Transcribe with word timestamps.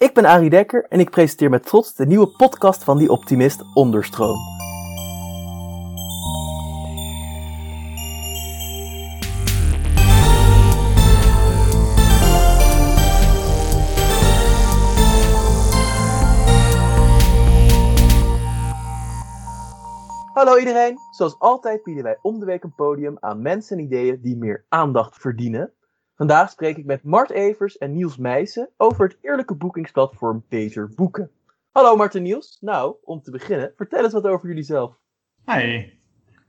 Ik 0.00 0.14
ben 0.14 0.24
Arie 0.24 0.50
Dekker 0.50 0.86
en 0.88 1.00
ik 1.00 1.10
presenteer 1.10 1.50
met 1.50 1.66
trots 1.66 1.94
de 1.94 2.06
nieuwe 2.06 2.28
podcast 2.36 2.84
van 2.84 2.98
Die 2.98 3.10
Optimist 3.10 3.62
Onderstroom. 3.74 4.38
Hallo 20.32 20.58
iedereen! 20.58 20.98
Zoals 21.10 21.38
altijd 21.38 21.82
bieden 21.82 22.04
wij 22.04 22.18
om 22.22 22.38
de 22.38 22.46
week 22.46 22.62
een 22.62 22.74
podium 22.74 23.16
aan 23.20 23.42
mensen 23.42 23.78
en 23.78 23.84
ideeën 23.84 24.20
die 24.22 24.36
meer 24.36 24.64
aandacht 24.68 25.16
verdienen. 25.16 25.72
Vandaag 26.20 26.50
spreek 26.50 26.76
ik 26.76 26.84
met 26.84 27.02
Mart 27.02 27.30
Evers 27.30 27.78
en 27.78 27.92
Niels 27.92 28.16
Meijsen 28.16 28.68
over 28.76 29.04
het 29.04 29.16
eerlijke 29.20 29.54
boekingsplatform 29.54 30.44
Beter 30.48 30.88
Boeken. 30.94 31.30
Hallo 31.70 31.96
Mart 31.96 32.14
en 32.14 32.22
Niels. 32.22 32.58
Nou, 32.60 32.94
om 33.04 33.22
te 33.22 33.30
beginnen, 33.30 33.72
vertel 33.76 34.04
eens 34.04 34.12
wat 34.12 34.24
over 34.24 34.48
jullie 34.48 34.62
zelf. 34.62 34.94
Hi. 35.46 35.60
Hi. 35.60 35.92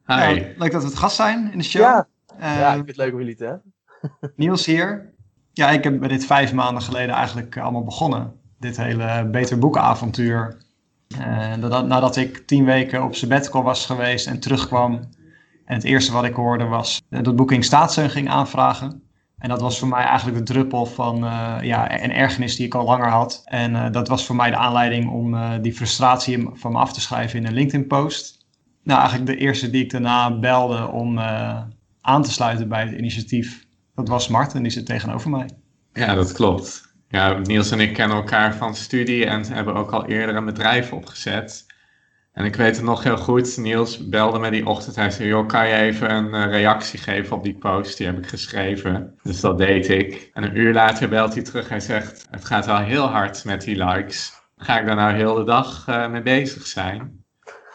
Nou, 0.06 0.36
leuk 0.58 0.72
dat 0.72 0.82
we 0.82 0.88
het 0.88 0.98
gast 0.98 1.16
zijn 1.16 1.52
in 1.52 1.58
de 1.58 1.64
show. 1.64 1.82
Ja, 1.82 2.08
Eh, 2.38 2.60
ja 2.60 2.68
ik 2.68 2.76
vind 2.76 2.88
het 2.88 2.98
leuk 2.98 3.12
om 3.12 3.20
jullie 3.20 3.36
te 3.36 3.46
hebben. 3.46 3.74
Niels 4.36 4.66
hier. 4.66 5.14
Ja, 5.52 5.70
ik 5.70 5.84
heb 5.84 6.00
met 6.00 6.10
dit 6.10 6.26
vijf 6.26 6.54
maanden 6.54 6.84
geleden 6.84 7.16
eigenlijk 7.16 7.58
allemaal 7.58 7.84
begonnen. 7.84 8.40
Dit 8.60 8.78
hele 8.78 9.30
Beter 9.30 9.60
Boekenavontuur. 9.60 10.58
Eh, 11.08 11.56
nadat, 11.56 11.88
nadat 11.88 12.16
ik 12.16 12.38
tien 12.38 12.66
weken 12.66 13.04
op 13.04 13.16
sabbatical 13.16 13.64
was 13.64 13.86
geweest 13.86 14.28
en 14.28 14.40
terugkwam. 14.40 14.94
En 15.66 15.76
het 15.76 15.84
eerste 15.84 16.12
wat 16.12 16.24
ik 16.24 16.36
hoorde 16.36 16.66
was 16.66 17.02
dat 17.10 17.36
Booking 17.36 17.64
staatssteun 17.64 18.10
ging 18.10 18.30
aanvragen. 18.30 19.10
En 19.42 19.50
dat 19.50 19.62
was 19.62 19.80
voor 19.80 19.88
mij 19.88 20.04
eigenlijk 20.04 20.38
de 20.38 20.54
druppel 20.54 20.86
van 20.86 21.26
eh, 21.26 21.58
ja, 21.62 22.04
een 22.04 22.12
ergernis 22.12 22.56
die 22.56 22.66
ik 22.66 22.76
al 22.76 22.86
langer 22.86 23.10
had. 23.10 23.42
En 23.46 23.76
eh, 23.76 23.92
dat 23.92 24.08
was 24.08 24.26
voor 24.26 24.36
mij 24.36 24.50
de 24.50 24.56
aanleiding 24.56 25.10
om 25.10 25.34
eh, 25.34 25.52
die 25.62 25.74
frustratie 25.74 26.50
van 26.54 26.72
me 26.72 26.78
af 26.78 26.94
te 26.94 27.02
schrijven 27.02 27.40
in 27.40 27.46
een 27.46 27.54
LinkedIn-post. 27.54 28.46
Nou, 28.84 29.00
eigenlijk 29.00 29.30
de 29.32 29.46
eerste 29.46 29.70
die 29.70 29.84
ik 29.84 29.92
daarna 29.92 30.40
belde 30.40 30.88
om 30.88 31.20
aan 32.02 32.24
te 32.24 32.32
sluiten 32.32 32.70
bij 32.70 32.82
het 32.82 32.92
initiatief, 32.92 33.66
dat 33.96 34.08
was 34.08 34.28
Marten, 34.28 34.64
die 34.64 34.72
zit 34.72 34.86
tegenover 34.86 35.30
mij. 35.30 35.50
Ja, 35.94 36.16
dat 36.16 36.32
klopt. 36.32 36.94
Ja, 37.08 37.38
Niels 37.38 37.72
en 37.72 37.80
ik 37.80 37.94
kennen 37.94 38.18
elkaar 38.18 38.56
van 38.56 38.76
studie 38.76 39.26
en 39.26 39.46
hebben 39.46 39.74
ook 39.74 39.92
al 39.92 40.06
eerder 40.06 40.36
een 40.36 40.46
bedrijf 40.46 40.94
opgezet. 40.94 41.66
En 42.32 42.46
ik 42.46 42.56
weet 42.56 42.76
het 42.76 42.86
nog 42.86 43.04
heel 43.04 43.18
goed, 43.18 43.58
Niels 43.58 44.08
belde 44.10 44.40
me 44.40 44.52
die 44.52 44.66
ochtend. 44.66 44.96
Hij 44.96 45.12
zei, 45.12 45.28
joh, 45.28 45.48
kan 45.48 45.68
je 45.68 45.74
even 45.74 46.12
een 46.12 46.34
eh, 46.34 46.46
reactie 46.46 47.00
geven 47.00 47.36
op 47.36 47.44
die 47.44 47.58
post? 47.58 47.98
Die 47.98 48.06
heb 48.06 48.18
ik 48.18 48.28
geschreven. 48.28 49.20
Dus 49.24 49.40
dat 49.40 49.58
deed 49.58 49.90
ik. 49.90 50.30
En 50.34 50.44
een 50.44 50.58
uur 50.58 50.74
later 50.74 51.10
belt 51.10 51.34
hij 51.34 51.44
terug. 51.44 51.70
Hij 51.70 51.80
zegt, 51.80 52.28
het 52.30 52.46
gaat 52.46 52.66
wel 52.66 52.78
heel 52.78 53.06
hard 53.06 53.46
met 53.46 53.62
die 53.62 53.86
likes. 53.86 54.34
Ga 54.58 54.80
ik 54.80 54.86
daar 54.86 54.96
nou 54.96 55.14
heel 55.14 55.36
de 55.36 55.44
dag 55.44 55.88
eh, 55.88 56.10
mee 56.10 56.22
bezig 56.22 56.68
zijn? 56.68 57.24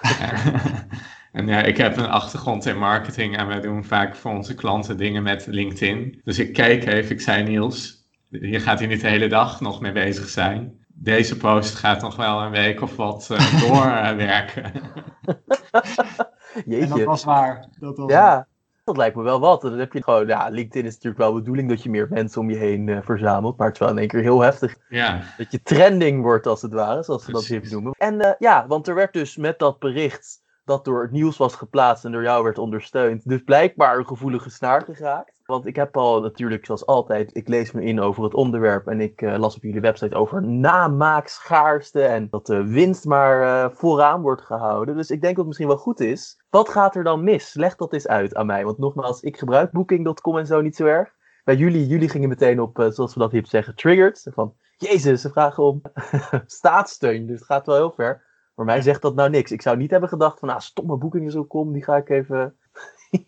en 1.32 1.46
ja, 1.46 1.62
ik 1.62 1.76
heb 1.76 1.96
een 1.96 2.08
achtergrond 2.08 2.66
in 2.66 2.78
marketing 2.78 3.36
en 3.36 3.46
wij 3.46 3.60
doen 3.60 3.84
vaak 3.84 4.16
voor 4.16 4.30
onze 4.30 4.54
klanten 4.54 4.96
dingen 4.96 5.22
met 5.22 5.46
LinkedIn. 5.46 6.20
Dus 6.24 6.38
ik 6.38 6.52
keek 6.52 6.86
even, 6.86 7.10
ik 7.10 7.20
zei 7.20 7.42
Niels, 7.42 8.06
hier 8.30 8.60
gaat 8.60 8.78
hij 8.78 8.88
niet 8.88 9.00
de 9.00 9.08
hele 9.08 9.28
dag 9.28 9.60
nog 9.60 9.80
mee 9.80 9.92
bezig 9.92 10.28
zijn. 10.28 10.85
Deze 10.98 11.36
post 11.36 11.74
gaat 11.74 12.00
nog 12.02 12.16
wel 12.16 12.42
een 12.42 12.50
week 12.50 12.82
of 12.82 12.96
wat 12.96 13.28
uh, 13.32 13.60
doorwerken. 13.68 14.72
En 16.56 16.62
dat 16.64 16.88
Jeetje. 16.88 17.04
was 17.04 17.24
waar. 17.24 17.68
Dat 17.78 17.96
was 17.96 18.10
Ja, 18.10 18.46
dat 18.84 18.96
lijkt 18.96 19.16
me 19.16 19.22
wel 19.22 19.40
wat. 19.40 19.60
Dan 19.60 19.78
heb 19.78 19.92
je 19.92 20.02
gewoon, 20.02 20.26
ja, 20.26 20.48
LinkedIn 20.48 20.86
is 20.86 20.94
natuurlijk 20.94 21.22
wel 21.22 21.32
de 21.32 21.38
bedoeling 21.38 21.68
dat 21.68 21.82
je 21.82 21.90
meer 21.90 22.06
mensen 22.10 22.40
om 22.40 22.50
je 22.50 22.56
heen 22.56 22.88
eh, 22.88 22.98
verzamelt. 23.02 23.56
Maar 23.56 23.66
het 23.66 23.76
is 23.76 23.80
wel 23.82 23.90
in 23.90 23.98
één 23.98 24.08
keer 24.08 24.20
heel 24.20 24.40
heftig 24.40 24.76
ja, 24.88 25.22
dat 25.36 25.52
je 25.52 25.62
trending 25.62 26.22
wordt 26.22 26.46
als 26.46 26.62
het 26.62 26.72
ware, 26.72 27.02
zoals 27.02 27.24
ze 27.24 27.32
dat 27.32 27.48
even 27.48 27.72
noemen. 27.72 27.92
En 27.98 28.20
eh, 28.20 28.32
ja, 28.38 28.66
want 28.66 28.88
er 28.88 28.94
werd 28.94 29.12
dus 29.12 29.36
met 29.36 29.58
dat 29.58 29.78
bericht 29.78 30.42
dat 30.64 30.84
door 30.84 31.02
het 31.02 31.10
nieuws 31.10 31.36
was 31.36 31.54
geplaatst 31.54 32.04
en 32.04 32.12
door 32.12 32.22
jou 32.22 32.44
werd 32.44 32.58
ondersteund, 32.58 33.28
dus 33.28 33.42
blijkbaar 33.42 33.98
een 33.98 34.06
gevoelige 34.06 34.50
snaar 34.50 34.84
geraakt. 34.84 35.35
Want 35.46 35.66
ik 35.66 35.76
heb 35.76 35.96
al 35.96 36.20
natuurlijk, 36.20 36.66
zoals 36.66 36.86
altijd, 36.86 37.36
ik 37.36 37.48
lees 37.48 37.72
me 37.72 37.82
in 37.82 38.00
over 38.00 38.24
het 38.24 38.34
onderwerp 38.34 38.86
en 38.86 39.00
ik 39.00 39.22
eh, 39.22 39.38
las 39.38 39.56
op 39.56 39.62
jullie 39.62 39.80
website 39.80 40.14
over 40.14 40.42
namaakschaarste 40.42 42.02
en 42.02 42.28
dat 42.30 42.46
de 42.46 42.66
winst 42.66 43.04
maar 43.04 43.42
eh, 43.42 43.70
vooraan 43.76 44.22
wordt 44.22 44.42
gehouden. 44.42 44.96
Dus 44.96 45.10
ik 45.10 45.20
denk 45.20 45.36
dat 45.36 45.36
het 45.36 45.46
misschien 45.46 45.68
wel 45.68 45.76
goed 45.76 46.00
is. 46.00 46.42
Wat 46.50 46.68
gaat 46.68 46.96
er 46.96 47.04
dan 47.04 47.24
mis? 47.24 47.54
Leg 47.54 47.76
dat 47.76 47.92
eens 47.92 48.08
uit 48.08 48.34
aan 48.34 48.46
mij. 48.46 48.64
Want 48.64 48.78
nogmaals, 48.78 49.20
ik 49.20 49.38
gebruik 49.38 49.70
booking.com 49.70 50.38
en 50.38 50.46
zo 50.46 50.60
niet 50.60 50.76
zo 50.76 50.84
erg. 50.84 51.14
Bij 51.44 51.56
jullie, 51.56 51.86
jullie 51.86 52.08
gingen 52.08 52.28
meteen 52.28 52.60
op, 52.60 52.78
eh, 52.78 52.90
zoals 52.90 53.14
we 53.14 53.20
dat 53.20 53.32
hier 53.32 53.46
zeggen, 53.46 53.74
triggered. 53.74 54.26
Van, 54.34 54.54
jezus, 54.76 55.20
ze 55.20 55.30
vragen 55.30 55.62
om 55.62 55.82
staatssteun, 56.46 57.26
dus 57.26 57.38
het 57.38 57.46
gaat 57.46 57.66
wel 57.66 57.76
heel 57.76 57.92
ver. 57.92 58.24
Maar 58.54 58.66
mij 58.66 58.82
zegt 58.82 59.02
dat 59.02 59.14
nou 59.14 59.30
niks. 59.30 59.52
Ik 59.52 59.62
zou 59.62 59.76
niet 59.76 59.90
hebben 59.90 60.08
gedacht 60.08 60.38
van, 60.38 60.48
ah, 60.48 60.60
stomme 60.60 60.96
boekingen.com, 60.96 61.72
die 61.72 61.84
ga 61.84 61.96
ik 61.96 62.08
even... 62.08 62.56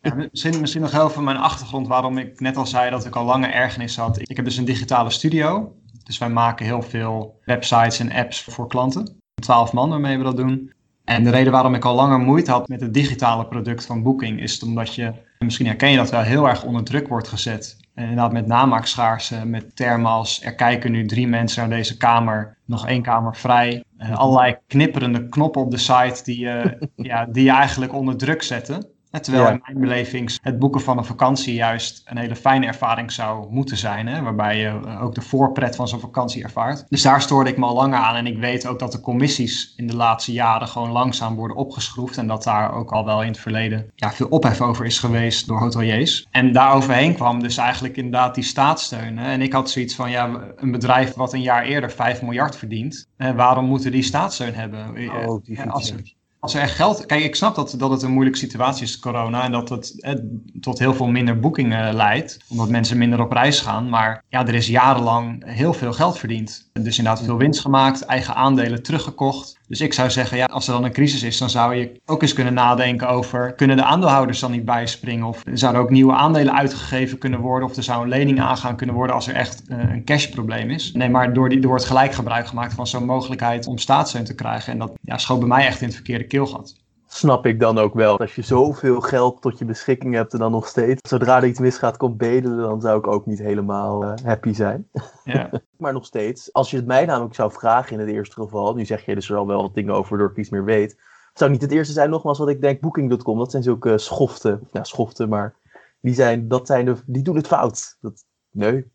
Ja, 0.00 0.14
misschien, 0.14 0.60
misschien 0.60 0.82
nog 0.82 0.92
heel 0.92 1.10
veel 1.10 1.22
mijn 1.22 1.36
achtergrond 1.36 1.86
waarom 1.86 2.18
ik 2.18 2.40
net 2.40 2.56
al 2.56 2.66
zei 2.66 2.90
dat 2.90 3.06
ik 3.06 3.16
al 3.16 3.24
lange 3.24 3.46
ergernis 3.46 3.96
had. 3.96 4.20
Ik 4.20 4.36
heb 4.36 4.44
dus 4.44 4.56
een 4.56 4.64
digitale 4.64 5.10
studio. 5.10 5.72
Dus 6.04 6.18
wij 6.18 6.30
maken 6.30 6.66
heel 6.66 6.82
veel 6.82 7.40
websites 7.44 7.98
en 7.98 8.12
apps 8.12 8.42
voor 8.42 8.68
klanten. 8.68 9.20
Twaalf 9.42 9.72
man 9.72 9.88
waarmee 9.88 10.18
we 10.18 10.24
dat 10.24 10.36
doen. 10.36 10.72
En 11.04 11.24
de 11.24 11.30
reden 11.30 11.52
waarom 11.52 11.74
ik 11.74 11.84
al 11.84 11.94
langer 11.94 12.18
moeite 12.18 12.50
had 12.50 12.68
met 12.68 12.80
het 12.80 12.94
digitale 12.94 13.46
product 13.46 13.86
van 13.86 14.02
Booking 14.02 14.40
is 14.40 14.62
omdat 14.62 14.94
je, 14.94 15.12
misschien 15.38 15.66
herken 15.66 15.90
je 15.90 15.96
dat 15.96 16.10
wel, 16.10 16.20
heel 16.20 16.48
erg 16.48 16.64
onder 16.64 16.84
druk 16.84 17.08
wordt 17.08 17.28
gezet. 17.28 17.76
En 17.94 18.02
inderdaad 18.02 18.32
met 18.32 18.46
namaakschaarsen, 18.46 19.50
met 19.50 19.76
termen 19.76 20.10
als 20.10 20.44
er 20.44 20.54
kijken 20.54 20.92
nu 20.92 21.06
drie 21.06 21.28
mensen 21.28 21.68
naar 21.68 21.78
deze 21.78 21.96
kamer, 21.96 22.56
nog 22.64 22.86
één 22.86 23.02
kamer 23.02 23.36
vrij. 23.36 23.84
Eh, 23.98 24.16
allerlei 24.16 24.56
knipperende 24.66 25.28
knoppen 25.28 25.62
op 25.62 25.70
de 25.70 25.76
site 25.76 26.20
die, 26.24 26.38
je 26.38 26.78
ja, 26.96 27.24
die 27.24 27.44
je 27.44 27.50
eigenlijk 27.50 27.94
onder 27.94 28.16
druk 28.16 28.42
zetten. 28.42 28.86
Eh, 29.10 29.20
Terwijl 29.20 29.44
Ja. 29.44 29.50
in 29.50 29.60
mijn 29.64 29.78
beleving 29.80 30.38
het 30.42 30.58
boeken 30.58 30.80
van 30.80 30.98
een 30.98 31.04
vakantie 31.04 31.54
juist 31.54 32.02
een 32.04 32.16
hele 32.18 32.36
fijne 32.36 32.66
ervaring 32.66 33.12
zou 33.12 33.46
moeten 33.50 33.76
zijn. 33.76 34.06
Hè? 34.06 34.22
Waarbij 34.22 34.58
je 34.58 34.66
eh, 34.86 35.02
ook 35.02 35.14
de 35.14 35.20
voorpret 35.20 35.76
van 35.76 35.88
zo'n 35.88 36.00
vakantie 36.00 36.42
ervaart. 36.42 36.84
Dus 36.88 37.02
daar 37.02 37.22
stoorde 37.22 37.50
ik 37.50 37.56
me 37.58 37.64
al 37.66 37.74
langer 37.74 37.98
aan. 37.98 38.14
En 38.16 38.26
ik 38.26 38.38
weet 38.38 38.66
ook 38.66 38.78
dat 38.78 38.92
de 38.92 39.00
commissies 39.00 39.72
in 39.76 39.86
de 39.86 39.96
laatste 39.96 40.32
jaren 40.32 40.68
gewoon 40.68 40.90
langzaam 40.90 41.34
worden 41.36 41.56
opgeschroefd. 41.56 42.16
En 42.16 42.26
dat 42.26 42.42
daar 42.44 42.72
ook 42.74 42.90
al 42.92 43.04
wel 43.04 43.22
in 43.22 43.28
het 43.28 43.38
verleden 43.38 43.90
ja, 43.94 44.10
veel 44.12 44.26
ophef 44.28 44.60
over 44.60 44.84
is 44.86 44.98
geweest 44.98 45.46
door 45.46 45.58
hoteliers. 45.58 46.26
En 46.30 46.52
daaroverheen 46.52 47.14
kwam 47.14 47.42
dus 47.42 47.56
eigenlijk 47.56 47.96
inderdaad 47.96 48.34
die 48.34 48.44
staatssteun. 48.44 49.18
hè. 49.18 49.30
En 49.30 49.42
ik 49.42 49.52
had 49.52 49.70
zoiets 49.70 49.94
van, 49.94 50.10
ja, 50.10 50.40
een 50.56 50.70
bedrijf 50.70 51.14
wat 51.14 51.32
een 51.32 51.42
jaar 51.42 51.62
eerder 51.64 51.90
5 51.90 52.22
miljard 52.22 52.56
verdient. 52.56 53.06
eh, 53.16 53.30
waarom 53.30 53.64
moeten 53.64 53.90
die 53.92 54.02
staatssteun 54.02 54.54
hebben? 54.54 54.96
Eh, 54.96 55.28
Oh, 55.28 55.44
die 55.44 55.54
ja, 55.56 55.60
vind 55.62 55.72
als, 55.74 55.92
ik. 55.92 56.16
Als 56.40 56.54
er 56.54 56.60
echt 56.60 56.74
geld. 56.74 57.06
Kijk, 57.06 57.24
ik 57.24 57.34
snap 57.34 57.54
dat, 57.54 57.74
dat 57.78 57.90
het 57.90 58.02
een 58.02 58.10
moeilijke 58.10 58.38
situatie 58.38 58.84
is, 58.84 58.98
corona. 58.98 59.42
En 59.42 59.52
dat 59.52 59.68
het 59.68 60.00
eh, 60.00 60.14
tot 60.60 60.78
heel 60.78 60.94
veel 60.94 61.06
minder 61.06 61.40
boekingen 61.40 61.94
leidt. 61.94 62.38
Omdat 62.48 62.68
mensen 62.68 62.98
minder 62.98 63.20
op 63.20 63.32
reis 63.32 63.60
gaan. 63.60 63.88
Maar 63.88 64.24
ja, 64.28 64.46
er 64.46 64.54
is 64.54 64.66
jarenlang 64.66 65.42
heel 65.46 65.72
veel 65.72 65.92
geld 65.92 66.18
verdiend. 66.18 66.70
Dus 66.72 66.98
inderdaad 66.98 67.24
veel 67.24 67.36
winst 67.36 67.60
gemaakt, 67.60 68.04
eigen 68.04 68.34
aandelen 68.34 68.82
teruggekocht. 68.82 69.58
Dus 69.68 69.80
ik 69.80 69.92
zou 69.92 70.10
zeggen, 70.10 70.36
ja, 70.36 70.44
als 70.44 70.66
er 70.66 70.72
dan 70.72 70.84
een 70.84 70.92
crisis 70.92 71.22
is, 71.22 71.38
dan 71.38 71.50
zou 71.50 71.74
je 71.74 72.00
ook 72.06 72.22
eens 72.22 72.32
kunnen 72.32 72.54
nadenken 72.54 73.08
over. 73.08 73.52
Kunnen 73.52 73.76
de 73.76 73.82
aandeelhouders 73.82 74.40
dan 74.40 74.50
niet 74.50 74.64
bijspringen? 74.64 75.26
Of 75.26 75.42
zouden 75.52 75.82
ook 75.82 75.90
nieuwe 75.90 76.12
aandelen 76.12 76.54
uitgegeven 76.54 77.18
kunnen 77.18 77.40
worden? 77.40 77.68
Of 77.68 77.76
er 77.76 77.82
zou 77.82 78.02
een 78.02 78.08
lening 78.08 78.40
aangaan 78.40 78.76
kunnen 78.76 78.94
worden 78.94 79.14
als 79.14 79.28
er 79.28 79.34
echt 79.34 79.62
eh, 79.68 79.78
een 79.78 80.04
cashprobleem 80.04 80.70
is? 80.70 80.92
Nee, 80.92 81.08
maar 81.08 81.32
door, 81.32 81.48
die, 81.48 81.60
door 81.60 81.74
het 81.74 81.84
gelijk 81.84 82.12
gebruik 82.12 82.46
gemaakt 82.46 82.74
van 82.74 82.86
zo'n 82.86 83.04
mogelijkheid 83.04 83.66
om 83.66 83.78
staatssteun 83.78 84.24
te 84.24 84.34
krijgen. 84.34 84.72
En 84.72 84.78
dat 84.78 84.92
ja, 85.02 85.18
schoot 85.18 85.38
bij 85.38 85.48
mij 85.48 85.66
echt 85.66 85.80
in 85.80 85.86
het 85.86 85.96
verkeerde 85.96 86.26
keelgat. 86.28 86.76
Snap 87.06 87.46
ik 87.46 87.60
dan 87.60 87.78
ook 87.78 87.94
wel. 87.94 88.18
Als 88.18 88.34
je 88.34 88.42
zoveel 88.42 89.00
geld 89.00 89.42
tot 89.42 89.58
je 89.58 89.64
beschikking 89.64 90.14
hebt 90.14 90.32
en 90.32 90.38
dan 90.38 90.50
nog 90.50 90.66
steeds, 90.66 91.08
zodra 91.08 91.36
er 91.36 91.46
iets 91.46 91.58
misgaat, 91.58 91.96
komt 91.96 92.16
bedelen, 92.16 92.58
dan 92.58 92.80
zou 92.80 92.98
ik 92.98 93.06
ook 93.06 93.26
niet 93.26 93.38
helemaal 93.38 94.04
eh, 94.04 94.24
happy 94.24 94.52
zijn. 94.52 94.88
Ja. 95.24 95.50
Maar 95.78 95.92
nog 95.92 96.04
steeds, 96.04 96.52
als 96.52 96.70
je 96.70 96.76
het 96.76 96.86
mij 96.86 97.04
namelijk 97.04 97.34
zou 97.34 97.52
vragen 97.52 97.92
in 97.92 97.98
het 97.98 98.08
eerste 98.08 98.40
geval, 98.40 98.74
nu 98.74 98.84
zeg 98.84 99.04
je 99.04 99.14
dus 99.14 99.30
er 99.30 99.36
al 99.36 99.46
wel 99.46 99.62
wat 99.62 99.74
dingen 99.74 99.94
over 99.94 100.10
waardoor 100.10 100.30
ik 100.30 100.36
iets 100.36 100.50
meer 100.50 100.64
weet, 100.64 101.00
zou 101.32 101.50
niet 101.50 101.62
het 101.62 101.72
eerste 101.72 101.92
zijn 101.92 102.10
nogmaals 102.10 102.38
wat 102.38 102.48
ik 102.48 102.60
denk, 102.60 102.80
booking.com, 102.80 103.38
dat 103.38 103.50
zijn 103.50 103.62
zulke 103.62 103.98
schoften, 103.98 104.68
ja 104.72 104.84
schoften, 104.84 105.28
maar 105.28 105.54
die, 106.00 106.14
zijn, 106.14 106.48
dat 106.48 106.66
zijn 106.66 106.84
de, 106.84 106.96
die 107.06 107.22
doen 107.22 107.36
het 107.36 107.46
fout. 107.46 107.96
Dat, 108.00 108.24
nee. 108.50 108.90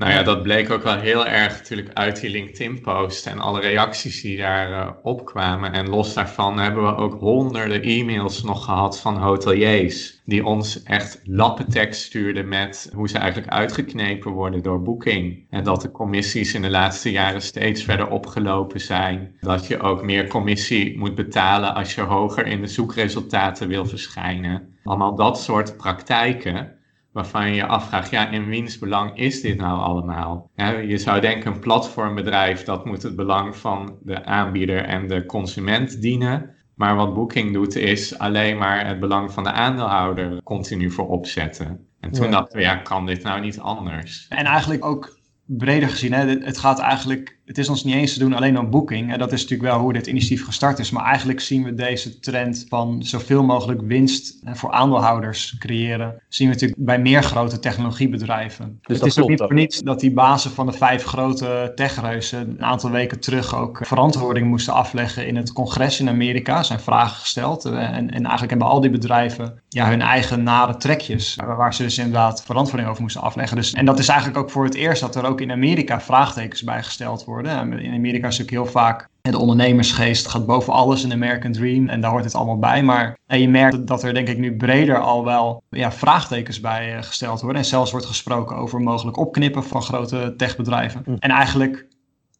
Nou 0.00 0.12
ja, 0.12 0.22
dat 0.22 0.42
bleek 0.42 0.70
ook 0.70 0.82
wel 0.82 0.98
heel 0.98 1.26
erg 1.26 1.58
natuurlijk 1.58 1.90
uit 1.94 2.20
die 2.20 2.30
LinkedIn-post 2.30 3.26
en 3.26 3.38
alle 3.38 3.60
reacties 3.60 4.22
die 4.22 4.36
daar 4.36 4.72
eh, 4.72 4.92
opkwamen. 5.02 5.72
En 5.72 5.88
los 5.88 6.14
daarvan 6.14 6.58
hebben 6.58 6.82
we 6.82 6.94
ook 6.94 7.20
honderden 7.20 7.82
e-mails 7.82 8.42
nog 8.42 8.64
gehad 8.64 9.00
van 9.00 9.16
hoteliers. 9.16 10.20
Die 10.24 10.44
ons 10.44 10.82
echt 10.82 11.20
lappentekst 11.24 12.02
stuurden 12.02 12.48
met 12.48 12.90
hoe 12.94 13.08
ze 13.08 13.18
eigenlijk 13.18 13.52
uitgeknepen 13.52 14.30
worden 14.30 14.62
door 14.62 14.82
Booking. 14.82 15.46
En 15.50 15.64
dat 15.64 15.82
de 15.82 15.90
commissies 15.90 16.54
in 16.54 16.62
de 16.62 16.70
laatste 16.70 17.10
jaren 17.10 17.42
steeds 17.42 17.82
verder 17.82 18.08
opgelopen 18.08 18.80
zijn. 18.80 19.36
Dat 19.40 19.66
je 19.66 19.80
ook 19.80 20.02
meer 20.02 20.28
commissie 20.28 20.98
moet 20.98 21.14
betalen 21.14 21.74
als 21.74 21.94
je 21.94 22.00
hoger 22.00 22.46
in 22.46 22.60
de 22.60 22.68
zoekresultaten 22.68 23.68
wil 23.68 23.86
verschijnen. 23.86 24.76
Allemaal 24.84 25.14
dat 25.14 25.40
soort 25.40 25.76
praktijken 25.76 26.78
waarvan 27.12 27.48
je 27.48 27.54
je 27.54 27.66
afvraagt, 27.66 28.10
ja, 28.10 28.28
in 28.28 28.46
wiens 28.46 28.78
belang 28.78 29.18
is 29.18 29.40
dit 29.40 29.56
nou 29.56 29.78
allemaal? 29.78 30.50
je 30.86 30.98
zou 30.98 31.20
denken, 31.20 31.52
een 31.52 31.58
platformbedrijf, 31.58 32.64
dat 32.64 32.84
moet 32.84 33.02
het 33.02 33.16
belang 33.16 33.56
van 33.56 33.98
de 34.02 34.24
aanbieder 34.24 34.84
en 34.84 35.08
de 35.08 35.26
consument 35.26 36.00
dienen. 36.00 36.54
Maar 36.74 36.96
wat 36.96 37.14
Booking 37.14 37.52
doet, 37.52 37.76
is 37.76 38.18
alleen 38.18 38.58
maar 38.58 38.86
het 38.86 39.00
belang 39.00 39.32
van 39.32 39.42
de 39.42 39.52
aandeelhouder 39.52 40.42
continu 40.42 40.90
voorop 40.90 41.26
zetten. 41.26 41.86
En 42.00 42.10
toen 42.10 42.30
dachten 42.30 42.56
we, 42.56 42.62
ja, 42.62 42.76
kan 42.76 43.06
dit 43.06 43.22
nou 43.22 43.40
niet 43.40 43.60
anders? 43.60 44.26
En 44.28 44.44
eigenlijk 44.44 44.84
ook 44.84 45.18
breder 45.44 45.88
gezien, 45.88 46.12
hè, 46.12 46.26
het 46.26 46.58
gaat 46.58 46.78
eigenlijk 46.78 47.38
het 47.50 47.58
is 47.58 47.68
ons 47.68 47.84
niet 47.84 47.94
eens 47.94 48.12
te 48.12 48.18
doen 48.18 48.32
alleen 48.32 48.58
aan 48.58 48.70
boeking. 48.70 49.12
En 49.12 49.18
dat 49.18 49.32
is 49.32 49.42
natuurlijk 49.42 49.70
wel 49.70 49.80
hoe 49.80 49.92
dit 49.92 50.06
initiatief 50.06 50.44
gestart 50.44 50.78
is. 50.78 50.90
Maar 50.90 51.04
eigenlijk 51.04 51.40
zien 51.40 51.64
we 51.64 51.74
deze 51.74 52.18
trend 52.20 52.66
van 52.68 53.02
zoveel 53.02 53.44
mogelijk 53.44 53.80
winst 53.82 54.38
voor 54.44 54.70
aandeelhouders 54.70 55.56
creëren. 55.58 56.22
Zien 56.28 56.48
we 56.48 56.54
natuurlijk 56.54 56.84
bij 56.84 56.98
meer 56.98 57.22
grote 57.22 57.58
technologiebedrijven. 57.58 58.78
Dus 58.82 58.96
het 58.96 59.06
is 59.06 59.18
ook 59.18 59.28
niet 59.28 59.38
voor 59.38 59.54
niets 59.54 59.80
dat 59.80 60.00
die 60.00 60.12
bazen 60.12 60.50
van 60.50 60.66
de 60.66 60.72
vijf 60.72 61.04
grote 61.04 61.72
techreuzen 61.74 62.48
een 62.48 62.64
aantal 62.64 62.90
weken 62.90 63.20
terug 63.20 63.56
ook 63.56 63.80
verantwoording 63.82 64.46
moesten 64.46 64.72
afleggen 64.72 65.26
in 65.26 65.36
het 65.36 65.52
congres 65.52 66.00
in 66.00 66.08
Amerika. 66.08 66.58
Er 66.58 66.64
zijn 66.64 66.80
vragen 66.80 67.16
gesteld. 67.16 67.64
En, 67.64 67.74
en 68.10 68.10
eigenlijk 68.10 68.50
hebben 68.50 68.68
al 68.68 68.80
die 68.80 68.90
bedrijven 68.90 69.60
ja, 69.68 69.88
hun 69.88 70.02
eigen 70.02 70.42
nare 70.42 70.76
trekjes. 70.76 71.36
Waar 71.36 71.74
ze 71.74 71.82
dus 71.82 71.98
inderdaad 71.98 72.42
verantwoording 72.42 72.90
over 72.90 73.02
moesten 73.02 73.22
afleggen. 73.22 73.56
Dus, 73.56 73.72
en 73.72 73.84
dat 73.84 73.98
is 73.98 74.08
eigenlijk 74.08 74.38
ook 74.38 74.50
voor 74.50 74.64
het 74.64 74.74
eerst 74.74 75.00
dat 75.00 75.16
er 75.16 75.24
ook 75.24 75.40
in 75.40 75.52
Amerika 75.52 76.00
vraagtekens 76.00 76.62
bij 76.62 76.82
gesteld 76.82 77.24
worden. 77.24 77.38
In 77.46 77.92
Amerika 77.92 78.26
is 78.28 78.38
natuurlijk 78.38 78.50
heel 78.50 78.66
vaak 78.66 79.08
de 79.20 79.38
ondernemersgeest 79.38 80.28
gaat 80.28 80.46
boven 80.46 80.72
alles, 80.72 81.02
een 81.02 81.12
American 81.12 81.52
Dream. 81.52 81.88
En 81.88 82.00
daar 82.00 82.10
hoort 82.10 82.24
het 82.24 82.34
allemaal 82.34 82.58
bij. 82.58 82.82
Maar 82.82 83.18
je 83.26 83.48
merkt 83.48 83.86
dat 83.86 84.02
er 84.02 84.14
denk 84.14 84.28
ik 84.28 84.38
nu 84.38 84.56
breder 84.56 84.98
al 84.98 85.24
wel 85.24 85.62
ja, 85.70 85.92
vraagtekens 85.92 86.60
bij 86.60 86.96
eh, 86.96 87.02
gesteld 87.02 87.40
worden. 87.40 87.58
En 87.58 87.68
zelfs 87.68 87.90
wordt 87.90 88.06
gesproken 88.06 88.56
over 88.56 88.80
mogelijk 88.80 89.16
opknippen 89.16 89.64
van 89.64 89.82
grote 89.82 90.34
techbedrijven. 90.36 91.02
Mm. 91.06 91.16
En 91.18 91.30
eigenlijk 91.30 91.86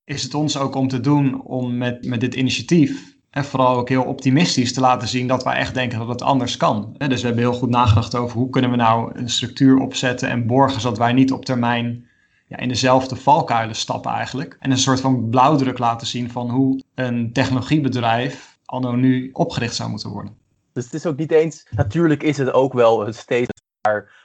is 0.05 0.23
het 0.23 0.35
ons 0.35 0.59
ook 0.59 0.75
om 0.75 0.89
te 0.89 1.01
doen 1.01 1.43
om 1.43 1.77
met, 1.77 2.07
met 2.07 2.21
dit 2.21 2.35
initiatief 2.35 3.19
en 3.31 3.45
vooral 3.45 3.77
ook 3.77 3.89
heel 3.89 4.03
optimistisch 4.03 4.73
te 4.73 4.81
laten 4.81 5.09
zien 5.09 5.27
dat 5.27 5.45
wij 5.45 5.57
echt 5.57 5.75
denken 5.75 5.99
dat 5.99 6.09
het 6.09 6.23
anders 6.23 6.57
kan. 6.57 6.95
Dus 6.99 7.21
we 7.21 7.27
hebben 7.27 7.45
heel 7.45 7.59
goed 7.59 7.71
nagedacht 7.71 8.15
over 8.15 8.39
hoe 8.39 8.51
kunnen 8.51 8.71
we 8.71 8.77
nou 8.77 9.11
een 9.15 9.29
structuur 9.29 9.79
opzetten 9.79 10.29
en 10.29 10.47
borgen 10.47 10.81
zodat 10.81 10.99
wij 10.99 11.13
niet 11.13 11.33
op 11.33 11.45
termijn 11.45 12.09
ja, 12.51 12.57
in 12.57 12.69
dezelfde 12.69 13.17
valkuilen 13.17 13.77
stappen 13.77 14.13
eigenlijk. 14.13 14.57
En 14.61 14.71
een 14.71 14.79
soort 14.79 15.01
van 15.01 15.29
blauwdruk 15.29 15.79
laten 15.79 16.07
zien 16.07 16.31
van 16.31 16.51
hoe 16.51 16.83
een 16.95 17.33
technologiebedrijf 17.33 18.59
anno 18.65 18.95
nu 18.95 19.31
opgericht 19.33 19.75
zou 19.75 19.91
moeten 19.91 20.11
worden. 20.11 20.37
Dus 20.73 20.85
het 20.85 20.95
is 20.95 21.07
ook 21.07 21.17
niet 21.17 21.31
eens, 21.31 21.67
natuurlijk 21.71 22.23
is 22.23 22.39
het 22.39 22.53
ook 22.53 22.73
wel 22.73 23.13
steeds 23.13 23.49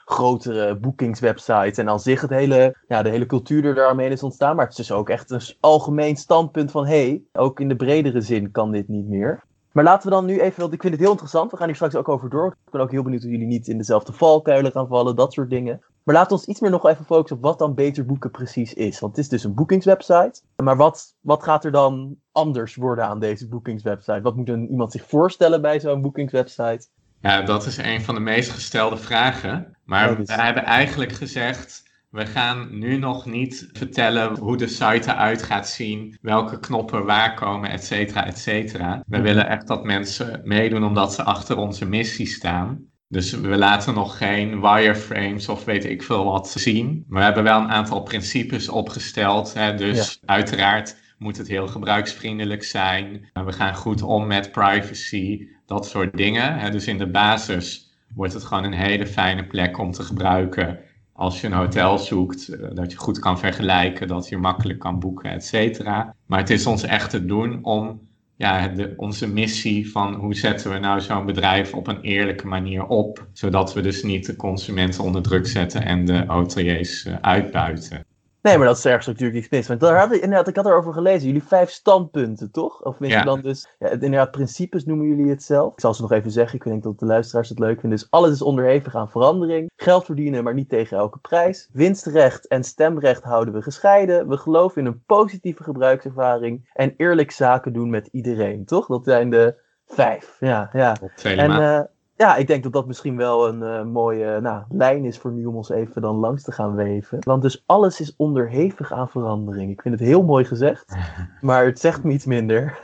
grotere 0.06 0.76
boekingswebsite 0.76 1.82
en 1.82 1.88
al 1.88 2.00
zich 2.00 2.22
het 2.22 2.30
hele, 2.30 2.76
ja, 2.88 3.02
de 3.02 3.10
hele 3.10 3.26
cultuur 3.26 3.66
er 3.66 3.76
daarmee 3.76 4.10
is 4.10 4.24
ontstaan. 4.24 4.56
Maar 4.56 4.66
het 4.66 4.80
is 4.80 4.88
dus 4.88 4.98
ook 4.98 5.10
echt 5.10 5.32
een 5.32 5.42
algemeen 5.60 6.16
standpunt 6.16 6.72
van 6.72 6.86
hé, 6.86 7.08
hey, 7.08 7.22
ook 7.34 7.60
in 7.60 7.68
de 7.68 7.76
bredere 7.76 8.22
zin 8.22 8.52
kan 8.52 8.72
dit 8.72 8.88
niet 8.88 9.08
meer. 9.08 9.44
Maar 9.72 9.84
laten 9.84 10.10
we 10.10 10.16
dan 10.16 10.26
nu 10.26 10.40
even, 10.40 10.62
want 10.62 10.74
ik 10.74 10.82
vind 10.82 10.94
het 10.94 11.02
heel 11.02 11.12
interessant. 11.12 11.52
We 11.52 11.58
gaan 11.58 11.66
hier 11.66 11.76
straks 11.76 11.96
ook 11.96 12.10
over 12.10 12.30
door. 12.30 12.48
Ik 12.66 12.72
ben 12.72 12.82
ook 12.82 12.92
heel 12.92 13.04
benieuwd 13.04 13.22
hoe 13.22 13.32
jullie 13.32 13.48
niet 13.48 13.68
in 13.68 13.78
dezelfde 13.78 14.14
valkuilen 14.14 14.72
gaan 14.72 14.88
vallen, 14.88 15.16
dat 15.16 15.34
soort 15.34 15.50
dingen. 15.50 15.82
Maar 16.06 16.16
laten 16.16 16.32
we 16.32 16.38
ons 16.38 16.46
iets 16.46 16.60
meer 16.60 16.72
nog 16.72 16.86
even 16.86 17.06
focussen 17.06 17.38
op 17.38 17.44
wat 17.44 17.60
dan 17.60 17.74
Beter 17.74 18.06
Boeken 18.06 18.32
precies 18.32 18.74
is. 18.74 19.00
Want 19.00 19.16
het 19.16 19.26
is 19.26 19.32
dus 19.32 19.44
een 19.44 19.54
boekingswebsite. 19.54 20.42
Maar 20.64 20.78
wat, 20.78 21.16
wat 21.22 21.44
gaat 21.44 21.66
er 21.66 21.72
dan 21.72 22.16
anders 22.32 22.76
worden 22.76 23.06
aan 23.06 23.20
deze 23.20 23.48
boekingswebsite? 23.48 24.22
Wat 24.22 24.36
moet 24.36 24.50
een, 24.50 24.70
iemand 24.70 24.92
zich 24.92 25.06
voorstellen 25.08 25.62
bij 25.62 25.80
zo'n 25.80 26.02
boekingswebsite? 26.02 26.88
Ja, 27.22 27.42
dat 27.42 27.66
is 27.66 27.78
een 27.78 28.02
van 28.02 28.16
de 28.16 28.22
meest 28.22 28.50
gestelde 28.50 28.98
vragen. 28.98 29.76
Maar 29.84 30.18
we 30.18 30.34
hebben 30.34 30.64
eigenlijk 30.64 31.12
gezegd, 31.12 31.84
we 32.10 32.26
gaan 32.26 32.80
nu 32.80 32.98
nog 32.98 33.26
niet 33.26 33.70
vertellen 33.74 34.38
hoe 34.38 34.58
de 34.58 34.68
site 34.68 35.12
eruit 35.12 35.44
gaat 35.44 35.70
zien, 35.70 36.18
welke 36.22 36.60
knoppen 36.60 37.06
waar 37.06 37.34
komen, 37.34 37.70
et 37.70 37.84
cetera, 37.84 38.26
et 38.26 38.38
cetera. 38.38 39.04
We 39.08 39.16
mhm. 39.16 39.26
willen 39.26 39.48
echt 39.48 39.68
dat 39.68 39.84
mensen 39.84 40.42
meedoen 40.44 40.84
omdat 40.84 41.14
ze 41.14 41.24
achter 41.24 41.58
onze 41.58 41.86
missie 41.86 42.28
staan. 42.28 42.94
Dus 43.08 43.32
we 43.32 43.58
laten 43.58 43.94
nog 43.94 44.18
geen 44.18 44.62
wireframes 44.62 45.50
of 45.50 45.66
weet 45.66 45.86
ik 45.86 46.04
veel 46.04 46.26
wat 46.26 46.50
zien. 46.50 47.06
Maar 47.08 47.20
we 47.20 47.26
hebben 47.26 47.44
wel 47.44 47.62
een 47.62 47.72
aantal 47.72 48.04
principes 48.04 48.70
opgesteld. 48.70 49.54
Hè? 49.54 49.76
Dus 49.76 50.20
uiteraard 50.26 50.98
moet 51.18 51.38
het 51.38 51.48
heel 51.48 51.68
gebruiksvriendelijk 51.68 52.64
zijn. 52.64 53.30
We 53.34 53.52
gaan 53.52 53.76
goed 53.76 54.02
om 54.02 54.28
met 54.28 54.52
privacy, 54.52 55.48
dat 55.66 55.86
soort 55.86 56.18
dingen. 56.18 56.60
Hè? 56.60 56.70
Dus 56.70 56.88
in 56.88 56.98
de 56.98 57.12
basis 57.12 57.94
wordt 58.14 58.34
het 58.34 58.44
gewoon 58.44 58.64
een 58.64 58.74
hele 58.74 59.08
fijne 59.08 59.46
plek 59.46 59.78
om 59.78 59.92
te 59.92 60.04
gebruiken. 60.04 60.80
Als 61.14 61.42
je 61.42 61.48
een 61.48 61.54
hotel 61.54 61.98
zoekt, 61.98 62.48
eh, 62.48 62.70
dat 62.74 62.92
je 62.92 62.98
goed 62.98 63.20
kan 63.20 63.40
vergelijken, 63.40 64.08
dat 64.08 64.30
je 64.30 64.38
makkelijk 64.38 64.80
kan 64.80 65.00
boeken, 65.00 65.32
et 65.32 65.46
cetera. 65.46 66.16
Maar 66.26 66.40
het 66.40 66.50
is 66.50 66.66
ons 66.66 66.84
echt 66.84 67.10
te 67.10 67.26
doen 67.26 67.64
om 67.64 68.08
ja, 68.38 68.68
de, 68.68 68.94
onze 68.98 69.28
missie 69.28 69.92
van 69.92 70.14
hoe 70.14 70.36
zetten 70.36 70.72
we 70.72 70.80
nou 70.80 71.02
zo'n 71.02 71.26
bedrijf 71.26 71.74
op 71.74 71.88
een 71.88 72.02
eerlijke 72.02 72.48
manier 72.48 72.86
op, 72.86 73.28
zodat 73.34 73.74
we 73.74 73.82
dus 73.82 74.04
niet 74.04 74.26
de 74.26 74.36
consumenten 74.36 75.04
onder 75.04 75.22
druk 75.22 75.48
zetten 75.48 75.86
en 75.86 76.06
de 76.06 76.24
hoteliers 76.28 77.06
uh, 77.06 77.16
uitbuiten. 77.22 78.06
Nee, 78.46 78.58
maar 78.58 78.68
dat 78.68 78.78
is 78.78 78.86
ergens 78.86 79.08
natuurlijk 79.08 79.38
iets 79.38 79.50
mis. 79.50 79.68
Want 79.68 79.80
daar 79.80 80.00
had 80.00 80.14
ik, 80.14 80.22
inderdaad, 80.22 80.48
ik 80.48 80.56
had 80.56 80.66
erover 80.66 80.94
gelezen. 80.94 81.28
Jullie 81.28 81.44
vijf 81.44 81.70
standpunten, 81.70 82.52
toch? 82.52 82.84
Of 82.84 83.00
je 83.00 83.24
dan 83.24 83.42
dus... 83.42 83.76
Ja, 83.80 83.90
inderdaad, 83.90 84.32
principes 84.32 84.86
noemen 84.86 85.08
jullie 85.08 85.30
het 85.30 85.44
zelf. 85.44 85.74
Ik 85.74 85.80
zal 85.80 85.94
ze 85.94 86.02
nog 86.02 86.12
even 86.12 86.32
zeggen. 86.32 86.58
Ik 86.58 86.64
denk 86.64 86.84
dat 86.84 87.00
de 87.00 87.06
luisteraars 87.06 87.50
het 87.50 87.60
leuk 87.60 87.80
vinden. 87.80 88.00
Dus 88.00 88.08
alles 88.10 88.32
is 88.32 88.42
onderhevig 88.42 88.96
aan 88.96 89.10
verandering. 89.10 89.72
Geld 89.76 90.06
verdienen, 90.06 90.44
maar 90.44 90.54
niet 90.54 90.70
tegen 90.70 90.98
elke 90.98 91.20
prijs. 91.20 91.70
Winstrecht 91.74 92.48
en 92.48 92.64
stemrecht 92.64 93.24
houden 93.24 93.54
we 93.54 93.62
gescheiden. 93.62 94.28
We 94.28 94.38
geloven 94.38 94.82
in 94.82 94.88
een 94.88 95.04
positieve 95.06 95.64
gebruikservaring. 95.64 96.70
En 96.74 96.94
eerlijk 96.98 97.32
zaken 97.32 97.74
doen 97.74 97.90
met 97.90 98.10
iedereen, 98.12 98.66
toch? 98.66 98.88
Dat 98.88 99.04
zijn 99.04 99.30
de 99.30 99.56
vijf. 99.86 100.38
Ja, 100.40 100.70
ja. 100.74 100.96
En, 101.24 101.90
ja, 102.16 102.36
ik 102.36 102.48
denk 102.48 102.64
dat 102.64 102.74
dat 102.74 102.88
misschien 102.88 103.18
wel 103.18 103.48
een 103.48 103.62
uh, 103.62 103.84
mooie 103.84 104.40
nou, 104.42 104.64
lijn 104.70 105.06
is 105.06 105.18
voor 105.18 105.32
nu 105.32 105.46
om 105.46 105.56
ons 105.56 105.70
even 105.70 106.02
dan 106.02 106.16
langs 106.16 106.44
te 106.44 106.52
gaan 106.52 106.76
weven. 106.76 107.18
Want 107.20 107.42
dus 107.42 107.64
alles 107.66 108.00
is 108.00 108.16
onderhevig 108.16 108.92
aan 108.92 109.10
verandering. 109.10 109.72
Ik 109.72 109.82
vind 109.82 110.00
het 110.00 110.08
heel 110.08 110.24
mooi 110.24 110.46
gezegd, 110.46 110.96
maar 111.42 111.66
het 111.66 111.80
zegt 111.80 112.04
me 112.04 112.12
iets 112.12 112.26
minder. 112.26 112.80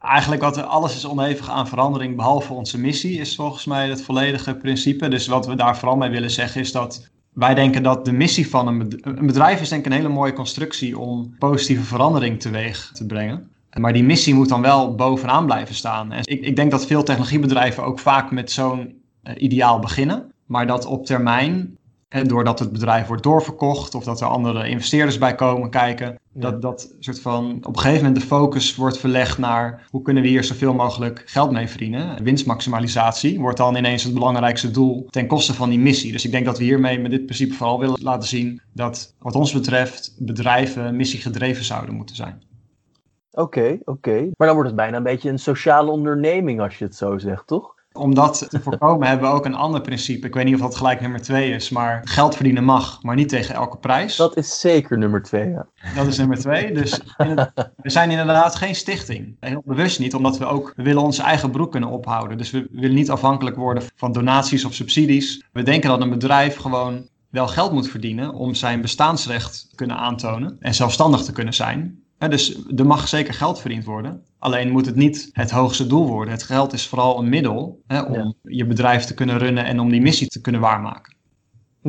Eigenlijk 0.00 0.42
wat 0.42 0.62
alles 0.62 0.96
is 0.96 1.04
onderhevig 1.04 1.50
aan 1.50 1.68
verandering, 1.68 2.16
behalve 2.16 2.52
onze 2.52 2.78
missie, 2.78 3.20
is 3.20 3.36
volgens 3.36 3.64
mij 3.64 3.88
het 3.88 4.02
volledige 4.02 4.54
principe. 4.54 5.08
Dus 5.08 5.26
wat 5.26 5.46
we 5.46 5.54
daar 5.54 5.76
vooral 5.76 5.96
mee 5.96 6.10
willen 6.10 6.30
zeggen 6.30 6.60
is 6.60 6.72
dat 6.72 7.10
wij 7.32 7.54
denken 7.54 7.82
dat 7.82 8.04
de 8.04 8.12
missie 8.12 8.48
van 8.48 8.66
een 8.66 8.78
bedrijf, 8.78 9.18
een 9.18 9.26
bedrijf 9.26 9.60
is 9.60 9.68
denk 9.68 9.86
ik 9.86 9.92
een 9.92 9.98
hele 9.98 10.08
mooie 10.08 10.32
constructie 10.32 10.98
om 10.98 11.36
positieve 11.38 11.82
verandering 11.82 12.40
teweeg 12.40 12.90
te 12.92 13.06
brengen. 13.06 13.50
Maar 13.80 13.92
die 13.92 14.04
missie 14.04 14.34
moet 14.34 14.48
dan 14.48 14.62
wel 14.62 14.94
bovenaan 14.94 15.46
blijven 15.46 15.74
staan. 15.74 16.12
En 16.12 16.20
ik, 16.24 16.40
ik 16.40 16.56
denk 16.56 16.70
dat 16.70 16.86
veel 16.86 17.02
technologiebedrijven 17.02 17.84
ook 17.84 17.98
vaak 17.98 18.30
met 18.30 18.50
zo'n 18.50 18.94
uh, 19.24 19.32
ideaal 19.36 19.78
beginnen. 19.78 20.32
Maar 20.46 20.66
dat 20.66 20.86
op 20.86 21.06
termijn, 21.06 21.76
hè, 22.08 22.24
doordat 22.24 22.58
het 22.58 22.72
bedrijf 22.72 23.06
wordt 23.06 23.22
doorverkocht 23.22 23.94
of 23.94 24.04
dat 24.04 24.20
er 24.20 24.26
andere 24.26 24.68
investeerders 24.68 25.18
bij 25.18 25.34
komen 25.34 25.70
kijken, 25.70 26.18
dat, 26.32 26.62
dat 26.62 26.94
soort 27.00 27.20
van 27.20 27.56
op 27.62 27.76
een 27.76 27.78
gegeven 27.78 28.04
moment 28.04 28.20
de 28.20 28.26
focus 28.26 28.76
wordt 28.76 28.98
verlegd 28.98 29.38
naar 29.38 29.86
hoe 29.90 30.02
kunnen 30.02 30.22
we 30.22 30.28
hier 30.28 30.44
zoveel 30.44 30.74
mogelijk 30.74 31.22
geld 31.26 31.50
mee 31.50 31.68
verdienen. 31.68 32.22
Winstmaximalisatie 32.22 33.40
wordt 33.40 33.56
dan 33.56 33.76
ineens 33.76 34.02
het 34.02 34.14
belangrijkste 34.14 34.70
doel 34.70 35.06
ten 35.10 35.26
koste 35.26 35.54
van 35.54 35.68
die 35.68 35.78
missie. 35.78 36.12
Dus 36.12 36.24
ik 36.24 36.30
denk 36.30 36.44
dat 36.44 36.58
we 36.58 36.64
hiermee 36.64 36.98
met 36.98 37.10
dit 37.10 37.24
principe 37.24 37.54
vooral 37.54 37.78
willen 37.78 38.02
laten 38.02 38.28
zien 38.28 38.60
dat 38.72 39.14
wat 39.18 39.34
ons 39.34 39.52
betreft 39.52 40.14
bedrijven 40.18 40.96
missiegedreven 40.96 41.64
zouden 41.64 41.94
moeten 41.94 42.16
zijn. 42.16 42.42
Oké, 43.36 43.78
oké. 43.84 44.28
Maar 44.36 44.46
dan 44.46 44.54
wordt 44.54 44.68
het 44.68 44.78
bijna 44.78 44.96
een 44.96 45.02
beetje 45.02 45.30
een 45.30 45.38
sociale 45.38 45.90
onderneming 45.90 46.60
als 46.60 46.78
je 46.78 46.84
het 46.84 46.96
zo 46.96 47.18
zegt, 47.18 47.46
toch? 47.46 47.74
Om 47.92 48.14
dat 48.14 48.46
te 48.48 48.60
voorkomen 48.60 49.08
hebben 49.08 49.28
we 49.28 49.34
ook 49.34 49.44
een 49.44 49.54
ander 49.54 49.80
principe. 49.80 50.26
Ik 50.26 50.34
weet 50.34 50.44
niet 50.44 50.54
of 50.54 50.60
dat 50.60 50.76
gelijk 50.76 51.00
nummer 51.00 51.22
twee 51.22 51.50
is, 51.50 51.70
maar 51.70 52.00
geld 52.04 52.34
verdienen 52.34 52.64
mag, 52.64 53.02
maar 53.02 53.14
niet 53.14 53.28
tegen 53.28 53.54
elke 53.54 53.76
prijs. 53.76 54.16
Dat 54.16 54.36
is 54.36 54.60
zeker 54.60 54.98
nummer 54.98 55.22
twee, 55.22 55.48
ja. 55.48 55.66
Dat 55.94 56.06
is 56.06 56.18
nummer 56.18 56.38
twee. 56.38 56.72
Dus 56.72 57.00
we 57.82 57.90
zijn 57.90 58.10
inderdaad 58.10 58.54
geen 58.54 58.74
stichting. 58.74 59.36
Heel 59.40 59.62
bewust 59.64 59.98
niet, 59.98 60.14
omdat 60.14 60.38
we 60.38 60.46
ook 60.46 60.72
we 60.76 60.82
willen 60.82 61.02
onze 61.02 61.22
eigen 61.22 61.50
broek 61.50 61.70
kunnen 61.70 61.88
ophouden. 61.88 62.38
Dus 62.38 62.50
we 62.50 62.68
willen 62.70 62.96
niet 62.96 63.10
afhankelijk 63.10 63.56
worden 63.56 63.82
van 63.96 64.12
donaties 64.12 64.64
of 64.64 64.74
subsidies. 64.74 65.44
We 65.52 65.62
denken 65.62 65.88
dat 65.90 66.00
een 66.00 66.10
bedrijf 66.10 66.56
gewoon 66.56 67.08
wel 67.30 67.48
geld 67.48 67.72
moet 67.72 67.88
verdienen 67.88 68.32
om 68.32 68.54
zijn 68.54 68.80
bestaansrecht 68.80 69.66
te 69.70 69.76
kunnen 69.76 69.96
aantonen 69.96 70.56
en 70.60 70.74
zelfstandig 70.74 71.22
te 71.22 71.32
kunnen 71.32 71.54
zijn 71.54 72.04
dus 72.18 72.66
er 72.76 72.86
mag 72.86 73.08
zeker 73.08 73.34
geld 73.34 73.60
verdiend 73.60 73.84
worden. 73.84 74.24
Alleen 74.38 74.70
moet 74.70 74.86
het 74.86 74.96
niet 74.96 75.30
het 75.32 75.50
hoogste 75.50 75.86
doel 75.86 76.06
worden. 76.06 76.34
Het 76.34 76.42
geld 76.42 76.72
is 76.72 76.88
vooral 76.88 77.18
een 77.18 77.28
middel 77.28 77.82
hè, 77.86 78.02
om 78.02 78.34
je 78.42 78.66
bedrijf 78.66 79.04
te 79.04 79.14
kunnen 79.14 79.38
runnen 79.38 79.64
en 79.64 79.80
om 79.80 79.90
die 79.90 80.00
missie 80.00 80.28
te 80.28 80.40
kunnen 80.40 80.60
waarmaken. 80.60 81.16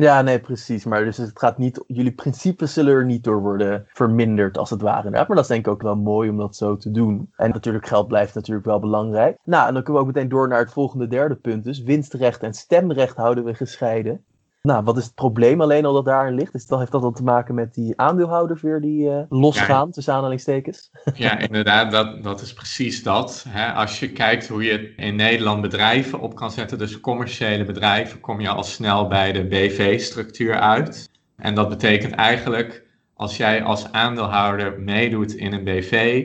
Ja, 0.00 0.22
nee, 0.22 0.40
precies. 0.40 0.84
Maar 0.84 1.04
dus 1.04 1.16
het 1.16 1.38
gaat 1.38 1.58
niet, 1.58 1.84
jullie 1.86 2.12
principes 2.12 2.72
zullen 2.72 2.94
er 2.94 3.04
niet 3.04 3.24
door 3.24 3.40
worden 3.40 3.86
verminderd, 3.88 4.58
als 4.58 4.70
het 4.70 4.80
ware. 4.80 5.10
Maar 5.10 5.26
dat 5.26 5.38
is 5.38 5.46
denk 5.46 5.66
ik 5.66 5.72
ook 5.72 5.82
wel 5.82 5.96
mooi 5.96 6.30
om 6.30 6.36
dat 6.36 6.56
zo 6.56 6.76
te 6.76 6.90
doen. 6.90 7.30
En 7.36 7.50
natuurlijk, 7.50 7.86
geld 7.86 8.08
blijft 8.08 8.34
natuurlijk 8.34 8.66
wel 8.66 8.78
belangrijk. 8.78 9.38
Nou, 9.44 9.68
en 9.68 9.74
dan 9.74 9.82
kunnen 9.82 10.02
we 10.02 10.08
ook 10.08 10.14
meteen 10.14 10.30
door 10.30 10.48
naar 10.48 10.58
het 10.58 10.72
volgende 10.72 11.06
derde 11.06 11.34
punt. 11.34 11.64
Dus 11.64 11.82
winstrecht 11.82 12.42
en 12.42 12.54
stemrecht 12.54 13.16
houden 13.16 13.44
we 13.44 13.54
gescheiden. 13.54 14.24
Nou, 14.68 14.84
wat 14.84 14.96
is 14.96 15.04
het 15.04 15.14
probleem 15.14 15.60
alleen 15.60 15.84
al 15.84 15.92
dat 15.92 16.04
daarin 16.04 16.34
ligt? 16.34 16.54
Is 16.54 16.66
dat, 16.66 16.78
heeft 16.78 16.92
dat 16.92 17.02
dan 17.02 17.14
te 17.14 17.22
maken 17.22 17.54
met 17.54 17.74
die 17.74 17.92
aandeelhouders 17.96 18.62
weer 18.62 18.80
die 18.80 19.08
uh, 19.08 19.20
losgaan, 19.28 19.86
ja, 19.86 19.92
tussen 19.92 20.14
aanhalingstekens? 20.14 20.90
Ja, 21.14 21.38
inderdaad, 21.38 21.90
dat, 21.90 22.22
dat 22.22 22.40
is 22.40 22.52
precies 22.52 23.02
dat. 23.02 23.44
Hè. 23.48 23.72
Als 23.72 24.00
je 24.00 24.12
kijkt 24.12 24.48
hoe 24.48 24.64
je 24.64 24.94
in 24.96 25.16
Nederland 25.16 25.60
bedrijven 25.60 26.20
op 26.20 26.34
kan 26.34 26.50
zetten, 26.50 26.78
dus 26.78 27.00
commerciële 27.00 27.64
bedrijven, 27.64 28.20
kom 28.20 28.40
je 28.40 28.48
al 28.48 28.62
snel 28.62 29.06
bij 29.06 29.32
de 29.32 29.44
BV-structuur 29.44 30.58
uit. 30.58 31.10
En 31.36 31.54
dat 31.54 31.68
betekent 31.68 32.14
eigenlijk, 32.14 32.84
als 33.14 33.36
jij 33.36 33.62
als 33.62 33.92
aandeelhouder 33.92 34.80
meedoet 34.80 35.34
in 35.34 35.52
een 35.52 35.64
BV, 35.64 36.24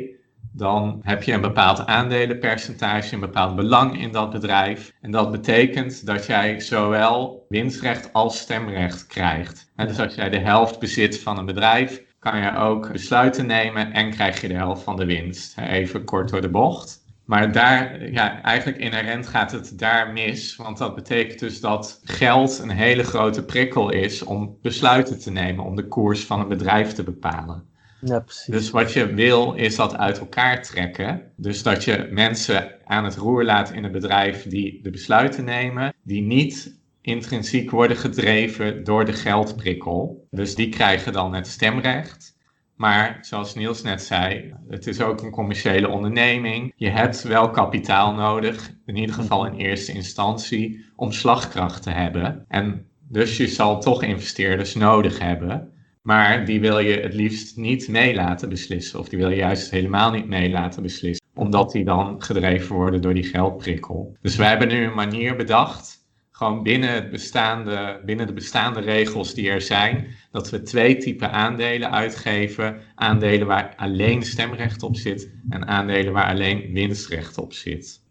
dan 0.56 1.00
heb 1.04 1.24
je 1.24 1.34
een 1.34 1.42
bepaald 1.42 1.86
aandelenpercentage, 1.86 3.14
een 3.14 3.20
bepaald 3.20 3.56
belang 3.56 4.02
in 4.02 4.12
dat 4.12 4.32
bedrijf. 4.32 4.94
En 5.02 5.12
dat 5.12 5.32
betekent 5.32 6.06
dat 6.06 6.26
jij 6.26 6.60
zowel 6.60 7.46
winstrecht 7.50 8.14
als 8.14 8.40
stemrecht 8.40 9.08
krijgt. 9.08 9.72
En 9.76 9.88
dus 9.88 10.00
als 10.00 10.16
jij 10.16 10.30
de 10.30 10.40
helft 10.40 10.80
bezit 10.80 11.20
van 11.20 11.38
een 11.38 11.46
bedrijf, 11.46 12.04
kan 12.20 12.40
je 12.40 12.56
ook 12.56 12.92
besluiten 12.92 13.46
nemen 13.46 13.92
en 13.92 14.12
krijg 14.12 14.42
je 14.42 14.48
de 14.48 14.54
helft 14.54 14.84
van 14.84 14.96
de 14.96 15.06
winst. 15.06 15.58
Even 15.58 16.04
kort 16.04 16.30
door 16.30 16.42
de 16.42 16.50
bocht. 16.50 17.02
Maar 17.26 17.52
daar, 17.52 18.12
ja, 18.12 18.42
eigenlijk 18.42 18.78
inherent 18.78 19.28
gaat 19.28 19.52
het 19.52 19.80
daar 19.80 20.12
mis. 20.12 20.56
Want 20.56 20.78
dat 20.78 20.96
betekent 20.96 21.40
dus 21.40 21.60
dat 21.60 22.02
geld 22.04 22.60
een 22.60 22.70
hele 22.70 23.04
grote 23.04 23.46
prikkel 23.46 23.90
is 23.90 24.24
om 24.24 24.58
besluiten 24.62 25.20
te 25.20 25.32
nemen, 25.32 25.66
om 25.66 25.76
de 25.76 25.88
koers 25.88 26.26
van 26.26 26.40
een 26.40 26.48
bedrijf 26.48 26.94
te 26.94 27.04
bepalen. 27.04 27.72
Ja, 28.06 28.20
precies. 28.20 28.46
Dus 28.46 28.70
wat 28.70 28.94
je 28.94 29.14
wil 29.14 29.54
is 29.54 29.76
dat 29.76 29.98
uit 29.98 30.20
elkaar 30.20 30.64
trekken. 30.64 31.22
Dus 31.36 31.64
dat 31.64 31.84
je 31.84 32.08
mensen 32.12 32.72
aan 32.86 33.04
het 33.04 33.16
roer 33.16 33.44
laat 33.44 33.72
in 33.72 33.84
een 33.84 33.92
bedrijf 33.92 34.48
die 34.48 34.80
de 34.82 34.90
besluiten 34.90 35.44
nemen, 35.44 35.94
die 36.04 36.22
niet 36.22 36.82
intrinsiek 37.02 37.72
worden 37.72 37.98
gedreven 37.98 38.84
door 38.84 39.06
de 39.06 39.14
geldprikkel. 39.14 40.28
Dus 40.32 40.56
die 40.56 40.70
krijgen 40.70 41.14
dan 41.14 41.34
het 41.34 41.48
stemrecht. 41.48 42.38
Maar 42.76 43.18
zoals 43.22 43.56
Niels 43.56 43.82
net 43.82 44.02
zei, 44.02 44.54
het 44.68 44.88
is 44.88 45.02
ook 45.02 45.22
een 45.22 45.32
commerciële 45.32 45.88
onderneming. 45.88 46.74
Je 46.76 46.90
hebt 46.90 47.22
wel 47.22 47.50
kapitaal 47.50 48.14
nodig, 48.14 48.72
in 48.86 48.96
ieder 48.96 49.16
geval 49.16 49.46
in 49.46 49.54
eerste 49.54 49.92
instantie, 49.92 50.86
om 50.96 51.12
slagkracht 51.12 51.84
te 51.84 51.90
hebben. 51.90 52.46
En 52.48 52.86
dus 53.08 53.38
je 53.38 53.48
zal 53.48 53.80
toch 53.82 54.04
investeerders 54.04 54.76
nodig 54.76 55.20
hebben. 55.20 55.73
Maar 56.04 56.46
die 56.46 56.60
wil 56.60 56.80
je 56.80 57.00
het 57.00 57.14
liefst 57.14 57.58
niet 57.58 57.88
mee 57.88 58.16
laten 58.16 58.50
beslissen. 58.50 59.00
Of 59.00 59.10
die 59.10 59.20
wil 59.20 59.30
je 59.30 59.36
juist 59.36 59.72
helemaal 59.72 60.12
niet 60.12 60.28
mee 60.28 60.50
laten 60.50 60.82
beslissen. 60.82 61.26
Omdat 61.34 61.72
die 61.72 61.84
dan 61.84 62.22
gedreven 62.22 62.76
worden 62.76 63.02
door 63.02 63.14
die 63.14 63.24
geldprikkel. 63.24 64.18
Dus 64.22 64.36
wij 64.36 64.50
hebben 64.50 64.68
nu 64.68 64.84
een 64.84 64.94
manier 64.94 65.36
bedacht. 65.36 66.02
Gewoon 66.32 66.64
binnen, 66.64 66.90
het 66.90 67.10
bestaande, 67.10 68.02
binnen 68.06 68.28
de 68.28 68.34
bestaande 68.34 68.80
regels 68.80 69.34
die 69.34 69.50
er 69.50 69.62
zijn. 69.62 70.08
Dat 70.32 70.50
we 70.50 70.62
twee 70.62 70.98
typen 70.98 71.32
aandelen 71.32 71.92
uitgeven. 71.92 72.82
Aandelen 72.96 73.48
waar 73.48 73.74
alleen 73.76 74.24
stemrecht 74.24 74.84
op 74.84 74.96
zit. 74.96 75.32
En 75.50 75.68
aandelen 75.68 76.14
waar 76.14 76.28
alleen 76.28 76.74
winstrecht 76.74 77.38
op 77.38 77.54
zit. 77.54 78.03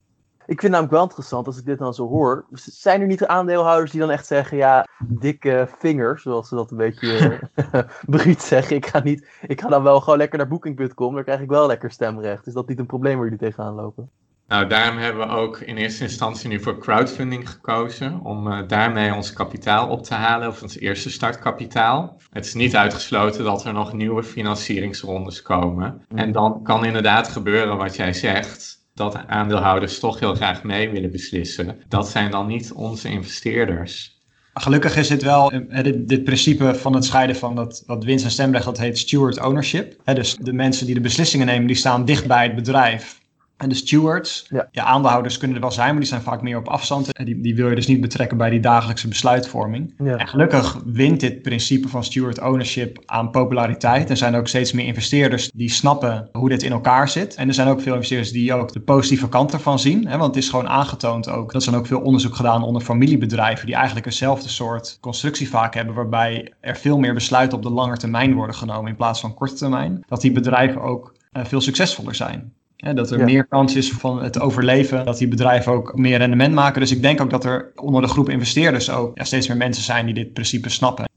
Ik 0.53 0.61
vind 0.61 0.73
het 0.73 0.83
namelijk 0.83 0.93
wel 0.93 1.03
interessant 1.03 1.47
als 1.47 1.59
ik 1.59 1.65
dit 1.65 1.79
dan 1.79 1.95
zo 1.95 2.09
hoor. 2.09 2.45
Zijn 2.53 3.01
er 3.01 3.07
niet 3.07 3.27
aandeelhouders 3.27 3.91
die 3.91 4.01
dan 4.01 4.11
echt 4.11 4.27
zeggen: 4.27 4.57
ja, 4.57 4.87
dikke 5.07 5.69
vingers, 5.79 6.23
zoals 6.23 6.49
ze 6.49 6.55
dat 6.55 6.71
een 6.71 6.77
beetje 6.77 7.41
bruut 8.07 8.43
zeggen. 8.43 8.77
Ik 8.77 8.87
ga, 8.87 9.01
niet, 9.01 9.29
ik 9.47 9.61
ga 9.61 9.69
dan 9.69 9.83
wel 9.83 10.01
gewoon 10.01 10.19
lekker 10.19 10.39
naar 10.39 10.49
booking.com, 10.49 11.15
dan 11.15 11.25
krijg 11.25 11.41
ik 11.41 11.49
wel 11.49 11.67
lekker 11.67 11.91
stemrecht. 11.91 12.47
Is 12.47 12.53
dat 12.53 12.69
niet 12.69 12.79
een 12.79 12.87
probleem 12.87 13.15
waar 13.15 13.25
jullie 13.25 13.39
tegenaan 13.39 13.75
lopen? 13.75 14.11
Nou, 14.49 14.67
daarom 14.67 14.99
hebben 14.99 15.29
we 15.29 15.35
ook 15.35 15.59
in 15.59 15.77
eerste 15.77 16.03
instantie 16.03 16.49
nu 16.49 16.61
voor 16.61 16.79
crowdfunding 16.79 17.51
gekozen. 17.51 18.21
Om 18.23 18.47
uh, 18.47 18.59
daarmee 18.67 19.15
ons 19.15 19.33
kapitaal 19.33 19.89
op 19.89 20.03
te 20.03 20.15
halen, 20.15 20.49
of 20.49 20.63
ons 20.63 20.79
eerste 20.79 21.11
startkapitaal. 21.11 22.17
Het 22.31 22.45
is 22.45 22.55
niet 22.55 22.77
uitgesloten 22.77 23.45
dat 23.45 23.65
er 23.65 23.73
nog 23.73 23.93
nieuwe 23.93 24.23
financieringsrondes 24.23 25.43
komen. 25.43 26.03
En 26.15 26.33
dan 26.33 26.63
kan 26.63 26.85
inderdaad 26.85 27.29
gebeuren 27.29 27.77
wat 27.77 27.97
jij 27.97 28.13
zegt 28.13 28.82
dat 28.95 29.27
aandeelhouders 29.27 29.99
toch 29.99 30.19
heel 30.21 30.35
graag 30.35 30.63
mee 30.63 30.91
willen 30.91 31.11
beslissen. 31.11 31.77
Dat 31.89 32.09
zijn 32.09 32.31
dan 32.31 32.47
niet 32.47 32.73
onze 32.73 33.09
investeerders. 33.09 34.21
Gelukkig 34.55 34.97
is 34.97 35.09
dit 35.09 35.23
wel, 35.23 35.53
dit, 35.83 36.09
dit, 36.09 36.25
principe 36.25 36.75
van 36.75 36.95
het 36.95 37.05
scheiden 37.05 37.37
van 37.37 37.55
dat, 37.55 37.83
wat 37.87 38.05
winst 38.05 38.25
en 38.25 38.31
stemrecht, 38.31 38.65
dat 38.65 38.79
heet 38.79 38.99
steward 38.99 39.41
ownership. 39.41 40.01
dus 40.05 40.37
de 40.41 40.53
mensen 40.53 40.87
die 40.87 40.95
de 40.95 41.01
beslissingen 41.01 41.47
nemen, 41.47 41.67
die 41.67 41.77
staan 41.77 42.05
dicht 42.05 42.27
bij 42.27 42.43
het 42.43 42.55
bedrijf. 42.55 43.21
En 43.63 43.69
de 43.69 43.75
stewards, 43.75 44.47
ja. 44.49 44.69
ja. 44.71 44.85
aandeelhouders 44.85 45.39
kunnen 45.39 45.57
er 45.57 45.63
wel 45.63 45.73
zijn, 45.73 45.91
maar 45.91 45.99
die 46.01 46.09
zijn 46.09 46.23
vaak 46.23 46.43
meer 46.43 46.57
op 46.57 46.69
afstand. 46.69 47.13
En 47.13 47.25
die, 47.25 47.41
die 47.41 47.55
wil 47.55 47.69
je 47.69 47.75
dus 47.75 47.87
niet 47.87 48.01
betrekken 48.01 48.37
bij 48.37 48.51
die 48.51 48.61
dagelijkse 48.61 49.09
besluitvorming. 49.09 49.95
Ja. 49.99 50.17
En 50.17 50.29
gelukkig 50.29 50.83
wint 50.85 51.21
dit 51.21 51.43
principe 51.43 51.89
van 51.89 52.05
steward 52.05 52.41
ownership 52.41 53.03
aan 53.07 53.31
populariteit. 53.31 54.11
Er 54.11 54.17
zijn 54.17 54.35
ook 54.35 54.49
steeds 54.49 54.73
meer 54.73 54.87
investeerders 54.87 55.51
die 55.55 55.71
snappen 55.71 56.29
hoe 56.33 56.49
dit 56.49 56.63
in 56.63 56.73
elkaar 56.73 57.09
zit. 57.09 57.35
En 57.35 57.49
er 57.49 57.55
zijn 57.55 57.69
ook 57.69 57.81
veel 57.81 57.93
investeerders 57.93 58.33
die 58.33 58.55
ook 58.55 58.73
de 58.73 58.81
positieve 58.81 59.29
kant 59.29 59.53
ervan 59.53 59.79
zien. 59.79 60.07
Hè, 60.07 60.19
want 60.19 60.35
het 60.35 60.45
is 60.45 60.51
gewoon 60.51 60.69
aangetoond 60.69 61.29
ook. 61.29 61.53
Dat 61.53 61.67
er 61.67 61.77
ook 61.77 61.87
veel 61.87 62.01
onderzoek 62.01 62.35
gedaan 62.35 62.63
onder 62.63 62.83
familiebedrijven 62.83 63.67
die 63.67 63.75
eigenlijk 63.75 64.07
eenzelfde 64.07 64.49
soort 64.49 64.99
constructie 65.01 65.49
vaak 65.49 65.75
hebben. 65.75 65.95
Waarbij 65.95 66.53
er 66.61 66.77
veel 66.77 66.99
meer 66.99 67.15
besluiten 67.15 67.59
op 67.59 67.65
de 67.65 67.71
lange 67.71 67.97
termijn 67.97 68.35
worden 68.35 68.57
genomen 68.57 68.91
in 68.91 68.97
plaats 68.97 69.21
van 69.21 69.35
korte 69.35 69.55
termijn. 69.55 70.05
Dat 70.09 70.21
die 70.21 70.33
bedrijven 70.33 70.81
ook 70.81 71.15
uh, 71.33 71.45
veel 71.45 71.61
succesvoller 71.61 72.15
zijn 72.15 72.53
dat 72.91 73.11
er 73.11 73.25
meer 73.25 73.47
kans 73.47 73.77
is 73.77 73.91
van 73.93 74.23
het 74.23 74.41
overleven, 74.41 75.05
dat 75.05 75.19
die 75.19 75.29
bedrijven 75.29 75.73
ook 75.73 75.97
meer 75.97 76.19
rendement 76.19 76.55
maken. 76.55 76.81
Dus 76.81 76.91
ik 76.91 77.03
denk 77.03 77.21
ook 77.21 77.31
dat 77.31 77.45
er 77.45 77.73
onder 77.75 78.03
de 78.03 78.09
groep 78.09 78.29
investeerders 78.29 78.91
ook 78.91 79.19
ja, 79.19 79.25
steeds 79.25 79.49
meer 79.49 79.57
mensen 79.57 79.83
zijn 79.83 80.07
die 80.07 80.15
dit 80.15 80.33
principe 80.33 80.69
snappen. 80.69 81.11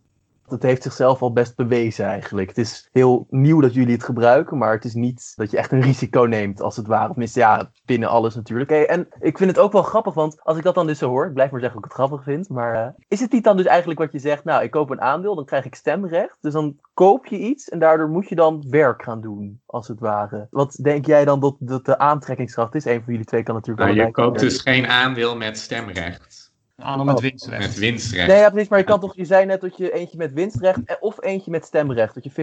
Het 0.47 0.63
heeft 0.63 0.83
zichzelf 0.83 1.21
al 1.21 1.33
best 1.33 1.55
bewezen 1.55 2.05
eigenlijk. 2.05 2.47
Het 2.47 2.57
is 2.57 2.89
heel 2.91 3.27
nieuw 3.29 3.61
dat 3.61 3.73
jullie 3.73 3.93
het 3.93 4.03
gebruiken, 4.03 4.57
maar 4.57 4.73
het 4.73 4.85
is 4.85 4.93
niet 4.93 5.33
dat 5.35 5.51
je 5.51 5.57
echt 5.57 5.71
een 5.71 5.81
risico 5.81 6.21
neemt 6.21 6.61
als 6.61 6.75
het 6.75 6.87
ware. 6.87 7.09
Tenminste, 7.09 7.39
ja, 7.39 7.71
binnen 7.85 8.09
alles 8.09 8.35
natuurlijk. 8.35 8.69
Hey, 8.69 8.87
en 8.87 9.07
ik 9.19 9.37
vind 9.37 9.49
het 9.49 9.59
ook 9.59 9.71
wel 9.71 9.83
grappig, 9.83 10.13
want 10.13 10.43
als 10.43 10.57
ik 10.57 10.63
dat 10.63 10.75
dan 10.75 10.87
dus 10.87 10.97
zo 10.97 11.09
hoor, 11.09 11.25
ik 11.25 11.33
blijf 11.33 11.51
maar 11.51 11.59
zeggen 11.59 11.81
dat 11.81 11.89
ik 11.89 11.95
het 11.97 12.07
grappig 12.07 12.23
vind, 12.25 12.49
maar 12.49 12.75
uh, 12.75 12.87
is 13.07 13.19
het 13.19 13.31
niet 13.31 13.43
dan 13.43 13.57
dus 13.57 13.65
eigenlijk 13.65 13.99
wat 13.99 14.11
je 14.11 14.19
zegt, 14.19 14.43
nou, 14.43 14.63
ik 14.63 14.71
koop 14.71 14.89
een 14.89 15.01
aandeel, 15.01 15.35
dan 15.35 15.45
krijg 15.45 15.65
ik 15.65 15.75
stemrecht. 15.75 16.37
Dus 16.41 16.53
dan 16.53 16.79
koop 16.93 17.25
je 17.25 17.37
iets 17.37 17.69
en 17.69 17.79
daardoor 17.79 18.09
moet 18.09 18.29
je 18.29 18.35
dan 18.35 18.65
werk 18.69 19.03
gaan 19.03 19.21
doen, 19.21 19.61
als 19.65 19.87
het 19.87 19.99
ware. 19.99 20.47
Wat 20.49 20.79
denk 20.81 21.05
jij 21.05 21.25
dan 21.25 21.39
dat, 21.39 21.55
dat 21.59 21.85
de 21.85 21.97
aantrekkingskracht 21.97 22.75
is? 22.75 22.85
Een 22.85 23.03
van 23.03 23.13
jullie 23.13 23.27
twee 23.27 23.43
kan 23.43 23.55
natuurlijk 23.55 23.87
nou, 23.87 24.05
Je 24.05 24.11
koopt 24.11 24.39
dus 24.39 24.61
geen 24.61 24.87
aandeel 24.87 25.37
met 25.37 25.57
stemrecht. 25.57 26.44
Aandeel 26.77 27.05
met 27.05 27.15
oh. 27.15 27.21
winstrecht. 27.21 27.61
Met 27.61 27.77
winstrecht. 27.77 28.27
Nee, 28.27 28.37
ja, 28.37 28.49
precies, 28.49 28.69
maar 28.69 28.79
je 28.79 28.85
kan 28.85 28.99
toch, 28.99 29.15
je 29.15 29.25
zei 29.25 29.45
net 29.45 29.61
dat 29.61 29.77
je 29.77 29.93
eentje 29.93 30.17
met 30.17 30.33
winstrecht 30.33 30.79
of 30.99 31.23
eentje 31.23 31.51
met 31.51 31.65
stemrecht, 31.65 32.13
dat 32.13 32.23
je 32.23 32.31
50-50 32.31 32.35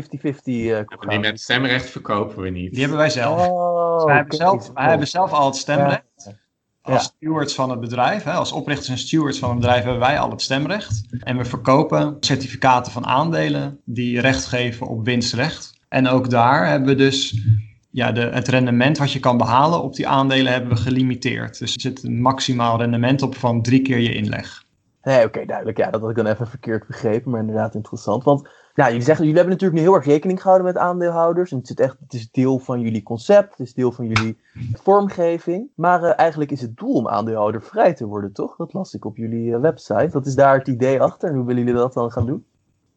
uh, 0.45 0.79
eh, 0.79 0.87
Die 1.09 1.19
met 1.19 1.41
stemrecht 1.41 1.91
verkopen 1.91 2.43
we 2.43 2.49
niet. 2.49 2.71
Die 2.71 2.81
hebben 2.81 2.99
wij 2.99 3.11
zelf. 3.11 3.49
Oh, 3.49 3.95
dus 3.95 4.05
wij, 4.05 4.15
hebben 4.15 4.37
zelf 4.37 4.71
wij 4.75 4.89
hebben 4.89 5.09
zelf 5.09 5.33
al 5.33 5.47
het 5.47 5.57
stemrecht. 5.57 6.41
Als 6.83 7.03
stewards 7.03 7.55
van 7.55 7.71
het 7.71 7.81
bedrijf, 7.81 8.23
hè, 8.23 8.33
als 8.33 8.53
oprichters 8.53 8.89
en 8.89 8.99
stewards 8.99 9.39
van 9.39 9.51
het 9.51 9.59
bedrijf, 9.59 9.83
hebben 9.83 10.01
wij 10.01 10.19
al 10.19 10.31
het 10.31 10.43
stemrecht. 10.43 11.05
En 11.21 11.37
we 11.37 11.45
verkopen 11.45 12.17
certificaten 12.21 12.93
van 12.93 13.07
aandelen 13.07 13.81
die 13.85 14.21
recht 14.21 14.47
geven 14.47 14.87
op 14.87 15.05
winstrecht. 15.05 15.81
En 15.89 16.09
ook 16.09 16.31
daar 16.31 16.67
hebben 16.67 16.89
we 16.89 16.95
dus 16.95 17.45
ja, 17.93 18.13
de, 18.13 18.21
het 18.21 18.49
rendement 18.49 18.99
wat 18.99 19.13
je 19.13 19.21
kan 19.21 19.37
behalen 19.37 19.83
op 19.83 19.95
die 19.95 20.09
aandelen 20.09 20.53
hebben 20.53 20.71
we 20.71 20.77
gelimiteerd. 20.77 21.59
Dus 21.59 21.75
er 21.75 21.81
zit 21.81 22.03
een 22.03 22.21
maximaal 22.21 22.79
rendement 22.79 23.23
op 23.23 23.35
van 23.35 23.63
drie 23.63 23.83
keer 23.83 23.99
je 23.99 24.15
inleg. 24.15 24.65
Nee, 25.03 25.25
oké, 25.25 25.45
duidelijk. 25.45 25.79
Ja, 25.79 25.91
dat 25.91 26.01
had 26.01 26.11
ik 26.11 26.17
dan 26.17 26.27
even 26.27 26.47
verkeerd 26.47 26.87
begrepen, 26.87 27.31
maar 27.31 27.41
inderdaad 27.41 27.75
interessant. 27.75 28.25
Want 28.25 28.49
nou, 28.75 28.91
jullie 28.91 29.05
zeggen, 29.05 29.25
jullie 29.25 29.41
hebben 29.41 29.59
natuurlijk 29.59 29.81
nu 29.81 29.87
heel 29.89 29.97
erg 29.97 30.07
rekening 30.07 30.41
gehouden 30.41 30.67
met 30.67 30.77
aandeelhouders. 30.77 31.51
En 31.51 31.57
het, 31.59 31.67
zit 31.67 31.81
echt, 31.81 31.97
het 32.01 32.13
is 32.13 32.31
deel 32.31 32.59
van 32.59 32.81
jullie 32.81 33.03
concept, 33.03 33.51
het 33.51 33.67
is 33.67 33.75
deel 33.75 33.93
van 33.93 34.07
jullie 34.07 34.39
vormgeving. 34.73 35.69
Maar 35.75 36.03
uh, 36.03 36.19
eigenlijk 36.19 36.51
is 36.51 36.61
het 36.61 36.77
doel 36.77 36.95
om 36.95 37.09
aandeelhouder 37.09 37.63
vrij 37.63 37.95
te 37.95 38.07
worden, 38.07 38.33
toch? 38.33 38.57
Dat 38.57 38.73
las 38.73 38.95
ik 38.95 39.05
op 39.05 39.17
jullie 39.17 39.51
uh, 39.51 39.61
website. 39.61 40.09
Wat 40.11 40.27
is 40.27 40.35
daar 40.35 40.59
het 40.59 40.69
idee 40.69 41.01
achter 41.01 41.29
en 41.29 41.35
hoe 41.35 41.47
willen 41.47 41.65
jullie 41.65 41.81
dat 41.81 41.93
dan 41.93 42.13
gaan 42.13 42.27
doen? 42.27 42.45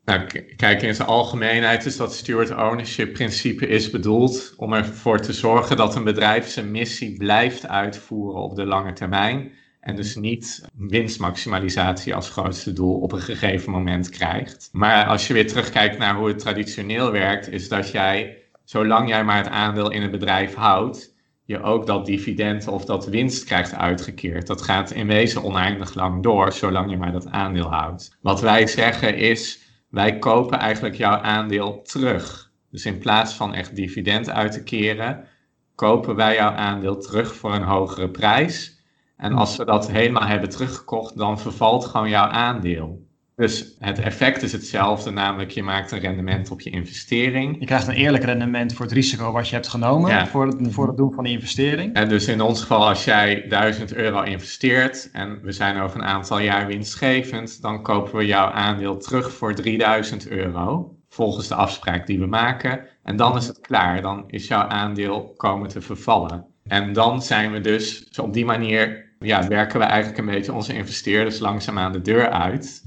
Nou, 0.05 0.25
kijk, 0.55 0.81
in 0.81 0.95
zijn 0.95 1.07
algemeenheid 1.07 1.85
is 1.85 1.97
dat 1.97 2.13
steward 2.13 2.55
ownership 2.55 3.13
principe 3.13 3.67
is 3.67 3.89
bedoeld 3.89 4.53
om 4.57 4.74
ervoor 4.74 5.19
te 5.19 5.33
zorgen 5.33 5.77
dat 5.77 5.95
een 5.95 6.03
bedrijf 6.03 6.47
zijn 6.47 6.71
missie 6.71 7.17
blijft 7.17 7.67
uitvoeren 7.67 8.41
op 8.41 8.55
de 8.55 8.65
lange 8.65 8.93
termijn. 8.93 9.51
En 9.79 9.95
dus 9.95 10.15
niet 10.15 10.69
winstmaximalisatie 10.77 12.15
als 12.15 12.29
grootste 12.29 12.74
doel 12.74 13.00
op 13.00 13.12
een 13.12 13.21
gegeven 13.21 13.71
moment 13.71 14.09
krijgt. 14.09 14.69
Maar 14.71 15.05
als 15.05 15.27
je 15.27 15.33
weer 15.33 15.47
terugkijkt 15.47 15.97
naar 15.97 16.15
hoe 16.15 16.27
het 16.27 16.39
traditioneel 16.39 17.12
werkt, 17.12 17.51
is 17.51 17.67
dat 17.67 17.91
jij, 17.91 18.38
zolang 18.63 19.09
jij 19.09 19.24
maar 19.24 19.38
het 19.38 19.47
aandeel 19.47 19.91
in 19.91 20.01
het 20.01 20.12
bedrijf 20.12 20.53
houdt, 20.53 21.13
je 21.45 21.62
ook 21.62 21.88
dat 21.88 22.05
dividend 22.05 22.67
of 22.67 22.85
dat 22.85 23.07
winst 23.07 23.43
krijgt 23.43 23.74
uitgekeerd. 23.74 24.47
Dat 24.47 24.62
gaat 24.62 24.91
in 24.91 25.07
wezen 25.07 25.43
oneindig 25.43 25.93
lang 25.93 26.24
door, 26.24 26.51
zolang 26.51 26.89
je 26.89 26.97
maar 26.97 27.12
dat 27.12 27.27
aandeel 27.27 27.69
houdt. 27.69 28.17
Wat 28.21 28.41
wij 28.41 28.67
zeggen 28.67 29.17
is, 29.17 29.64
wij 29.95 30.19
kopen 30.19 30.59
eigenlijk 30.59 30.95
jouw 30.95 31.17
aandeel 31.17 31.81
terug. 31.81 32.51
Dus 32.71 32.85
in 32.85 32.97
plaats 32.97 33.33
van 33.33 33.53
echt 33.53 33.75
dividend 33.75 34.29
uit 34.29 34.51
te 34.51 34.63
keren, 34.63 35.27
kopen 35.75 36.15
wij 36.15 36.35
jouw 36.35 36.51
aandeel 36.51 36.97
terug 36.97 37.35
voor 37.35 37.53
een 37.53 37.63
hogere 37.63 38.09
prijs. 38.09 38.79
En 39.17 39.33
als 39.33 39.57
we 39.57 39.65
dat 39.65 39.91
helemaal 39.91 40.27
hebben 40.27 40.49
teruggekocht, 40.49 41.17
dan 41.17 41.39
vervalt 41.39 41.85
gewoon 41.85 42.09
jouw 42.09 42.27
aandeel. 42.27 43.04
Dus 43.35 43.75
het 43.79 43.99
effect 43.99 44.41
is 44.41 44.51
hetzelfde, 44.51 45.11
namelijk 45.11 45.51
je 45.51 45.63
maakt 45.63 45.91
een 45.91 45.99
rendement 45.99 46.51
op 46.51 46.61
je 46.61 46.69
investering. 46.69 47.59
Je 47.59 47.65
krijgt 47.65 47.87
een 47.87 47.93
eerlijk 47.93 48.23
rendement 48.23 48.73
voor 48.73 48.85
het 48.85 48.93
risico 48.93 49.31
wat 49.31 49.47
je 49.47 49.55
hebt 49.55 49.67
genomen 49.67 50.27
voor, 50.27 50.47
het, 50.47 50.73
voor 50.73 50.87
het 50.87 50.97
doen 50.97 51.13
van 51.13 51.23
die 51.23 51.33
investering. 51.33 51.93
En 51.93 52.09
dus 52.09 52.27
in 52.27 52.41
ons 52.41 52.61
geval, 52.61 52.87
als 52.87 53.03
jij 53.03 53.45
1000 53.47 53.93
euro 53.93 54.21
investeert 54.21 55.09
en 55.11 55.39
we 55.41 55.51
zijn 55.51 55.79
over 55.79 55.99
een 55.99 56.05
aantal 56.05 56.39
jaar 56.39 56.67
winstgevend, 56.67 57.61
dan 57.61 57.81
kopen 57.81 58.17
we 58.17 58.25
jouw 58.25 58.47
aandeel 58.47 58.97
terug 58.97 59.33
voor 59.33 59.55
3000 59.55 60.27
euro, 60.27 60.95
volgens 61.09 61.47
de 61.47 61.55
afspraak 61.55 62.07
die 62.07 62.19
we 62.19 62.25
maken. 62.25 62.87
En 63.03 63.15
dan 63.15 63.37
is 63.37 63.47
het 63.47 63.59
klaar, 63.59 64.01
dan 64.01 64.23
is 64.27 64.47
jouw 64.47 64.67
aandeel 64.67 65.33
komen 65.37 65.69
te 65.69 65.81
vervallen. 65.81 66.45
En 66.63 66.93
dan 66.93 67.21
zijn 67.21 67.51
we 67.51 67.61
dus, 67.61 68.09
op 68.21 68.33
die 68.33 68.45
manier 68.45 69.13
ja, 69.19 69.47
werken 69.47 69.79
we 69.79 69.85
eigenlijk 69.85 70.19
een 70.19 70.33
beetje 70.33 70.53
onze 70.53 70.73
investeerders 70.73 71.39
langzaam 71.39 71.77
aan 71.77 71.91
de 71.91 72.01
deur 72.01 72.29
uit. 72.29 72.83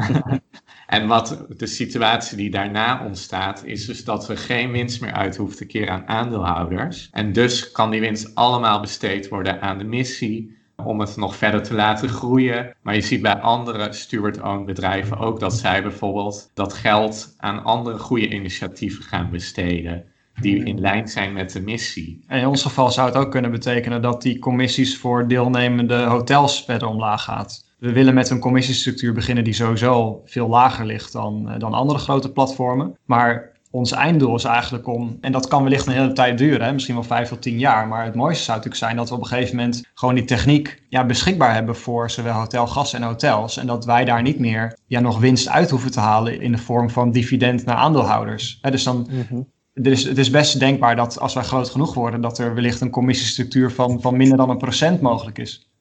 en 0.86 1.06
wat 1.06 1.44
de 1.56 1.66
situatie 1.66 2.36
die 2.36 2.50
daarna 2.50 3.04
ontstaat, 3.04 3.64
is 3.64 3.86
dus 3.86 4.04
dat 4.04 4.26
we 4.26 4.36
geen 4.36 4.70
winst 4.70 5.00
meer 5.00 5.12
uit 5.12 5.36
hoeven 5.36 5.56
te 5.56 5.66
keren 5.66 5.92
aan 5.92 6.08
aandeelhouders. 6.08 7.08
En 7.12 7.32
dus 7.32 7.72
kan 7.72 7.90
die 7.90 8.00
winst 8.00 8.34
allemaal 8.34 8.80
besteed 8.80 9.28
worden 9.28 9.60
aan 9.60 9.78
de 9.78 9.84
missie 9.84 10.60
om 10.76 11.00
het 11.00 11.16
nog 11.16 11.36
verder 11.36 11.62
te 11.62 11.74
laten 11.74 12.08
groeien. 12.08 12.74
Maar 12.82 12.94
je 12.94 13.00
ziet 13.00 13.22
bij 13.22 13.40
andere 13.40 13.92
steward-owned 13.92 14.66
bedrijven 14.66 15.18
ook 15.18 15.40
dat 15.40 15.54
zij 15.54 15.82
bijvoorbeeld 15.82 16.50
dat 16.54 16.72
geld 16.72 17.34
aan 17.38 17.64
andere 17.64 17.98
goede 17.98 18.28
initiatieven 18.28 19.04
gaan 19.04 19.30
besteden. 19.30 20.04
Die 20.40 20.64
in 20.64 20.80
lijn 20.80 21.08
zijn 21.08 21.32
met 21.32 21.52
de 21.52 21.60
missie. 21.60 22.24
En 22.26 22.40
in 22.40 22.46
ons 22.46 22.62
geval 22.62 22.90
zou 22.90 23.08
het 23.08 23.16
ook 23.16 23.30
kunnen 23.30 23.50
betekenen 23.50 24.02
dat 24.02 24.22
die 24.22 24.38
commissies 24.38 24.98
voor 24.98 25.28
deelnemende 25.28 26.02
hotels 26.02 26.64
verder 26.64 26.88
omlaag 26.88 27.22
gaat 27.22 27.70
we 27.82 27.92
willen 27.92 28.14
met 28.14 28.30
een 28.30 28.38
commissiestructuur 28.38 29.12
beginnen 29.12 29.44
die 29.44 29.52
sowieso 29.52 30.22
veel 30.24 30.48
lager 30.48 30.86
ligt 30.86 31.12
dan, 31.12 31.50
eh, 31.50 31.58
dan 31.58 31.72
andere 31.72 31.98
grote 31.98 32.32
platformen. 32.32 32.96
Maar 33.04 33.50
ons 33.70 33.92
einddoel 33.92 34.34
is 34.34 34.44
eigenlijk 34.44 34.86
om, 34.86 35.18
en 35.20 35.32
dat 35.32 35.48
kan 35.48 35.62
wellicht 35.62 35.86
een 35.86 35.92
hele 35.92 36.12
tijd 36.12 36.38
duren, 36.38 36.66
hè, 36.66 36.72
misschien 36.72 36.94
wel 36.94 37.04
vijf 37.04 37.28
tot 37.28 37.42
tien 37.42 37.58
jaar. 37.58 37.88
Maar 37.88 38.04
het 38.04 38.14
mooiste 38.14 38.44
zou 38.44 38.56
natuurlijk 38.56 38.84
zijn 38.84 38.96
dat 38.96 39.08
we 39.08 39.14
op 39.14 39.20
een 39.20 39.26
gegeven 39.26 39.56
moment 39.56 39.82
gewoon 39.94 40.14
die 40.14 40.24
techniek 40.24 40.82
ja, 40.88 41.06
beschikbaar 41.06 41.54
hebben 41.54 41.76
voor 41.76 42.10
zowel 42.10 42.34
hotelgasten 42.34 43.00
en 43.00 43.06
hotels. 43.06 43.56
En 43.56 43.66
dat 43.66 43.84
wij 43.84 44.04
daar 44.04 44.22
niet 44.22 44.38
meer 44.38 44.78
ja, 44.86 45.00
nog 45.00 45.18
winst 45.18 45.48
uit 45.48 45.70
hoeven 45.70 45.90
te 45.90 46.00
halen 46.00 46.40
in 46.40 46.52
de 46.52 46.58
vorm 46.58 46.90
van 46.90 47.12
dividend 47.12 47.64
naar 47.64 47.76
aandeelhouders. 47.76 48.58
Hè, 48.60 48.70
dus 48.70 48.84
dan. 48.84 49.08
Mm 49.30 49.50
het 49.72 50.18
is 50.18 50.30
best 50.30 50.58
denkbaar 50.58 50.96
dat 50.96 51.20
als 51.20 51.34
wij 51.34 51.42
groot 51.42 51.70
genoeg 51.70 51.94
worden, 51.94 52.20
dat 52.20 52.38
er 52.38 52.54
wellicht 52.54 52.80
een 52.80 52.90
commissiestructuur 52.90 53.70
van, 53.70 54.00
van 54.00 54.16
minder 54.16 54.36
dan 54.36 54.50
een 54.50 54.58
procent 54.58 55.00
mogelijk 55.00 55.38
is. 55.38 55.71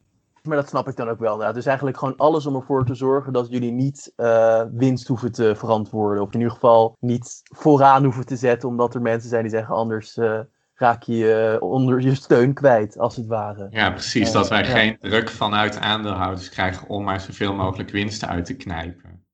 Maar 0.43 0.57
dat 0.57 0.67
snap 0.67 0.87
ik 0.87 0.95
dan 0.95 1.09
ook 1.09 1.19
wel. 1.19 1.53
Dus 1.53 1.65
eigenlijk 1.65 1.97
gewoon 1.97 2.17
alles 2.17 2.45
om 2.45 2.55
ervoor 2.55 2.85
te 2.85 2.95
zorgen 2.95 3.33
dat 3.33 3.49
jullie 3.49 3.71
niet 3.71 4.13
uh, 4.17 4.63
winst 4.71 5.07
hoeven 5.07 5.31
te 5.31 5.55
verantwoorden. 5.55 6.23
Of 6.23 6.33
in 6.33 6.39
ieder 6.39 6.53
geval 6.53 6.95
niet 6.99 7.41
vooraan 7.43 8.03
hoeven 8.03 8.25
te 8.25 8.35
zetten, 8.35 8.69
omdat 8.69 8.95
er 8.95 9.01
mensen 9.01 9.29
zijn 9.29 9.41
die 9.41 9.51
zeggen 9.51 9.75
anders 9.75 10.17
uh, 10.17 10.39
raak 10.73 11.03
je 11.03 11.57
uh, 11.59 11.69
onder 11.69 12.01
je 12.01 12.15
steun 12.15 12.53
kwijt, 12.53 12.97
als 12.97 13.15
het 13.15 13.27
ware. 13.27 13.67
Ja, 13.69 13.91
precies. 13.91 14.31
dat 14.31 14.49
wij 14.49 14.65
geen 14.65 14.97
druk 14.99 15.29
vanuit 15.29 15.79
aandeelhouders 15.79 16.49
krijgen 16.49 16.87
om 16.87 17.03
maar 17.03 17.21
zoveel 17.21 17.53
mogelijk 17.53 17.89
winsten 17.89 18.27
uit 18.27 18.45
te 18.45 18.55
knijpen. 18.55 19.25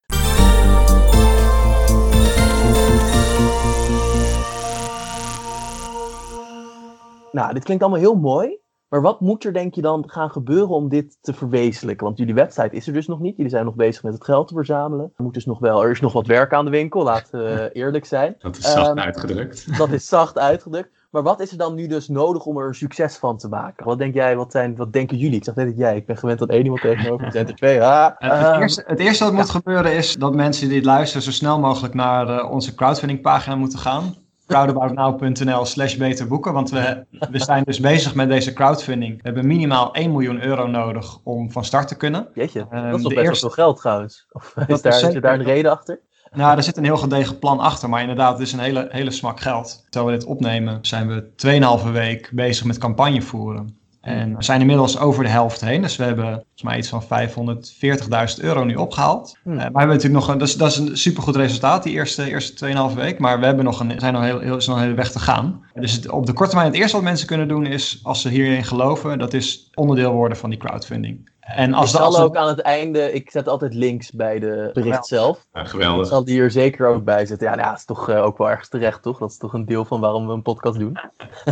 Nou, 7.32 7.54
dit 7.54 7.64
klinkt 7.64 7.84
allemaal 7.84 8.02
heel 8.02 8.16
mooi. 8.16 8.60
Maar 8.90 9.02
wat 9.02 9.22
moet 9.22 9.44
er 9.44 9.54
denk 9.54 9.76
je 9.76 9.82
dan 9.82 10.04
gaan 10.08 10.32
gebeuren 10.32 10.70
om 10.70 10.90
dit 10.90 11.18
te 11.22 11.34
verwezenlijken? 11.34 12.06
Want 12.06 12.18
jullie 12.18 12.34
website 12.34 12.76
is 12.76 12.88
er 12.88 12.94
dus 12.94 13.08
nog 13.08 13.20
niet. 13.20 13.36
Jullie 13.36 13.52
zijn 13.52 13.66
nog 13.66 13.76
bezig 13.76 14.04
met 14.04 14.14
het 14.14 14.24
geld 14.24 14.48
te 14.48 14.54
verzamelen. 14.54 15.12
Er, 15.16 15.24
moet 15.24 15.34
dus 15.34 15.46
nog 15.46 15.60
wel, 15.60 15.84
er 15.84 15.92
is 15.92 16.02
nog 16.02 16.14
wat 16.14 16.28
werk 16.28 16.54
aan 16.54 16.66
de 16.66 16.72
winkel, 16.72 17.04
laten 17.04 17.40
we 17.40 17.70
eerlijk 17.74 18.06
zijn. 18.06 18.36
Dat 18.40 18.58
is 18.58 18.72
zacht 18.72 18.90
um, 18.90 19.00
uitgedrukt. 19.00 19.68
Dat 19.78 19.92
is 19.92 20.08
zacht 20.08 20.38
uitgedrukt. 20.38 20.90
Maar 21.10 21.24
wat 21.24 21.42
is 21.42 21.52
er 21.52 21.58
dan 21.58 21.76
nu 21.76 21.88
dus 21.88 22.08
nodig 22.08 22.46
om 22.46 22.58
er 22.58 22.68
een 22.68 22.76
succes 22.76 23.18
van 23.18 23.38
te 23.38 23.48
maken? 23.48 23.86
Wat 23.86 23.98
denk 23.98 24.14
jij, 24.14 24.36
wat, 24.36 24.52
zijn, 24.52 24.76
wat 24.76 24.94
denken 24.94 25.18
jullie? 25.18 25.38
Ik 25.38 25.44
zeg 25.44 25.56
net 25.56 25.68
dat 25.68 25.78
jij, 25.78 25.96
ik 25.96 26.06
ben 26.06 26.18
gewend 26.18 26.40
dat 26.40 26.50
één 26.50 26.64
iemand 26.64 26.82
tegenover 26.82 27.26
me 27.26 27.32
zijn 27.32 27.48
er 27.48 27.56
twee. 27.56 27.84
Ah, 27.84 28.12
het, 28.18 28.32
ehm, 28.32 28.62
eerste, 28.62 28.84
het, 28.86 29.00
eerste, 29.00 29.24
wat 29.24 29.34
moet 29.34 29.50
gebeuren 29.50 29.96
is 29.96 30.14
dat 30.14 30.36
mensen 30.36 30.70
die 30.70 30.84
luisteren 30.84 31.24
zo 31.24 31.32
snel 31.32 31.60
mogelijk 31.60 31.94
naar 31.94 32.30
uh, 32.30 32.52
onze 32.52 32.76
crowdfunding 32.76 33.56
moeten 33.58 33.80
gaan 33.80 34.16
crowdaboutnow.nl 34.48 35.66
slash 35.66 35.96
beterboeken. 35.96 36.54
Want 36.54 36.70
we, 36.70 37.06
we 37.32 37.40
zijn 37.40 37.64
dus 37.64 37.80
bezig 37.80 38.16
met 38.16 38.30
deze 38.30 38.54
crowdfunding. 38.54 39.16
We 39.16 39.22
hebben 39.24 39.48
minimaal 39.48 39.94
1 39.94 40.12
miljoen 40.12 40.44
euro 40.44 40.68
nodig 40.68 41.18
om 41.24 41.52
van 41.52 41.66
start 41.66 41.88
te 41.88 41.98
kunnen. 41.98 42.28
Jeetje, 42.34 42.60
um, 42.60 42.68
dat 42.70 42.96
is 42.96 43.04
nog 43.04 43.14
best 43.14 43.26
eerste... 43.26 43.46
wel 43.46 43.54
veel 43.56 43.64
geld 43.64 43.78
trouwens. 43.78 44.26
Of 44.32 44.54
is 44.68 44.82
daar, 44.82 45.14
is 45.16 45.22
daar 45.22 45.40
een 45.40 45.44
reden 45.44 45.72
achter? 45.72 46.00
Nou, 46.32 46.58
er 46.58 46.64
zit 46.64 46.78
een 46.78 46.84
heel 46.84 46.98
gedegen 46.98 47.40
plan 47.40 47.60
achter, 47.60 47.90
maar 47.90 48.02
inderdaad, 48.02 48.38
het 48.38 48.48
is 48.48 48.54
een 48.54 48.60
hele, 48.60 48.88
hele 48.90 49.12
smak 49.12 49.40
geld. 49.40 49.86
Terwijl 49.90 50.14
we 50.14 50.20
dit 50.20 50.28
opnemen, 50.28 50.78
zijn 50.82 51.08
we 51.08 51.82
2,5 51.86 51.92
week 51.92 52.30
bezig 52.34 52.66
met 52.66 52.78
campagne 52.78 53.22
voeren. 53.22 53.80
En 54.08 54.36
we 54.36 54.44
zijn 54.44 54.62
inmiddels 54.62 55.00
over 55.00 55.24
de 55.24 55.30
helft 55.30 55.62
heen. 55.62 55.82
Dus 55.82 55.96
we 55.96 56.04
hebben 56.04 56.26
volgens 56.26 56.64
mij 56.64 56.78
iets 56.78 56.90
van 56.90 57.04
540.000 58.38 58.44
euro 58.44 58.64
nu 58.64 58.76
opgehaald. 58.76 59.38
Hmm. 59.44 59.54
Uh, 59.54 59.58
maar 59.58 59.72
we 59.72 59.78
hebben 59.78 59.96
natuurlijk 59.96 60.26
nog 60.26 60.28
een, 60.28 60.38
dat, 60.38 60.48
is, 60.48 60.56
dat 60.56 60.72
is 60.72 60.78
een 60.78 60.98
supergoed 60.98 61.36
resultaat, 61.36 61.84
die 61.84 61.94
eerste, 61.94 62.30
eerste 62.30 62.90
2,5 62.92 62.96
week. 62.96 63.20
Maar 63.20 63.40
we 63.40 63.46
hebben 63.46 63.66
nog 63.66 63.80
een, 63.80 64.00
zijn 64.00 64.14
nog 64.14 64.24
heel, 64.24 64.40
heel, 64.40 64.56
is 64.56 64.68
nog 64.68 64.76
een 64.76 64.82
hele 64.82 64.96
weg 64.96 65.12
te 65.12 65.20
gaan. 65.20 65.64
Dus 65.74 65.92
het, 65.92 66.10
op 66.10 66.26
de 66.26 66.34
korte 66.34 66.52
termijn, 66.52 66.72
het 66.72 66.82
eerste 66.82 66.96
wat 66.96 67.06
mensen 67.06 67.28
kunnen 67.28 67.48
doen 67.48 67.66
is, 67.66 68.00
als 68.04 68.22
ze 68.22 68.30
hierin 68.30 68.64
geloven, 68.64 69.20
dat 69.20 69.34
is 69.34 69.70
onderdeel 69.74 70.14
worden 70.14 70.38
van 70.38 70.50
die 70.50 70.60
crowdfunding. 70.60 71.30
En 71.40 71.74
als 71.74 71.94
ik 71.94 72.00
zal 72.00 72.20
ook 72.20 72.36
aan 72.36 72.48
het 72.48 72.60
einde, 72.60 73.14
ik 73.14 73.32
zet 73.32 73.48
altijd 73.48 73.74
links 73.74 74.12
bij 74.12 74.40
de 74.40 74.70
bericht 74.74 75.06
zelf. 75.06 75.46
Ja, 75.54 75.64
geweldig. 75.64 76.06
Ik 76.06 76.12
zal 76.12 76.24
die 76.24 76.42
er 76.42 76.52
zeker 76.52 76.88
ook 76.88 77.04
bij 77.04 77.26
zetten. 77.26 77.48
Ja, 77.48 77.56
nou, 77.56 77.70
dat 77.70 77.78
is 77.78 77.86
toch 77.86 78.10
uh, 78.10 78.24
ook 78.24 78.38
wel 78.38 78.50
ergens 78.50 78.70
terecht, 78.70 79.02
toch? 79.02 79.18
Dat 79.18 79.30
is 79.30 79.38
toch 79.38 79.54
een 79.54 79.66
deel 79.66 79.86
van 79.86 80.00
waarom 80.00 80.28
we 80.28 80.34
een 80.34 80.42
podcast 80.42 80.80
doen. 80.80 80.98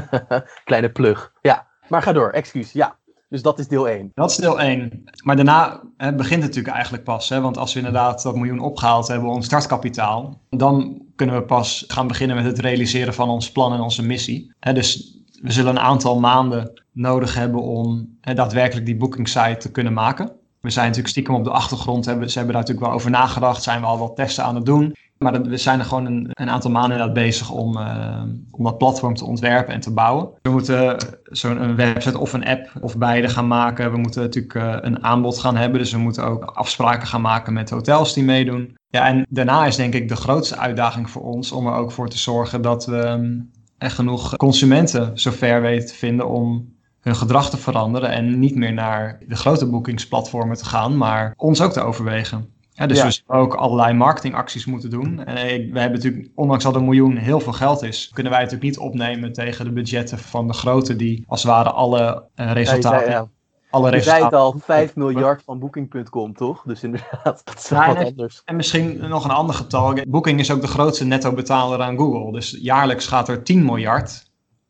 Kleine 0.63 0.89
plug. 0.89 1.31
Ja. 1.41 1.67
Maar 1.89 2.01
ga 2.01 2.11
door, 2.11 2.29
excuus. 2.29 2.71
Ja, 2.71 2.95
dus 3.29 3.41
dat 3.41 3.59
is 3.59 3.67
deel 3.67 3.89
1. 3.89 4.11
Dat 4.13 4.29
is 4.29 4.35
deel 4.35 4.59
1. 4.59 5.03
Maar 5.23 5.35
daarna 5.35 5.81
hè, 5.97 6.15
begint 6.15 6.41
het 6.41 6.49
natuurlijk 6.49 6.75
eigenlijk 6.75 7.03
pas. 7.03 7.29
Hè? 7.29 7.41
Want 7.41 7.57
als 7.57 7.73
we 7.73 7.79
inderdaad 7.79 8.21
dat 8.21 8.35
miljoen 8.35 8.59
opgehaald 8.59 9.07
hebben, 9.07 9.29
ons 9.29 9.45
startkapitaal, 9.45 10.39
dan 10.49 11.01
kunnen 11.15 11.35
we 11.35 11.43
pas 11.43 11.83
gaan 11.87 12.07
beginnen 12.07 12.35
met 12.35 12.45
het 12.45 12.59
realiseren 12.59 13.13
van 13.13 13.29
ons 13.29 13.51
plan 13.51 13.73
en 13.73 13.79
onze 13.79 14.03
missie. 14.03 14.53
Hè, 14.59 14.73
dus 14.73 15.19
we 15.41 15.51
zullen 15.51 15.75
een 15.75 15.81
aantal 15.81 16.19
maanden 16.19 16.83
nodig 16.91 17.35
hebben 17.35 17.61
om 17.61 18.17
hè, 18.21 18.33
daadwerkelijk 18.33 18.85
die 18.85 18.97
bookingsite 18.97 19.57
te 19.57 19.71
kunnen 19.71 19.93
maken. 19.93 20.31
We 20.61 20.69
zijn 20.69 20.85
natuurlijk 20.85 21.13
stiekem 21.13 21.35
op 21.35 21.43
de 21.43 21.49
achtergrond, 21.49 22.05
hebben, 22.05 22.29
ze 22.29 22.37
hebben 22.37 22.53
daar 22.55 22.61
natuurlijk 22.61 22.87
wel 22.87 22.97
over 22.97 23.11
nagedacht, 23.11 23.63
zijn 23.63 23.81
we 23.81 23.87
al 23.87 23.97
wat 23.97 24.15
testen 24.15 24.43
aan 24.43 24.55
het 24.55 24.65
doen. 24.65 24.95
Maar 25.17 25.41
we 25.41 25.57
zijn 25.57 25.79
er 25.79 25.85
gewoon 25.85 26.05
een, 26.05 26.29
een 26.31 26.49
aantal 26.49 26.71
maanden 26.71 26.91
inderdaad 26.91 27.23
bezig 27.23 27.51
om, 27.51 27.77
uh, 27.77 28.23
om 28.51 28.63
dat 28.63 28.77
platform 28.77 29.13
te 29.13 29.25
ontwerpen 29.25 29.73
en 29.73 29.79
te 29.79 29.93
bouwen. 29.93 30.29
We 30.41 30.49
moeten 30.49 30.97
zo'n 31.23 31.75
website 31.75 32.19
of 32.19 32.33
een 32.33 32.45
app 32.45 32.71
of 32.81 32.97
beide 32.97 33.27
gaan 33.27 33.47
maken. 33.47 33.91
We 33.91 33.97
moeten 33.97 34.21
natuurlijk 34.21 34.53
uh, 34.53 34.77
een 34.81 35.03
aanbod 35.03 35.39
gaan 35.39 35.55
hebben. 35.55 35.79
Dus 35.79 35.91
we 35.91 35.97
moeten 35.97 36.23
ook 36.23 36.43
afspraken 36.43 37.07
gaan 37.07 37.21
maken 37.21 37.53
met 37.53 37.69
hotels 37.69 38.13
die 38.13 38.23
meedoen. 38.23 38.77
Ja, 38.87 39.07
en 39.07 39.25
daarna 39.29 39.65
is 39.65 39.75
denk 39.75 39.93
ik 39.93 40.09
de 40.09 40.15
grootste 40.15 40.57
uitdaging 40.57 41.09
voor 41.09 41.21
ons 41.21 41.51
om 41.51 41.67
er 41.67 41.73
ook 41.73 41.91
voor 41.91 42.09
te 42.09 42.17
zorgen 42.17 42.61
dat 42.61 42.85
we 42.85 43.07
um, 43.07 43.51
genoeg 43.77 44.35
consumenten 44.35 45.11
zover 45.13 45.61
weten 45.61 45.87
te 45.87 45.95
vinden 45.95 46.29
om 46.29 46.73
hun 46.99 47.15
gedrag 47.15 47.49
te 47.49 47.57
veranderen 47.57 48.09
en 48.09 48.39
niet 48.39 48.55
meer 48.55 48.73
naar 48.73 49.19
de 49.27 49.35
grote 49.35 49.69
boekingsplatformen 49.69 50.57
te 50.57 50.65
gaan, 50.65 50.97
maar 50.97 51.33
ons 51.37 51.61
ook 51.61 51.71
te 51.71 51.81
overwegen. 51.81 52.53
Ja, 52.77 52.87
dus 52.87 53.03
we 53.03 53.11
zullen 53.11 53.41
ook 53.41 53.53
allerlei 53.53 53.93
marketingacties 53.93 54.65
moeten 54.65 54.89
doen. 54.89 55.25
En 55.25 55.37
eh, 55.37 55.71
we 55.71 55.79
hebben 55.79 55.99
natuurlijk, 55.99 56.29
ondanks 56.35 56.63
dat 56.63 56.75
een 56.75 56.83
miljoen 56.83 57.17
heel 57.17 57.39
veel 57.39 57.53
geld 57.53 57.83
is, 57.83 58.09
kunnen 58.13 58.31
wij 58.31 58.41
natuurlijk 58.41 58.69
niet 58.69 58.79
opnemen 58.79 59.33
tegen 59.33 59.65
de 59.65 59.71
budgetten 59.71 60.19
van 60.19 60.47
de 60.47 60.53
grote 60.53 60.95
die 60.95 61.23
als 61.27 61.43
het 61.43 61.51
ware 61.51 61.69
alle 61.69 62.23
uh, 62.35 62.51
resultaten. 62.51 63.11
Ja, 63.11 63.27
alle 63.69 63.91
je 63.91 64.01
zei 64.01 64.23
het 64.23 64.33
al, 64.33 64.55
5 64.59 64.95
miljard 64.95 65.43
van 65.43 65.59
Booking.com, 65.59 66.33
toch? 66.33 66.63
Dus 66.65 66.83
inderdaad, 66.83 67.23
dat 67.45 67.55
is 67.57 67.69
wat 67.69 68.05
anders. 68.05 68.41
En 68.45 68.55
misschien 68.55 69.09
nog 69.09 69.23
een 69.23 69.31
ander 69.31 69.55
getal. 69.55 69.93
Booking 70.07 70.39
is 70.39 70.51
ook 70.51 70.61
de 70.61 70.67
grootste 70.67 71.05
netto 71.05 71.33
betaler 71.33 71.81
aan 71.81 71.97
Google. 71.97 72.31
Dus 72.31 72.57
jaarlijks 72.61 73.07
gaat 73.07 73.27
er 73.27 73.43
10 73.43 73.65
miljard 73.65 74.24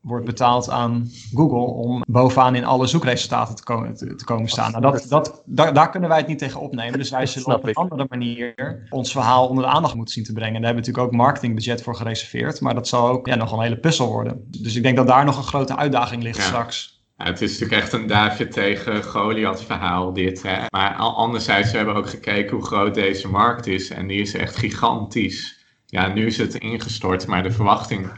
wordt 0.05 0.25
betaald 0.25 0.69
aan 0.69 1.09
Google 1.33 1.73
om 1.73 2.03
bovenaan 2.07 2.55
in 2.55 2.65
alle 2.65 2.87
zoekresultaten 2.87 3.55
te 3.55 3.63
komen, 3.63 3.95
te, 3.95 4.23
komen 4.23 4.49
staan. 4.49 4.71
Nou, 4.71 4.83
dat, 4.83 5.05
dat, 5.09 5.43
daar, 5.45 5.73
daar, 5.73 5.89
kunnen 5.89 6.09
wij 6.09 6.17
het 6.17 6.27
niet 6.27 6.39
tegen 6.39 6.59
opnemen. 6.59 6.99
Dus 6.99 7.09
wij 7.09 7.25
zullen 7.25 7.55
op 7.55 7.63
een 7.63 7.73
andere 7.73 8.05
manier 8.09 8.53
ons 8.89 9.11
verhaal 9.11 9.47
onder 9.47 9.63
de 9.63 9.69
aandacht 9.69 9.95
moeten 9.95 10.13
zien 10.13 10.23
te 10.23 10.33
brengen. 10.33 10.55
En 10.55 10.61
daar 10.61 10.73
hebben 10.73 10.83
we 10.83 10.89
natuurlijk 10.89 11.15
ook 11.15 11.25
marketingbudget 11.25 11.83
voor 11.83 11.95
gereserveerd. 11.95 12.61
Maar 12.61 12.75
dat 12.75 12.87
zal 12.87 13.07
ook 13.09 13.27
ja, 13.27 13.35
nog 13.35 13.51
een 13.51 13.61
hele 13.61 13.77
puzzel 13.79 14.07
worden. 14.07 14.47
Dus 14.61 14.75
ik 14.75 14.83
denk 14.83 14.97
dat 14.97 15.07
daar 15.07 15.25
nog 15.25 15.37
een 15.37 15.43
grote 15.43 15.75
uitdaging 15.75 16.23
ligt 16.23 16.41
straks. 16.41 17.03
Ja, 17.17 17.25
het 17.25 17.41
is 17.41 17.51
natuurlijk 17.51 17.81
echt 17.81 17.93
een 17.93 18.07
David 18.07 18.51
tegen 18.51 19.03
Goliath 19.03 19.63
verhaal 19.63 20.13
dit. 20.13 20.43
Hè? 20.43 20.59
Maar 20.69 20.93
anderzijds, 20.95 21.71
we 21.71 21.77
hebben 21.77 21.95
ook 21.95 22.09
gekeken 22.09 22.55
hoe 22.55 22.65
groot 22.65 22.93
deze 22.93 23.27
markt 23.27 23.67
is. 23.67 23.89
En 23.89 24.07
die 24.07 24.21
is 24.21 24.33
echt 24.33 24.55
gigantisch. 24.55 25.63
Ja, 25.85 26.07
nu 26.07 26.25
is 26.25 26.37
het 26.37 26.55
ingestort, 26.55 27.27
maar 27.27 27.43
de 27.43 27.51
verwachting 27.51 28.09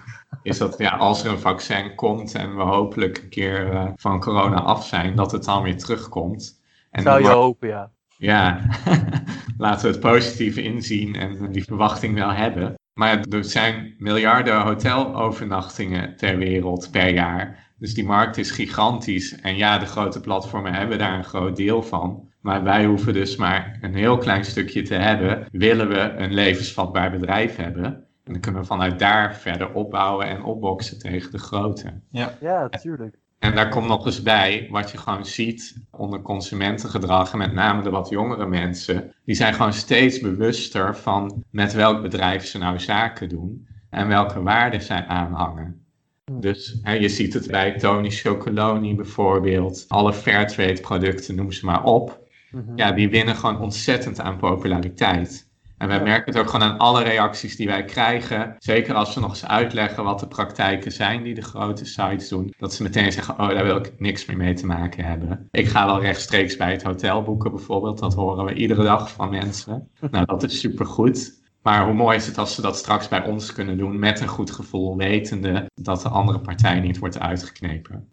is 0.48 0.58
dat 0.58 0.76
ja, 0.78 0.90
als 0.90 1.24
er 1.24 1.32
een 1.32 1.40
vaccin 1.40 1.96
komt 1.96 2.36
en 2.36 2.56
we 2.56 2.64
hopelijk 2.64 3.18
een 3.18 3.30
keer 3.30 3.74
uh, 3.74 3.88
van 3.96 4.20
corona 4.20 4.62
af 4.62 4.86
zijn, 4.86 5.16
dat 5.16 5.32
het 5.32 5.44
dan 5.44 5.64
weer 5.64 5.78
terugkomt. 5.78 6.62
En 6.92 7.04
Zou 7.04 7.22
je 7.22 7.28
hopen, 7.28 7.68
ja. 7.68 7.92
Ja, 8.18 8.62
laten 9.58 9.86
we 9.86 9.92
het 9.92 10.00
positieve 10.00 10.62
inzien 10.62 11.16
en 11.16 11.52
die 11.52 11.64
verwachting 11.64 12.14
wel 12.14 12.32
hebben. 12.32 12.76
Maar 12.94 13.26
er 13.30 13.44
zijn 13.44 13.96
miljarden 13.98 14.62
hotelovernachtingen 14.62 16.16
ter 16.16 16.38
wereld 16.38 16.92
per 16.92 17.10
jaar. 17.10 17.74
Dus 17.78 17.94
die 17.94 18.06
markt 18.06 18.38
is 18.38 18.52
gigantisch. 18.52 19.36
En 19.42 19.56
ja, 19.56 19.78
de 19.78 19.86
grote 19.86 20.22
platformen 20.22 20.74
hebben 20.74 20.98
daar 20.98 21.18
een 21.18 21.24
groot 21.24 21.56
deel 21.56 21.84
van. 21.84 22.32
Maar 22.42 22.64
wij 22.64 22.86
hoeven 22.86 23.14
dus 23.14 23.36
maar 23.36 23.78
een 23.82 23.96
heel 23.96 24.18
klein 24.18 24.46
stukje 24.46 24.82
te 24.82 24.96
hebben. 24.96 25.48
Willen 25.52 25.88
we 25.90 26.00
een 26.00 26.34
levensvatbaar 26.34 27.12
bedrijf 27.12 27.56
hebben? 27.56 28.07
En 28.28 28.34
dan 28.34 28.42
kunnen 28.42 28.62
we 28.62 28.68
vanuit 28.68 29.00
daar 29.00 29.36
verder 29.36 29.74
opbouwen 29.74 30.28
en 30.28 30.44
opboksen 30.44 31.00
tegen 31.00 31.32
de 31.32 31.38
grote. 31.38 32.02
Ja, 32.10 32.38
ja 32.42 32.68
natuurlijk. 32.70 33.16
En 33.40 33.56
daar 33.56 33.70
komt 33.70 33.88
nog 33.88 34.06
eens 34.06 34.22
bij, 34.22 34.68
wat 34.70 34.92
je 34.92 34.98
gewoon 34.98 35.26
ziet 35.26 35.78
onder 35.92 36.22
consumentengedrag, 36.22 37.32
en 37.32 37.38
met 37.38 37.54
name 37.54 37.82
de 37.82 37.90
wat 37.90 38.10
jongere 38.10 38.46
mensen, 38.46 39.14
die 39.26 39.36
zijn 39.36 39.54
gewoon 39.54 39.74
steeds 39.74 40.20
bewuster 40.20 40.98
van 40.98 41.44
met 41.50 41.74
welk 41.74 42.02
bedrijf 42.02 42.46
ze 42.46 42.58
nou 42.58 42.80
zaken 42.80 43.30
doen 43.30 43.68
en 43.90 44.08
welke 44.08 44.42
waarden 44.42 44.82
zij 44.82 45.06
aanhangen. 45.06 45.86
Hmm. 46.26 46.40
Dus 46.40 46.80
hè, 46.82 46.94
je 46.94 47.10
ziet 47.10 47.34
het 47.34 47.48
bij 47.48 47.78
Tony 47.78 48.10
Chocoloni 48.10 48.96
bijvoorbeeld, 48.96 49.86
alle 49.88 50.14
Fairtrade 50.14 50.82
producten, 50.82 51.36
noem 51.36 51.52
ze 51.52 51.66
maar 51.66 51.84
op. 51.84 52.26
Mhm. 52.52 52.72
Ja, 52.76 52.92
die 52.92 53.10
winnen 53.10 53.36
gewoon 53.36 53.60
ontzettend 53.60 54.20
aan 54.20 54.38
populariteit. 54.38 55.47
En 55.78 55.88
wij 55.88 56.04
merken 56.04 56.34
het 56.34 56.42
ook 56.42 56.50
gewoon 56.50 56.70
aan 56.70 56.78
alle 56.78 57.04
reacties 57.04 57.56
die 57.56 57.68
wij 57.68 57.86
krijgen. 57.86 58.56
Zeker 58.60 58.94
als 58.94 59.14
we 59.14 59.20
nog 59.20 59.30
eens 59.30 59.46
uitleggen 59.46 60.04
wat 60.04 60.20
de 60.20 60.28
praktijken 60.28 60.92
zijn 60.92 61.24
die 61.24 61.34
de 61.34 61.42
grote 61.42 61.86
sites 61.86 62.30
doen. 62.30 62.54
Dat 62.58 62.74
ze 62.74 62.84
meteen 62.84 63.12
zeggen, 63.12 63.40
oh 63.40 63.50
daar 63.50 63.64
wil 63.64 63.78
ik 63.78 63.94
niks 64.00 64.26
meer 64.26 64.38
mee 64.38 64.54
te 64.54 64.66
maken 64.66 65.04
hebben. 65.04 65.48
Ik 65.52 65.68
ga 65.68 65.86
wel 65.86 66.02
rechtstreeks 66.02 66.58
bij 66.58 66.72
het 66.72 66.84
hotel 66.84 67.24
boeken 67.24 67.52
bijvoorbeeld. 67.52 68.00
Dat 68.00 68.14
horen 68.14 68.46
we 68.46 68.54
iedere 68.54 68.84
dag 68.84 69.12
van 69.12 69.30
mensen. 69.30 69.88
Nou, 70.12 70.26
dat 70.26 70.44
is 70.44 70.60
supergoed. 70.60 71.42
Maar 71.62 71.86
hoe 71.86 71.94
mooi 71.94 72.18
is 72.18 72.28
het 72.28 72.38
als 72.38 72.56
ze 72.56 72.62
dat 72.62 72.78
straks 72.78 73.08
bij 73.08 73.26
ons 73.26 73.54
kunnen 73.54 73.78
doen 73.78 74.00
met 74.00 74.20
een 74.20 74.28
goed 74.28 74.52
gevoel, 74.52 74.98
wetende 74.98 75.70
dat 75.74 76.02
de 76.02 76.10
andere 76.10 76.40
partij 76.40 76.80
niet 76.80 76.98
wordt 76.98 77.20
uitgeknepen. 77.20 78.08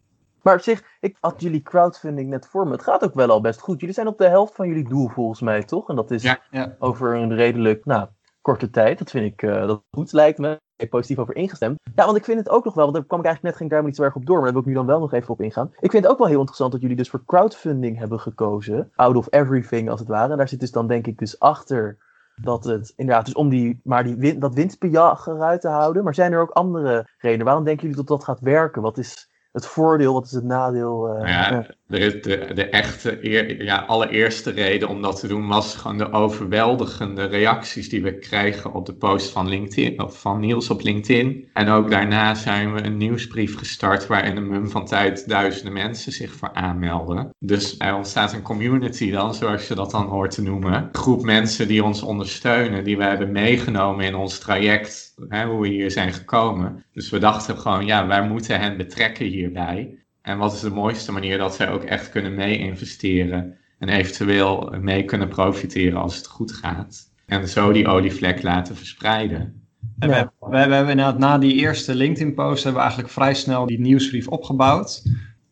Maar 0.44 0.54
op 0.54 0.60
zich, 0.60 0.82
ik 1.00 1.16
had 1.20 1.40
jullie 1.40 1.62
crowdfunding 1.62 2.28
net 2.28 2.46
voor 2.46 2.66
me. 2.66 2.72
Het 2.72 2.82
gaat 2.82 3.04
ook 3.04 3.14
wel 3.14 3.28
al 3.30 3.40
best 3.40 3.60
goed. 3.60 3.80
Jullie 3.80 3.94
zijn 3.94 4.06
op 4.06 4.18
de 4.18 4.28
helft 4.28 4.54
van 4.54 4.68
jullie 4.68 4.88
doel 4.88 5.08
volgens 5.08 5.40
mij, 5.40 5.62
toch? 5.62 5.88
En 5.88 5.96
dat 5.96 6.10
is 6.10 6.22
ja, 6.22 6.38
ja. 6.50 6.76
over 6.78 7.14
een 7.14 7.34
redelijk 7.34 7.84
nou, 7.84 8.08
korte 8.40 8.70
tijd. 8.70 8.98
Dat 8.98 9.10
vind 9.10 9.32
ik 9.32 9.42
uh, 9.42 9.66
dat 9.66 9.82
goed 9.90 10.12
lijkt 10.12 10.38
me. 10.38 10.52
Ik 10.52 10.80
heb 10.80 10.90
positief 10.90 11.18
over 11.18 11.36
ingestemd. 11.36 11.78
Ja, 11.94 12.04
want 12.04 12.16
ik 12.16 12.24
vind 12.24 12.38
het 12.38 12.48
ook 12.48 12.64
nog 12.64 12.74
wel, 12.74 12.84
want 12.84 12.96
daar 12.96 13.06
kwam 13.06 13.20
ik 13.20 13.26
eigenlijk 13.26 13.54
net 13.54 13.62
ging 13.62 13.74
daar 13.74 13.88
niet 13.88 13.96
zo 13.96 14.02
erg 14.02 14.14
op 14.14 14.26
door, 14.26 14.36
maar 14.36 14.44
daar 14.44 14.52
wil 14.52 14.62
ik 14.62 14.68
nu 14.68 14.74
dan 14.74 14.86
wel 14.86 15.00
nog 15.00 15.12
even 15.12 15.28
op 15.28 15.40
ingaan. 15.40 15.70
Ik 15.80 15.90
vind 15.90 16.02
het 16.02 16.12
ook 16.12 16.18
wel 16.18 16.26
heel 16.26 16.38
interessant 16.38 16.72
dat 16.72 16.80
jullie 16.80 16.96
dus 16.96 17.10
voor 17.10 17.24
crowdfunding 17.24 17.98
hebben 17.98 18.20
gekozen. 18.20 18.90
Out 18.94 19.16
of 19.16 19.26
everything 19.30 19.90
als 19.90 20.00
het 20.00 20.08
ware. 20.08 20.32
En 20.32 20.38
daar 20.38 20.48
zit 20.48 20.60
dus 20.60 20.72
dan 20.72 20.86
denk 20.86 21.06
ik 21.06 21.18
dus 21.18 21.38
achter 21.38 21.98
dat 22.42 22.64
het 22.64 22.92
inderdaad 22.96 23.24
dus 23.24 23.34
om 23.34 23.48
die, 23.48 23.80
maar 23.84 24.04
die, 24.04 24.38
dat 24.38 24.54
winstbejag 24.54 25.26
eruit 25.26 25.60
te 25.60 25.68
houden. 25.68 26.04
Maar 26.04 26.14
zijn 26.14 26.32
er 26.32 26.40
ook 26.40 26.50
andere 26.50 27.08
redenen? 27.18 27.46
Waarom 27.46 27.64
denken 27.64 27.82
jullie 27.82 28.04
dat 28.04 28.18
dat 28.18 28.24
gaat 28.24 28.40
werken? 28.40 28.82
Wat 28.82 28.98
is 28.98 29.32
het 29.54 29.66
voordeel, 29.66 30.12
wat 30.12 30.24
is 30.24 30.32
het 30.32 30.44
nadeel? 30.44 31.16
Uh, 31.16 31.28
ja, 31.28 31.66
de, 31.98 32.50
de, 32.54 32.64
echte, 32.64 33.18
eer, 33.20 33.64
ja, 33.64 33.76
allereerste 33.76 34.50
reden 34.50 34.88
om 34.88 35.02
dat 35.02 35.20
te 35.20 35.28
doen 35.28 35.46
was 35.46 35.74
gewoon 35.74 35.98
de 35.98 36.12
overweldigende 36.12 37.24
reacties 37.24 37.88
die 37.88 38.02
we 38.02 38.18
krijgen 38.18 38.72
op 38.72 38.86
de 38.86 38.94
post 38.94 39.30
van 39.30 39.48
LinkedIn, 39.48 40.02
of 40.02 40.20
van 40.20 40.40
Niels 40.40 40.70
op 40.70 40.82
LinkedIn. 40.82 41.48
En 41.52 41.68
ook 41.68 41.90
daarna 41.90 42.34
zijn 42.34 42.74
we 42.74 42.84
een 42.84 42.96
nieuwsbrief 42.96 43.56
gestart 43.56 44.06
waar 44.06 44.26
in 44.26 44.36
een 44.36 44.48
mum 44.48 44.70
van 44.70 44.86
tijd 44.86 45.28
duizenden 45.28 45.72
mensen 45.72 46.12
zich 46.12 46.32
voor 46.32 46.52
aanmelden. 46.52 47.30
Dus 47.38 47.74
er 47.78 47.94
ontstaat 47.94 48.32
een 48.32 48.42
community 48.42 49.10
dan, 49.10 49.34
zoals 49.34 49.68
je 49.68 49.74
dat 49.74 49.90
dan 49.90 50.06
hoort 50.06 50.30
te 50.30 50.42
noemen. 50.42 50.72
Een 50.74 50.88
groep 50.92 51.22
mensen 51.22 51.68
die 51.68 51.84
ons 51.84 52.02
ondersteunen, 52.02 52.84
die 52.84 52.96
we 52.96 53.04
hebben 53.04 53.32
meegenomen 53.32 54.04
in 54.04 54.14
ons 54.14 54.38
traject, 54.38 55.14
hè, 55.28 55.46
hoe 55.46 55.60
we 55.60 55.68
hier 55.68 55.90
zijn 55.90 56.12
gekomen. 56.12 56.84
Dus 56.92 57.10
we 57.10 57.18
dachten 57.18 57.58
gewoon, 57.58 57.86
ja, 57.86 58.06
wij 58.06 58.28
moeten 58.28 58.60
hen 58.60 58.76
betrekken 58.76 59.26
hierbij. 59.26 60.03
En 60.24 60.38
wat 60.38 60.52
is 60.52 60.60
de 60.60 60.70
mooiste 60.70 61.12
manier 61.12 61.38
dat 61.38 61.54
zij 61.54 61.70
ook 61.70 61.82
echt 61.82 62.10
kunnen 62.10 62.34
mee-investeren 62.34 63.56
en 63.78 63.88
eventueel 63.88 64.76
mee 64.80 65.04
kunnen 65.04 65.28
profiteren 65.28 66.00
als 66.00 66.16
het 66.16 66.26
goed 66.26 66.52
gaat. 66.52 67.12
En 67.26 67.48
zo 67.48 67.72
die 67.72 67.86
olievlek 67.86 68.42
laten 68.42 68.76
verspreiden. 68.76 69.68
En 69.98 70.08
we, 70.08 70.28
we, 70.40 70.48
we, 70.48 70.56
hebben 70.56 70.88
inderdaad 70.88 71.18
na 71.18 71.38
die 71.38 71.54
eerste 71.54 71.94
LinkedIn-post 71.94 72.64
hebben 72.64 72.74
we 72.74 72.86
eigenlijk 72.86 73.10
vrij 73.10 73.34
snel 73.34 73.66
die 73.66 73.80
nieuwsbrief 73.80 74.28
opgebouwd. 74.28 75.02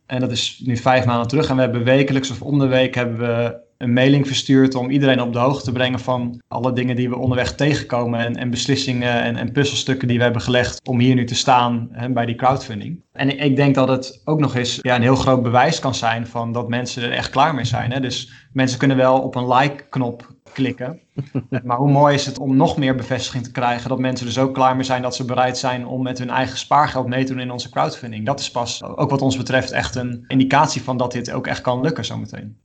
En 0.06 0.20
dat 0.20 0.30
is 0.30 0.62
nu 0.64 0.76
vijf 0.76 1.04
maanden 1.04 1.28
terug. 1.28 1.48
En 1.48 1.54
we 1.54 1.62
hebben 1.62 1.84
wekelijks 1.84 2.30
of 2.30 2.42
om 2.42 2.58
de 2.58 2.66
week 2.66 2.94
hebben 2.94 3.18
we 3.18 3.61
een 3.82 3.92
mailing 3.92 4.26
verstuurd 4.26 4.74
om 4.74 4.90
iedereen 4.90 5.20
op 5.20 5.32
de 5.32 5.38
hoogte 5.38 5.64
te 5.64 5.72
brengen 5.72 6.00
van 6.00 6.40
alle 6.48 6.72
dingen 6.72 6.96
die 6.96 7.08
we 7.08 7.16
onderweg 7.16 7.54
tegenkomen 7.54 8.20
en, 8.20 8.36
en 8.36 8.50
beslissingen 8.50 9.22
en, 9.22 9.36
en, 9.36 9.52
puzzelstukken 9.52 10.08
die 10.08 10.16
we 10.16 10.22
hebben 10.22 10.42
gelegd 10.42 10.88
om 10.88 10.98
hier 10.98 11.14
nu 11.14 11.24
te 11.24 11.34
staan 11.34 11.88
hè, 11.92 12.10
bij 12.10 12.26
die 12.26 12.34
crowdfunding. 12.34 13.00
En 13.12 13.38
ik 13.38 13.56
denk 13.56 13.74
dat 13.74 13.88
het 13.88 14.20
ook 14.24 14.40
nog 14.40 14.54
eens 14.54 14.78
ja, 14.80 14.96
een 14.96 15.02
heel 15.02 15.16
groot 15.16 15.42
bewijs 15.42 15.78
kan 15.78 15.94
zijn 15.94 16.26
van 16.26 16.52
dat 16.52 16.68
mensen 16.68 17.02
er 17.02 17.12
echt 17.12 17.30
klaar 17.30 17.54
mee 17.54 17.64
zijn. 17.64 17.92
Hè? 17.92 18.00
Dus 18.00 18.32
mensen 18.52 18.78
kunnen 18.78 18.96
wel 18.96 19.20
op 19.20 19.34
een 19.34 19.48
like-knop 19.48 20.34
klikken. 20.52 21.00
Maar 21.64 21.76
hoe 21.76 21.90
mooi 21.90 22.14
is 22.14 22.26
het 22.26 22.38
om 22.38 22.56
nog 22.56 22.76
meer 22.76 22.94
bevestiging 22.94 23.44
te 23.44 23.50
krijgen 23.50 23.88
dat 23.88 23.98
mensen 23.98 24.26
er 24.26 24.32
zo 24.32 24.50
klaar 24.50 24.76
mee 24.76 24.84
zijn 24.84 25.02
dat 25.02 25.16
ze 25.16 25.24
bereid 25.24 25.58
zijn 25.58 25.86
om 25.86 26.02
met 26.02 26.18
hun 26.18 26.30
eigen 26.30 26.58
spaargeld 26.58 27.06
mee 27.06 27.24
te 27.24 27.32
doen 27.32 27.42
in 27.42 27.50
onze 27.50 27.70
crowdfunding. 27.70 28.26
Dat 28.26 28.40
is 28.40 28.50
pas, 28.50 28.82
ook 28.82 29.10
wat 29.10 29.22
ons 29.22 29.36
betreft, 29.36 29.70
echt 29.70 29.94
een 29.94 30.24
indicatie 30.26 30.82
van 30.82 30.96
dat 30.96 31.12
dit 31.12 31.32
ook 31.32 31.46
echt 31.46 31.60
kan 31.60 31.80
lukken 31.80 32.04
zometeen. 32.04 32.56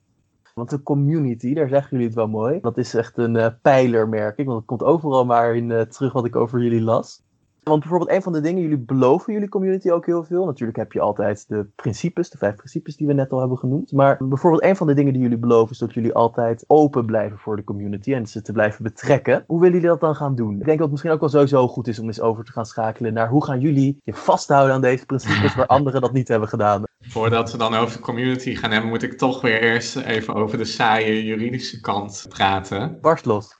Want 0.58 0.70
de 0.70 0.82
community, 0.82 1.54
daar 1.54 1.68
zeggen 1.68 1.88
jullie 1.90 2.06
het 2.06 2.14
wel 2.14 2.28
mooi. 2.28 2.60
Dat 2.60 2.78
is 2.78 2.94
echt 2.94 3.18
een 3.18 3.34
uh, 3.34 3.46
pijler, 3.62 4.08
merk 4.08 4.38
ik. 4.38 4.46
Want 4.46 4.58
het 4.58 4.66
komt 4.66 4.82
overal 4.82 5.24
maar 5.24 5.56
in 5.56 5.70
uh, 5.70 5.80
terug 5.80 6.12
wat 6.12 6.24
ik 6.24 6.36
over 6.36 6.62
jullie 6.62 6.82
las. 6.82 7.22
Want 7.68 7.80
bijvoorbeeld 7.80 8.10
een 8.10 8.22
van 8.22 8.32
de 8.32 8.40
dingen, 8.40 8.62
jullie 8.62 8.78
beloven 8.78 9.32
jullie 9.32 9.48
community 9.48 9.90
ook 9.90 10.06
heel 10.06 10.24
veel. 10.24 10.44
Natuurlijk 10.44 10.78
heb 10.78 10.92
je 10.92 11.00
altijd 11.00 11.48
de 11.48 11.66
principes, 11.74 12.30
de 12.30 12.38
vijf 12.38 12.54
principes 12.54 12.96
die 12.96 13.06
we 13.06 13.12
net 13.12 13.32
al 13.32 13.38
hebben 13.38 13.58
genoemd. 13.58 13.92
Maar 13.92 14.16
bijvoorbeeld 14.20 14.64
een 14.64 14.76
van 14.76 14.86
de 14.86 14.94
dingen 14.94 15.12
die 15.12 15.22
jullie 15.22 15.38
beloven 15.38 15.72
is 15.72 15.78
dat 15.78 15.94
jullie 15.94 16.14
altijd 16.14 16.64
open 16.66 17.06
blijven 17.06 17.38
voor 17.38 17.56
de 17.56 17.64
community 17.64 18.14
en 18.14 18.26
ze 18.26 18.42
te 18.42 18.52
blijven 18.52 18.82
betrekken. 18.82 19.44
Hoe 19.46 19.60
willen 19.60 19.74
jullie 19.74 19.90
dat 19.90 20.00
dan 20.00 20.14
gaan 20.14 20.34
doen? 20.34 20.52
Ik 20.52 20.64
denk 20.64 20.68
dat 20.68 20.78
het 20.78 20.90
misschien 20.90 21.12
ook 21.12 21.20
wel 21.20 21.28
sowieso 21.28 21.68
goed 21.68 21.88
is 21.88 21.98
om 21.98 22.06
eens 22.06 22.20
over 22.20 22.44
te 22.44 22.52
gaan 22.52 22.66
schakelen 22.66 23.12
naar 23.12 23.28
hoe 23.28 23.44
gaan 23.44 23.60
jullie 23.60 24.00
je 24.04 24.14
vasthouden 24.14 24.74
aan 24.74 24.80
deze 24.80 25.06
principes 25.06 25.54
waar 25.54 25.66
anderen 25.66 26.00
dat 26.00 26.12
niet 26.12 26.28
hebben 26.28 26.48
gedaan. 26.48 26.82
Voordat 27.08 27.52
we 27.52 27.58
dan 27.58 27.74
over 27.74 27.96
de 27.96 28.02
community 28.02 28.54
gaan 28.54 28.70
hebben, 28.70 28.90
moet 28.90 29.02
ik 29.02 29.18
toch 29.18 29.40
weer 29.40 29.62
eerst 29.62 29.96
even 29.96 30.34
over 30.34 30.58
de 30.58 30.64
saaie 30.64 31.24
juridische 31.24 31.80
kant 31.80 32.26
praten. 32.28 32.98
Barst 33.00 33.24
los. 33.24 33.56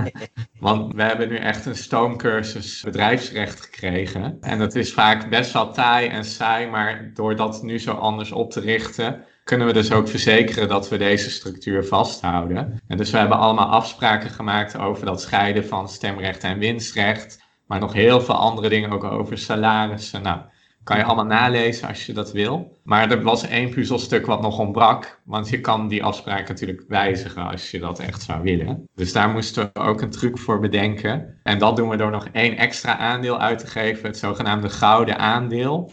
Want 0.60 0.94
we 0.94 1.02
hebben 1.02 1.28
nu 1.28 1.36
echt 1.36 1.66
een 1.66 1.76
stoomcursus 1.76 2.82
bedrijfsrecht 2.82 3.60
gekregen. 3.60 4.36
En 4.40 4.58
dat 4.58 4.74
is 4.74 4.92
vaak 4.92 5.30
best 5.30 5.52
wel 5.52 5.72
taai 5.72 6.08
en 6.08 6.24
saai, 6.24 6.66
maar 6.66 7.10
door 7.14 7.36
dat 7.36 7.62
nu 7.62 7.78
zo 7.78 7.92
anders 7.92 8.32
op 8.32 8.50
te 8.50 8.60
richten, 8.60 9.24
kunnen 9.44 9.66
we 9.66 9.72
dus 9.72 9.92
ook 9.92 10.08
verzekeren 10.08 10.68
dat 10.68 10.88
we 10.88 10.96
deze 10.96 11.30
structuur 11.30 11.84
vasthouden. 11.84 12.80
En 12.86 12.96
dus 12.96 13.10
we 13.10 13.18
hebben 13.18 13.38
allemaal 13.38 13.68
afspraken 13.68 14.30
gemaakt 14.30 14.78
over 14.78 15.06
dat 15.06 15.20
scheiden 15.20 15.66
van 15.66 15.88
stemrecht 15.88 16.42
en 16.42 16.58
winstrecht. 16.58 17.48
Maar 17.66 17.80
nog 17.80 17.92
heel 17.92 18.20
veel 18.20 18.34
andere 18.34 18.68
dingen 18.68 18.90
ook 18.90 19.04
over 19.04 19.38
salarissen. 19.38 20.22
Nou, 20.22 20.40
kan 20.90 20.98
je 20.98 21.04
allemaal 21.04 21.38
nalezen 21.40 21.88
als 21.88 22.06
je 22.06 22.12
dat 22.12 22.32
wil. 22.32 22.78
Maar 22.82 23.10
er 23.10 23.22
was 23.22 23.46
één 23.46 23.70
puzzelstuk 23.70 24.26
wat 24.26 24.42
nog 24.42 24.58
ontbrak. 24.58 25.20
Want 25.24 25.48
je 25.48 25.60
kan 25.60 25.88
die 25.88 26.04
afspraak 26.04 26.48
natuurlijk 26.48 26.84
wijzigen 26.88 27.46
als 27.46 27.70
je 27.70 27.78
dat 27.78 27.98
echt 27.98 28.22
zou 28.22 28.42
willen. 28.42 28.88
Dus 28.94 29.12
daar 29.12 29.28
moesten 29.28 29.70
we 29.72 29.80
ook 29.80 30.00
een 30.00 30.10
truc 30.10 30.38
voor 30.38 30.60
bedenken. 30.60 31.38
En 31.42 31.58
dat 31.58 31.76
doen 31.76 31.88
we 31.88 31.96
door 31.96 32.10
nog 32.10 32.28
één 32.32 32.56
extra 32.56 32.96
aandeel 32.96 33.40
uit 33.40 33.58
te 33.58 33.66
geven. 33.66 34.06
Het 34.06 34.18
zogenaamde 34.18 34.68
gouden 34.68 35.18
aandeel. 35.18 35.90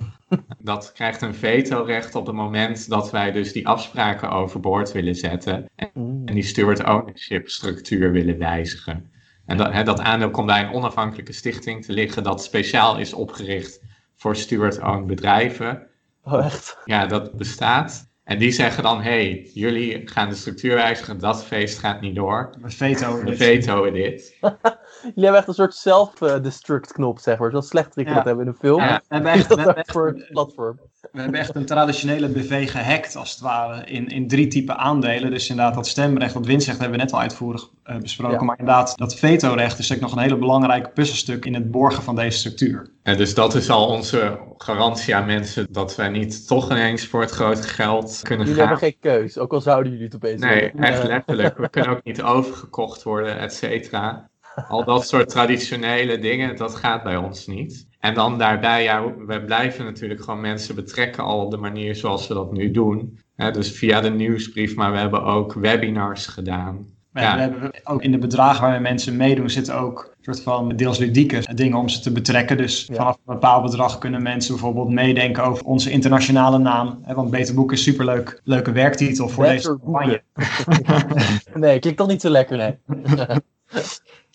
Dat 0.60 0.91
krijgt 0.91 1.21
een 1.21 1.36
vetorecht 1.36 2.15
op 2.15 2.25
het 2.25 2.36
moment 2.36 2.89
dat 2.89 3.12
wij 3.12 3.31
dus 3.31 3.51
die 3.51 3.67
afspraken 3.67 4.29
overboord 4.29 4.91
willen 4.91 5.15
zetten. 5.15 5.65
En 5.75 6.25
die 6.25 6.43
steward 6.43 6.86
ownership 6.86 7.49
structuur 7.49 8.12
willen 8.12 8.38
wijzigen. 8.38 9.12
En 9.45 9.57
dat, 9.57 9.73
hè, 9.73 9.83
dat 9.83 9.99
aandeel 9.99 10.29
komt 10.29 10.47
bij 10.47 10.63
een 10.63 10.73
onafhankelijke 10.73 11.33
stichting 11.33 11.86
te 11.86 11.93
liggen 11.93 12.23
dat 12.23 12.43
speciaal 12.43 12.99
is 12.99 13.13
opgericht 13.13 13.79
voor 14.17 14.36
steward-owned 14.36 15.08
bedrijven. 15.08 15.88
Oh, 16.23 16.45
echt? 16.45 16.77
Ja, 16.86 17.06
dat 17.06 17.34
bestaat. 17.34 18.08
En 18.27 18.39
die 18.39 18.51
zeggen 18.51 18.84
dan, 18.84 19.01
hey, 19.01 19.49
jullie 19.53 20.01
gaan 20.06 20.30
de 20.30 20.36
structuur 20.36 20.75
wijzigen, 20.75 21.19
dat 21.19 21.43
feest 21.43 21.80
gaat 21.80 22.01
niet 22.01 22.15
door. 22.15 22.49
We 22.62 22.69
veto. 22.69 23.23
We 23.23 23.36
vetoen 23.36 23.93
dit. 23.93 24.38
Jullie 25.01 25.23
hebben 25.23 25.36
echt 25.36 25.47
een 25.47 25.53
soort 25.53 25.73
self-destruct 25.73 26.91
knop, 26.91 27.19
zeg 27.19 27.38
maar. 27.39 27.49
Zoals 27.49 27.67
slechterikken 27.67 28.13
Ja. 28.15 28.19
dat 28.19 28.27
hebben 28.27 28.45
in 28.45 28.51
een 28.51 28.58
film. 28.60 28.82
Ja, 28.82 29.01
we 29.08 29.15
hebben 29.15 29.32
echt, 29.38 29.49
dat 29.49 29.49
we 29.49 29.56
dan 29.56 29.65
hebben 29.65 29.84
echt, 29.84 29.91
voor 29.91 30.08
een 30.08 30.25
platform? 30.30 30.80
we 31.12 31.21
hebben 31.21 31.39
echt 31.39 31.56
een 31.56 31.65
traditionele 31.65 32.30
BV 32.30 32.71
gehackt, 32.71 33.15
als 33.15 33.32
het 33.32 33.39
ware, 33.39 33.86
in, 33.86 34.08
in 34.08 34.27
drie 34.27 34.47
typen 34.47 34.77
aandelen. 34.77 35.32
Dus 35.32 35.49
inderdaad, 35.49 35.75
dat 35.75 35.88
stemrecht, 35.88 36.34
dat 36.34 36.45
winstrecht 36.45 36.80
hebben 36.80 36.97
we 36.97 37.03
net 37.03 37.13
al 37.13 37.19
uitvoerig 37.19 37.69
eh, 37.84 37.97
besproken. 37.97 38.38
Ja. 38.38 38.43
Maar 38.43 38.60
inderdaad, 38.60 38.97
dat 38.97 39.15
vetorecht 39.15 39.80
is 39.80 39.93
ook 39.93 39.99
nog 39.99 40.12
een 40.12 40.21
hele 40.21 40.38
belangrijke 40.38 40.89
puzzelstuk 40.89 41.45
in 41.45 41.53
het 41.53 41.71
borgen 41.71 42.03
van 42.03 42.15
deze 42.15 42.38
structuur. 42.38 42.89
En 43.08 43.17
dus 43.17 43.34
dat 43.34 43.56
is 43.56 43.70
al 43.70 43.88
onze 43.88 44.39
garantie 44.58 45.15
aan 45.15 45.26
mensen 45.26 45.67
dat 45.70 45.96
wij 45.96 46.10
niet 46.10 46.48
toch 46.48 46.72
ineens 46.72 47.08
voor 47.08 47.22
het 47.22 47.32
grote 47.32 47.67
geld 47.67 48.20
kunnen 48.24 48.46
Jullie 48.48 48.62
gaan. 48.62 48.70
hebben 48.70 48.89
geen 48.89 49.00
keus, 49.00 49.38
ook 49.38 49.54
al 49.54 49.62
zouden 49.62 49.91
jullie 49.91 50.06
het 50.06 50.15
opeens 50.15 50.41
Nee, 50.41 50.72
echt 50.72 51.04
letterlijk. 51.04 51.58
We 51.58 51.70
kunnen 51.80 51.91
ook 51.91 52.04
niet 52.04 52.22
overgekocht 52.22 53.04
worden, 53.04 53.39
et 53.39 53.54
cetera. 53.54 54.30
Al 54.67 54.84
dat 54.84 55.08
soort 55.08 55.30
traditionele 55.30 56.17
dingen, 56.20 56.56
dat 56.56 56.76
gaat 56.76 57.04
bij 57.04 57.17
ons 57.17 57.48
niet. 57.48 57.88
En 58.00 58.13
dan 58.13 58.38
daarbij, 58.38 58.84
ja, 58.84 59.15
we 59.15 59.43
blijven 59.43 59.86
natuurlijk 59.86 60.24
gewoon 60.24 60.41
mensen 60.41 60.76
betrekken 60.76 61.24
al 61.24 61.46
op 61.46 61.52
de 61.52 61.58
manier 61.58 61.96
zoals 61.96 62.28
we 62.28 62.34
dat 62.34 62.52
nu 62.52 62.72
doen. 62.72 63.20
Dus 63.52 63.72
via 63.72 64.02
de 64.02 64.10
nieuwsbrief, 64.10 64.76
maar 64.76 64.91
we 64.91 64.98
hebben 64.98 65.24
ook 65.24 65.54
webinars 65.54 66.28
gedaan. 66.28 66.96
We, 67.17 67.23
Ja. 67.23 67.36
we 67.36 67.41
hebben 67.41 67.71
ook 67.84 68.01
in 68.01 68.12
de 68.12 68.17
bedragen 68.17 68.62
waarmee 68.62 68.80
mensen 68.80 69.15
meedoen 69.17 69.49
zitten 69.49 69.80
ook 69.80 70.13
een 70.17 70.23
soort 70.34 70.41
van 70.41 70.75
deels 70.75 70.97
ludieke 70.97 71.43
dingen 71.53 71.77
om 71.77 71.89
ze 71.89 71.99
te 71.99 72.12
betrekken. 72.12 72.58
Dus 72.58 72.86
Ja. 72.88 72.95
vanaf 72.95 73.15
een 73.15 73.34
bepaald 73.34 73.63
bedrag 73.63 73.97
kunnen 73.97 74.21
mensen 74.21 74.51
bijvoorbeeld 74.53 74.89
meedenken 74.89 75.43
over 75.43 75.65
onze 75.65 75.91
internationale 75.91 76.58
naam. 76.58 76.99
Hè, 77.03 77.13
want 77.13 77.30
Beter 77.30 77.56
Boek 77.56 77.71
is 77.71 77.84
superleuk 77.84 78.41
leuke 78.43 78.71
werktitel 78.71 79.30
voor 79.30 79.43
deze 79.45 79.67
campagne. 79.67 80.21
nee, 81.53 81.80
klinkt 81.80 81.99
toch 81.99 82.08
niet 82.08 82.21
zo 82.21 82.30
lekker, 82.30 82.58
nee. 82.58 82.75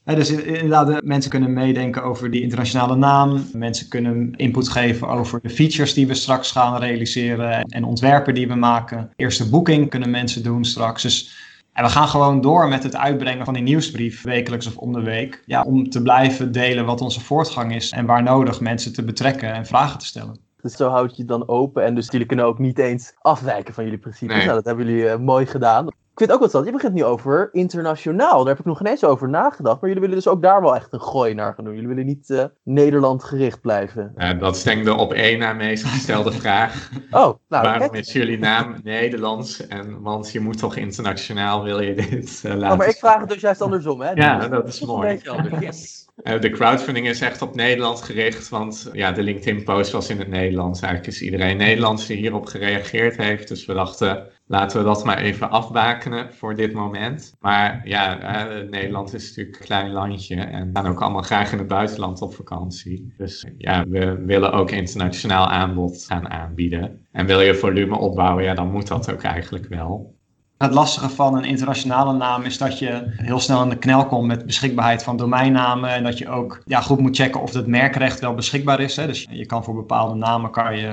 Hè, 0.05 0.15
dus 0.15 0.31
inderdaad, 0.31 0.87
de 0.87 1.01
mensen 1.05 1.31
kunnen 1.31 1.53
meedenken 1.53 2.03
over 2.05 2.31
die 2.31 2.43
internationale 2.43 2.97
naam. 2.97 3.45
Mensen 3.53 3.89
kunnen 3.89 4.33
input 4.37 4.69
geven 4.69 5.09
over 5.09 5.41
de 5.43 5.51
features 5.51 5.95
die 5.95 6.07
we 6.07 6.15
straks 6.15 6.51
gaan 6.51 6.81
realiseren 6.81 7.63
en 7.63 7.85
ontwerpen 7.85 8.35
die 8.35 8.49
we 8.49 8.55
maken. 8.55 9.11
Eerste 9.17 9.49
boeking 9.49 9.91
kunnen 9.91 10.11
mensen 10.11 10.43
doen 10.43 10.65
straks. 10.65 11.03
Dus 11.03 11.33
en 11.73 11.85
we 11.85 11.91
gaan 11.91 12.09
gewoon 12.09 12.41
door 12.41 12.69
met 12.69 12.83
het 12.83 12.97
uitbrengen 12.97 13.45
van 13.45 13.55
die 13.55 13.63
nieuwsbrief, 13.63 14.23
wekelijks 14.23 14.67
of 14.67 14.77
om 14.77 14.93
de 14.93 15.03
week. 15.03 15.43
Ja, 15.47 15.63
om 15.63 15.91
te 15.91 16.03
blijven 16.03 16.53
delen 16.53 16.85
wat 16.85 17.01
onze 17.01 17.21
voortgang 17.21 17.75
is 17.75 17.91
en 17.91 18.07
waar 18.07 18.23
nodig 18.23 18.61
mensen 18.61 18.93
te 18.93 19.05
betrekken 19.05 19.53
en 19.53 19.67
vragen 19.67 19.99
te 19.99 20.07
stellen. 20.07 20.51
Dus 20.63 20.77
zo 20.77 20.89
houd 20.89 21.11
je 21.11 21.23
het 21.23 21.29
dan 21.29 21.49
open. 21.49 21.85
En 21.85 21.95
dus 21.95 22.11
jullie 22.11 22.27
kunnen 22.27 22.45
ook 22.45 22.59
niet 22.59 22.79
eens 22.79 23.15
afwijken 23.21 23.75
van 23.75 23.85
jullie 23.85 23.99
principes. 23.99 24.37
Nee. 24.37 24.45
Nou, 24.45 24.57
dat 24.57 24.65
hebben 24.65 24.87
jullie 24.87 25.09
eh, 25.09 25.19
mooi 25.19 25.47
gedaan. 25.47 25.87
Ik 25.87 26.19
vind 26.19 26.31
het 26.31 26.41
ook 26.41 26.53
wat 26.53 26.63
interessant. 26.63 26.67
Je 26.67 26.89
begint 26.89 26.95
nu 26.95 27.25
over 27.25 27.49
internationaal. 27.53 28.39
Daar 28.39 28.49
heb 28.49 28.59
ik 28.59 28.65
nog 28.65 28.79
geen 28.79 28.87
eens 28.87 29.05
over 29.05 29.29
nagedacht. 29.29 29.81
Maar 29.81 29.89
jullie 29.89 30.01
willen 30.01 30.17
dus 30.23 30.29
ook 30.29 30.43
daar 30.43 30.61
wel 30.61 30.75
echt 30.75 30.93
een 30.93 31.01
gooi 31.01 31.35
naar 31.35 31.55
gaan 31.55 31.65
doen. 31.65 31.73
Jullie 31.75 31.89
willen 31.89 32.07
niet 32.07 32.31
eh, 32.31 32.45
Nederland 32.63 33.25
gericht 33.25 33.61
blijven. 33.61 34.15
Dat 34.39 34.57
is 34.57 34.63
denk 34.63 34.79
ik 34.79 34.85
de 34.85 34.95
op 34.95 35.13
één 35.13 35.39
na 35.39 35.53
meest 35.53 35.85
gestelde 35.85 36.33
vraag. 36.41 36.91
Oh, 37.11 37.21
nou, 37.21 37.37
Waarom 37.49 37.79
kijk. 37.79 37.93
is 38.07 38.13
jullie 38.13 38.39
naam 38.39 38.81
Nederlands? 38.83 39.67
En, 39.67 40.01
want 40.01 40.33
je 40.33 40.41
moet 40.41 40.59
toch 40.59 40.77
internationaal, 40.77 41.63
wil 41.63 41.81
je 41.81 41.95
dit 41.95 42.43
eh, 42.45 42.55
laten 42.55 42.71
Oh, 42.71 42.77
maar 42.79 42.89
ik 42.89 42.97
vraag 42.97 43.21
het 43.21 43.29
dus 43.29 43.41
juist 43.41 43.61
andersom, 43.61 44.01
hè? 44.01 44.11
Ja, 44.11 44.39
Dus 44.39 44.49
dat 44.49 44.69
is 44.69 44.81
mooi. 44.81 45.21
Anders. 45.25 45.61
Yes. 45.61 46.09
Eh, 46.23 46.41
de 46.41 46.51
crowdfunding 46.51 47.09
is 47.09 47.21
echt 47.21 47.43
op 47.43 47.55
Nederland 47.55 48.03
gericht, 48.03 48.49
want 48.49 48.91
ja, 48.93 49.13
de 49.13 49.23
LinkedIn-post 49.23 49.93
was 49.93 50.11
in 50.11 50.19
het 50.19 50.29
Nederlands. 50.29 50.81
Eigenlijk 50.81 51.15
is 51.15 51.23
iedereen 51.23 51.57
Nederlands 51.57 52.07
die 52.07 52.17
hierop 52.17 52.47
gereageerd 52.47 53.17
heeft. 53.17 53.49
Dus 53.49 53.67
we 53.67 53.75
dachten, 53.75 54.29
laten 54.47 54.79
we 54.79 54.85
dat 54.85 55.05
maar 55.05 55.19
even 55.19 55.51
afbakenen 55.51 56.33
voor 56.35 56.55
dit 56.55 56.73
moment. 56.73 57.35
Maar 57.41 57.81
ja, 57.85 58.21
eh, 58.21 58.69
Nederland 58.69 59.15
is 59.15 59.29
natuurlijk 59.29 59.57
een 59.57 59.65
klein 59.65 59.93
landje 59.93 60.37
en 60.37 60.71
gaan 60.73 60.87
ook 60.87 61.03
allemaal 61.03 61.23
graag 61.23 61.53
in 61.53 61.59
het 61.59 61.69
buitenland 61.69 62.23
op 62.23 62.35
vakantie. 62.35 63.15
Dus 63.17 63.47
ja, 63.59 63.85
we 63.89 64.25
willen 64.25 64.53
ook 64.53 64.71
internationaal 64.71 65.47
aanbod 65.47 66.05
gaan 66.05 66.31
aanbieden. 66.31 67.07
En 67.13 67.27
wil 67.27 67.41
je 67.41 67.55
volume 67.55 67.99
opbouwen, 67.99 68.45
ja, 68.45 68.55
dan 68.55 68.71
moet 68.71 68.89
dat 68.89 69.13
ook 69.13 69.23
eigenlijk 69.23 69.67
wel. 69.69 70.21
Het 70.63 70.73
lastige 70.73 71.09
van 71.09 71.37
een 71.37 71.45
internationale 71.45 72.13
naam 72.13 72.43
is 72.43 72.59
dat 72.59 72.79
je 72.79 73.03
heel 73.07 73.41
snel 73.41 73.59
aan 73.59 73.69
de 73.69 73.79
knel 73.79 74.07
komt 74.07 74.27
met 74.27 74.47
beschikbaarheid 74.47 75.03
van 75.03 75.17
domeinnamen. 75.17 75.91
En 75.91 76.03
dat 76.03 76.19
je 76.19 76.29
ook 76.29 76.63
ja, 76.65 76.81
goed 76.81 76.99
moet 76.99 77.17
checken 77.17 77.41
of 77.41 77.53
het 77.53 77.67
merkrecht 77.67 78.21
wel 78.21 78.35
beschikbaar 78.35 78.81
is. 78.81 78.97
Hè. 78.97 79.07
Dus 79.07 79.27
je 79.31 79.47
kan 79.47 79.65
voor 79.65 79.75
bepaalde 79.75 80.15
namen 80.15 80.51
kan 80.51 80.77
je, 80.77 80.89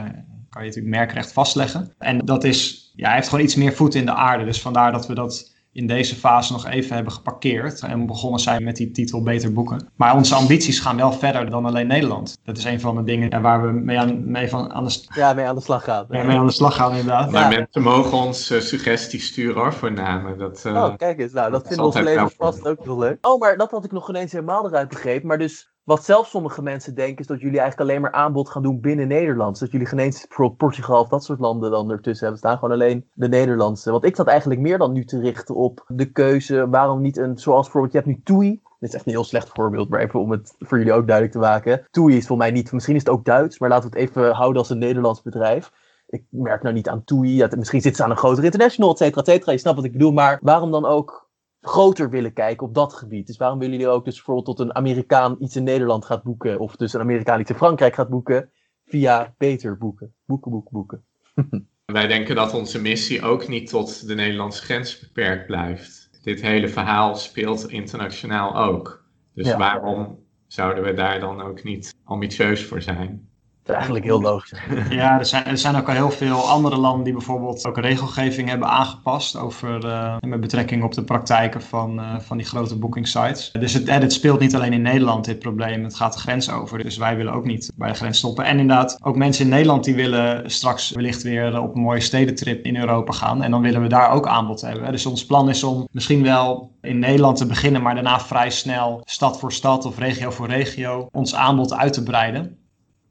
kan 0.49 0.61
je 0.61 0.67
natuurlijk 0.67 0.95
merkrecht 0.95 1.33
vastleggen. 1.33 1.93
En 1.97 2.25
dat 2.25 2.43
is, 2.43 2.91
ja, 2.95 3.11
heeft 3.11 3.29
gewoon 3.29 3.43
iets 3.43 3.55
meer 3.55 3.73
voet 3.73 3.95
in 3.95 4.05
de 4.05 4.13
aarde. 4.13 4.45
Dus 4.45 4.61
vandaar 4.61 4.91
dat 4.91 5.07
we 5.07 5.13
dat 5.13 5.53
in 5.71 5.87
deze 5.87 6.15
fase 6.15 6.51
nog 6.51 6.67
even 6.67 6.95
hebben 6.95 7.13
geparkeerd. 7.13 7.79
En 7.81 8.05
begonnen 8.05 8.39
zijn 8.39 8.63
met 8.63 8.75
die 8.75 8.91
titel 8.91 9.23
Beter 9.23 9.53
Boeken. 9.53 9.87
Maar 9.95 10.15
onze 10.15 10.35
ambities 10.35 10.79
gaan 10.79 10.95
wel 10.97 11.11
verder 11.11 11.49
dan 11.49 11.65
alleen 11.65 11.87
Nederland. 11.87 12.37
Dat 12.43 12.57
is 12.57 12.63
een 12.63 12.79
van 12.79 12.95
de 12.95 13.03
dingen 13.03 13.41
waar 13.41 13.61
we 13.65 13.71
mee 13.71 13.99
aan, 13.99 14.31
mee 14.31 14.49
van 14.49 14.71
aan, 14.73 14.85
de, 14.85 15.05
Ja, 15.15 15.33
mee 15.33 15.45
aan 15.45 15.55
de 15.55 15.61
slag 15.61 15.83
gaan. 15.83 16.05
mee 16.09 16.21
aan 16.21 16.45
de 16.45 16.51
slag 16.51 16.75
gaan 16.75 16.91
inderdaad. 16.91 17.31
Maar 17.31 17.51
Ja. 17.51 17.57
mensen 17.57 17.81
mogen 17.81 18.17
ons 18.17 18.49
eh, 18.49 18.59
suggesties 18.59 19.25
sturen 19.27 19.61
hoor, 19.61 19.73
voor 19.73 19.91
namen. 19.91 20.37
Dat, 20.37 20.65
eh, 20.65 20.73
Oh, 20.75 20.95
kijk 20.97 21.19
eens. 21.19 21.33
Nou, 21.33 21.51
dat 21.51 21.61
is 21.61 21.67
vinden 21.67 21.85
onze 21.85 22.03
lezers 22.03 22.35
welkom. 22.37 22.61
vast 22.61 22.67
ook 22.67 22.85
wel 22.85 22.97
leuk. 22.99 23.27
Oh, 23.27 23.39
maar 23.39 23.57
dat 23.57 23.71
had 23.71 23.85
ik 23.85 23.91
nog 23.91 24.09
ineens 24.09 24.31
helemaal 24.31 24.67
eruit 24.67 24.89
begrepen. 24.89 25.27
Maar 25.27 25.37
dus, 25.37 25.69
wat 25.89 26.05
zelfs 26.05 26.29
sommige 26.29 26.61
mensen 26.61 26.95
denken, 26.95 27.17
is 27.17 27.27
dat 27.27 27.39
jullie 27.39 27.59
eigenlijk 27.59 27.89
alleen 27.89 28.01
maar 28.01 28.11
aanbod 28.11 28.49
gaan 28.49 28.63
doen 28.63 28.79
binnen 28.79 29.07
Nederland. 29.07 29.51
Dus 29.51 29.59
dat 29.59 29.71
jullie 29.71 29.87
geen 29.87 29.99
eens 29.99 30.27
bijvoorbeeld 30.27 30.57
Portugal 30.57 31.01
of 31.01 31.07
dat 31.07 31.23
soort 31.23 31.39
landen 31.39 31.71
dan 31.71 31.91
ertussen 31.91 32.27
hebben 32.27 32.37
staan. 32.37 32.57
Gewoon 32.57 32.73
alleen 32.73 33.09
de 33.13 33.27
Nederlandse. 33.27 33.91
Want 33.91 34.03
ik 34.03 34.15
zat 34.15 34.27
eigenlijk 34.27 34.59
meer 34.59 34.77
dan 34.77 34.91
nu 34.91 35.05
te 35.05 35.19
richten 35.19 35.55
op 35.55 35.83
de 35.87 36.11
keuze. 36.11 36.69
Waarom 36.69 37.01
niet 37.01 37.17
een, 37.17 37.37
zoals 37.37 37.63
bijvoorbeeld, 37.63 37.93
je 37.93 37.99
hebt 37.99 38.09
nu 38.09 38.21
TUI. 38.23 38.61
Dit 38.79 38.89
is 38.89 38.95
echt 38.95 39.05
een 39.05 39.11
heel 39.11 39.23
slecht 39.23 39.49
voorbeeld, 39.53 39.89
maar 39.89 39.99
even 39.99 40.19
om 40.19 40.31
het 40.31 40.55
voor 40.59 40.77
jullie 40.77 40.93
ook 40.93 41.07
duidelijk 41.07 41.35
te 41.35 41.41
maken. 41.41 41.87
TUI 41.91 42.17
is 42.17 42.27
voor 42.27 42.37
mij 42.37 42.51
niet, 42.51 42.71
misschien 42.71 42.95
is 42.95 43.01
het 43.01 43.09
ook 43.09 43.25
Duits, 43.25 43.59
maar 43.59 43.69
laten 43.69 43.89
we 43.89 43.99
het 43.99 44.09
even 44.09 44.31
houden 44.31 44.61
als 44.61 44.69
een 44.69 44.77
Nederlands 44.77 45.21
bedrijf. 45.21 45.71
Ik 46.07 46.23
merk 46.29 46.63
nou 46.63 46.75
niet 46.75 46.89
aan 46.89 47.03
TUI. 47.03 47.47
Misschien 47.55 47.81
zit 47.81 47.95
ze 47.95 48.03
aan 48.03 48.09
een 48.09 48.17
grotere 48.17 48.45
international, 48.45 48.91
et 48.91 48.97
cetera, 48.97 49.21
et 49.21 49.27
cetera. 49.27 49.51
Je 49.51 49.57
snapt 49.57 49.75
wat 49.75 49.85
ik 49.85 49.91
bedoel. 49.91 50.11
Maar 50.11 50.39
waarom 50.41 50.71
dan 50.71 50.85
ook 50.85 51.28
groter 51.61 52.09
willen 52.09 52.33
kijken 52.33 52.67
op 52.67 52.73
dat 52.73 52.93
gebied? 52.93 53.27
Dus 53.27 53.37
waarom 53.37 53.59
willen 53.59 53.77
jullie 53.77 53.93
ook 53.93 54.05
dus 54.05 54.15
bijvoorbeeld 54.15 54.45
tot 54.45 54.59
een 54.59 54.75
Amerikaan 54.75 55.35
iets 55.39 55.55
in 55.55 55.63
Nederland 55.63 56.05
gaat 56.05 56.23
boeken? 56.23 56.59
Of 56.59 56.75
dus 56.75 56.93
een 56.93 56.99
Amerikaan 57.01 57.39
iets 57.39 57.49
in 57.49 57.55
Frankrijk 57.55 57.93
gaat 57.95 58.09
boeken? 58.09 58.51
Via 58.85 59.33
beter 59.37 59.77
boeken. 59.77 60.13
Boeken, 60.25 60.51
boeken, 60.51 60.71
boeken. 60.71 61.05
Wij 61.85 62.07
denken 62.07 62.35
dat 62.35 62.53
onze 62.53 62.81
missie 62.81 63.21
ook 63.21 63.47
niet 63.47 63.69
tot 63.69 64.07
de 64.07 64.15
Nederlandse 64.15 64.63
grens 64.63 64.99
beperkt 64.99 65.45
blijft. 65.45 66.09
Dit 66.23 66.41
hele 66.41 66.67
verhaal 66.67 67.15
speelt 67.15 67.69
internationaal 67.69 68.55
ook. 68.57 69.05
Dus 69.33 69.47
Ja. 69.47 69.57
waarom 69.57 70.19
zouden 70.47 70.83
we 70.83 70.93
daar 70.93 71.19
dan 71.19 71.41
ook 71.41 71.63
niet 71.63 71.95
ambitieus 72.03 72.65
voor 72.65 72.81
zijn? 72.81 73.28
Is 73.69 73.75
eigenlijk 73.75 74.05
heel 74.05 74.21
logisch. 74.21 74.59
Ja, 74.89 75.19
er 75.19 75.25
zijn, 75.25 75.45
er 75.45 75.57
zijn 75.57 75.75
ook 75.75 75.87
al 75.87 75.93
heel 75.93 76.11
veel 76.11 76.47
andere 76.47 76.77
landen 76.77 77.03
die 77.03 77.13
bijvoorbeeld 77.13 77.65
ook 77.65 77.77
regelgeving 77.77 78.49
hebben 78.49 78.67
aangepast 78.67 79.37
over, 79.37 79.85
eh, 79.85 80.15
met 80.19 80.41
betrekking 80.41 80.83
op 80.83 80.93
de 80.93 81.03
praktijken 81.03 81.61
van, 81.61 81.99
eh, 81.99 82.19
van 82.19 82.37
die 82.37 82.45
grote 82.45 82.77
boekingsites. 82.77 83.51
Dus 83.51 83.73
het, 83.73 83.87
en 83.87 84.01
het 84.01 84.13
speelt 84.13 84.39
niet 84.39 84.55
alleen 84.55 84.73
in 84.73 84.81
Nederland 84.81 85.25
dit 85.25 85.39
probleem, 85.39 85.83
het 85.83 85.95
gaat 85.95 86.13
de 86.13 86.19
grens 86.19 86.51
over. 86.51 86.83
Dus 86.83 86.97
wij 86.97 87.15
willen 87.15 87.33
ook 87.33 87.45
niet 87.45 87.71
bij 87.75 87.89
de 87.89 87.95
grens 87.95 88.17
stoppen. 88.17 88.45
En 88.45 88.59
inderdaad, 88.59 88.97
ook 89.03 89.15
mensen 89.15 89.43
in 89.43 89.49
Nederland 89.49 89.83
die 89.83 89.95
willen 89.95 90.51
straks 90.51 90.91
wellicht 90.91 91.23
weer 91.23 91.61
op 91.61 91.75
een 91.75 91.81
mooie 91.81 91.99
stedentrip 91.99 92.65
in 92.65 92.77
Europa 92.77 93.11
gaan. 93.11 93.43
En 93.43 93.51
dan 93.51 93.61
willen 93.61 93.81
we 93.81 93.87
daar 93.87 94.11
ook 94.11 94.27
aanbod 94.27 94.61
hebben. 94.61 94.91
Dus 94.91 95.05
ons 95.05 95.25
plan 95.25 95.49
is 95.49 95.63
om 95.63 95.87
misschien 95.91 96.23
wel 96.23 96.71
in 96.81 96.99
Nederland 96.99 97.37
te 97.37 97.45
beginnen, 97.45 97.81
maar 97.81 97.93
daarna 97.93 98.19
vrij 98.19 98.49
snel 98.49 99.01
stad 99.03 99.39
voor 99.39 99.53
stad 99.53 99.85
of 99.85 99.97
regio 99.97 100.31
voor 100.31 100.47
regio 100.47 101.07
ons 101.11 101.35
aanbod 101.35 101.73
uit 101.73 101.93
te 101.93 102.03
breiden. 102.03 102.57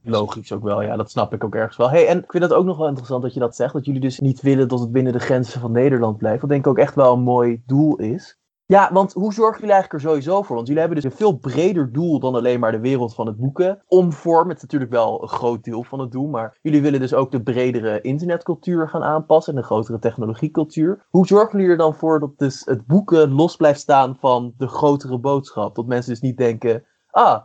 Logisch 0.03 0.53
ook 0.53 0.63
wel, 0.63 0.83
ja, 0.83 0.97
dat 0.97 1.11
snap 1.11 1.35
ik 1.35 1.45
ook 1.45 1.55
ergens 1.55 1.77
wel. 1.77 1.91
Hey, 1.91 2.07
en 2.07 2.19
ik 2.19 2.31
vind 2.31 2.43
het 2.43 2.53
ook 2.53 2.65
nog 2.65 2.77
wel 2.77 2.89
interessant 2.89 3.23
dat 3.23 3.35
je 3.35 3.41
dat 3.41 3.57
zegt, 3.57 3.73
dat 3.73 3.85
jullie 3.85 4.01
dus 4.01 4.19
niet 4.19 4.41
willen 4.41 4.69
dat 4.69 4.81
het 4.81 4.93
binnen 4.93 5.13
de 5.13 5.19
grenzen 5.19 5.61
van 5.61 5.73
Nederland 5.73 6.17
blijft. 6.17 6.41
Wat 6.41 6.51
denk 6.51 6.65
ik 6.65 6.71
ook 6.71 6.79
echt 6.79 6.95
wel 6.95 7.13
een 7.13 7.23
mooi 7.23 7.63
doel 7.67 7.97
is. 7.97 8.39
Ja, 8.67 8.93
want 8.93 9.13
hoe 9.13 9.33
zorgen 9.33 9.61
jullie 9.61 9.75
eigenlijk 9.75 10.05
er 10.05 10.11
sowieso 10.11 10.43
voor? 10.43 10.55
Want 10.55 10.67
jullie 10.67 10.83
hebben 10.83 11.03
dus 11.03 11.11
een 11.11 11.19
veel 11.19 11.39
breder 11.39 11.93
doel 11.93 12.21
dan 12.21 12.35
alleen 12.35 12.61
maar 12.61 12.73
de 12.73 12.81
wereld 12.81 13.15
van 13.15 13.27
het 13.27 13.37
boeken. 13.37 13.83
Omvorm, 13.87 14.49
het 14.49 14.57
is 14.57 14.63
natuurlijk 14.63 14.91
wel 14.91 15.23
een 15.23 15.29
groot 15.29 15.65
deel 15.65 15.85
van 15.85 16.01
het 16.01 16.13
doel, 16.13 16.27
maar 16.27 16.59
jullie 16.63 16.83
willen 16.83 17.01
dus 17.01 17.15
ook 17.15 17.31
de 17.31 17.43
bredere 17.43 18.01
internetcultuur 18.01 18.89
gaan 18.89 19.03
aanpassen 19.03 19.55
en 19.55 19.61
de 19.61 19.67
grotere 19.67 19.99
technologiecultuur. 19.99 21.07
Hoe 21.09 21.27
zorgen 21.27 21.59
jullie 21.59 21.73
er 21.73 21.79
dan 21.79 21.95
voor 21.95 22.21
dat 22.21 22.39
dus 22.39 22.63
het 22.65 22.87
boeken 22.87 23.33
los 23.33 23.57
blijft 23.57 23.81
staan 23.81 24.17
van 24.21 24.55
de 24.57 24.69
grotere 24.69 25.19
boodschap? 25.19 25.75
Dat 25.75 25.87
mensen 25.87 26.11
dus 26.13 26.21
niet 26.21 26.37
denken, 26.37 26.85
ah, 27.11 27.43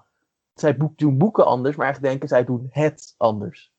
zij 0.54 0.78
boek, 0.78 0.98
doen 0.98 1.18
boeken 1.18 1.46
anders, 1.46 1.76
maar 1.76 1.86
eigenlijk 1.86 2.14
denken 2.14 2.36
zij 2.36 2.46
doen 2.46 2.68
het 2.70 3.14
anders. 3.18 3.72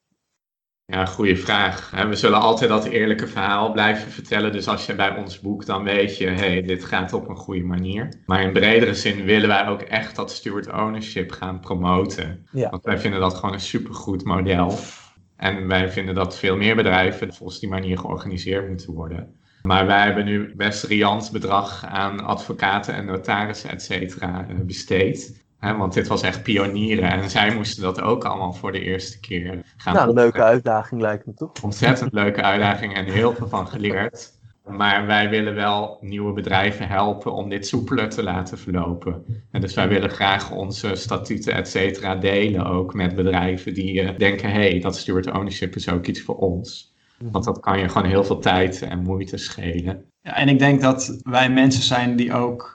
Ja, 0.87 1.05
goede 1.07 1.37
vraag. 1.37 1.91
We 2.09 2.15
zullen 2.15 2.41
altijd 2.41 2.71
dat 2.71 2.85
eerlijke 2.85 3.27
verhaal 3.27 3.73
blijven 3.73 4.11
vertellen. 4.11 4.53
Dus 4.53 4.69
als 4.69 4.87
je 4.87 4.95
bij 4.95 5.17
ons 5.17 5.41
boekt, 5.41 5.67
dan 5.67 5.83
weet 5.83 6.17
je, 6.17 6.27
hey, 6.27 6.63
dit 6.63 6.85
gaat 6.85 7.13
op 7.13 7.29
een 7.29 7.37
goede 7.37 7.65
manier. 7.65 8.23
Maar 8.27 8.43
in 8.43 8.53
bredere 8.53 8.95
zin 8.95 9.25
willen 9.25 9.49
wij 9.49 9.69
ook 9.69 9.83
echt 9.83 10.17
dat 10.17 10.31
steward 10.31 10.73
ownership 10.73 11.31
gaan 11.31 11.61
promoten. 11.61 12.47
Ja. 12.51 12.71
Want 12.71 12.85
wij 12.85 12.99
vinden 12.99 13.21
dat 13.21 13.35
gewoon 13.35 13.53
een 13.53 13.61
supergoed 13.61 14.25
model. 14.25 14.79
En 15.37 15.67
wij 15.67 15.91
vinden 15.91 16.15
dat 16.15 16.39
veel 16.39 16.57
meer 16.57 16.77
bedrijven 16.77 17.35
volgens 17.35 17.61
die 17.61 17.69
manier 17.69 17.99
georganiseerd 17.99 18.69
moeten 18.69 18.93
worden. 18.93 19.35
Maar 19.63 19.87
wij 19.87 20.05
hebben 20.05 20.25
nu 20.25 20.53
best 20.57 20.85
riant 20.85 21.31
bedrag 21.33 21.85
aan 21.85 22.25
advocaten 22.25 22.95
en 22.95 23.05
notarissen, 23.05 23.71
et 23.71 23.83
cetera, 23.83 24.47
eh, 24.49 24.57
besteed. 24.61 25.44
Hè, 25.65 25.77
want 25.77 25.93
dit 25.93 26.07
was 26.07 26.23
echt 26.23 26.43
pionieren 26.43 27.11
en 27.11 27.31
zij 27.31 27.55
moesten 27.55 27.83
dat 27.83 28.01
ook 28.01 28.25
allemaal 28.25 28.53
voor 28.53 28.73
de 28.73 28.81
eerste 28.81 29.21
keer 29.21 29.75
gaan 29.77 29.95
Nou, 29.95 30.09
een 30.09 30.15
leuke 30.15 30.43
uitdaging 30.43 31.01
lijkt 31.01 31.27
me 31.27 31.35
toch? 31.35 31.53
Ontzettend 31.63 32.13
leuke 32.13 32.43
uitdaging 32.43 32.95
en 32.95 33.05
heel 33.05 33.35
veel 33.35 33.49
van 33.49 33.69
geleerd. 33.69 34.33
Maar 34.65 35.07
wij 35.07 35.29
willen 35.29 35.55
wel 35.55 35.99
nieuwe 36.01 36.33
bedrijven 36.33 36.89
helpen 36.89 37.33
om 37.33 37.49
dit 37.49 37.67
soepeler 37.67 38.09
te 38.09 38.23
laten 38.23 38.59
verlopen. 38.59 39.25
En 39.51 39.61
dus 39.61 39.75
wij 39.75 39.89
willen 39.89 40.11
graag 40.11 40.51
onze 40.51 40.95
statuten, 40.95 41.55
et 41.55 41.69
cetera, 41.69 42.15
delen 42.15 42.67
ook 42.67 42.95
met 42.95 43.15
bedrijven 43.15 43.75
die 43.75 44.01
eh, 44.01 44.19
denken, 44.19 44.51
hé, 44.51 44.71
hey, 44.71 44.81
dat 44.81 44.97
steward 44.97 45.31
ownership 45.33 45.75
is 45.75 45.89
ook 45.89 46.07
iets 46.07 46.23
voor 46.23 46.37
ons. 46.37 46.95
Want 47.31 47.45
dat 47.45 47.61
kan 47.61 47.79
je 47.79 47.89
gewoon 47.89 48.09
heel 48.09 48.25
veel 48.25 48.39
tijd 48.39 48.83
en 48.83 49.03
moeite 49.03 49.37
schelen. 49.37 50.05
Ja, 50.21 50.37
en 50.37 50.49
ik 50.49 50.59
denk 50.59 50.81
dat 50.81 51.19
wij 51.23 51.51
mensen 51.51 51.83
zijn 51.83 52.17
die 52.17 52.33
ook 52.33 52.74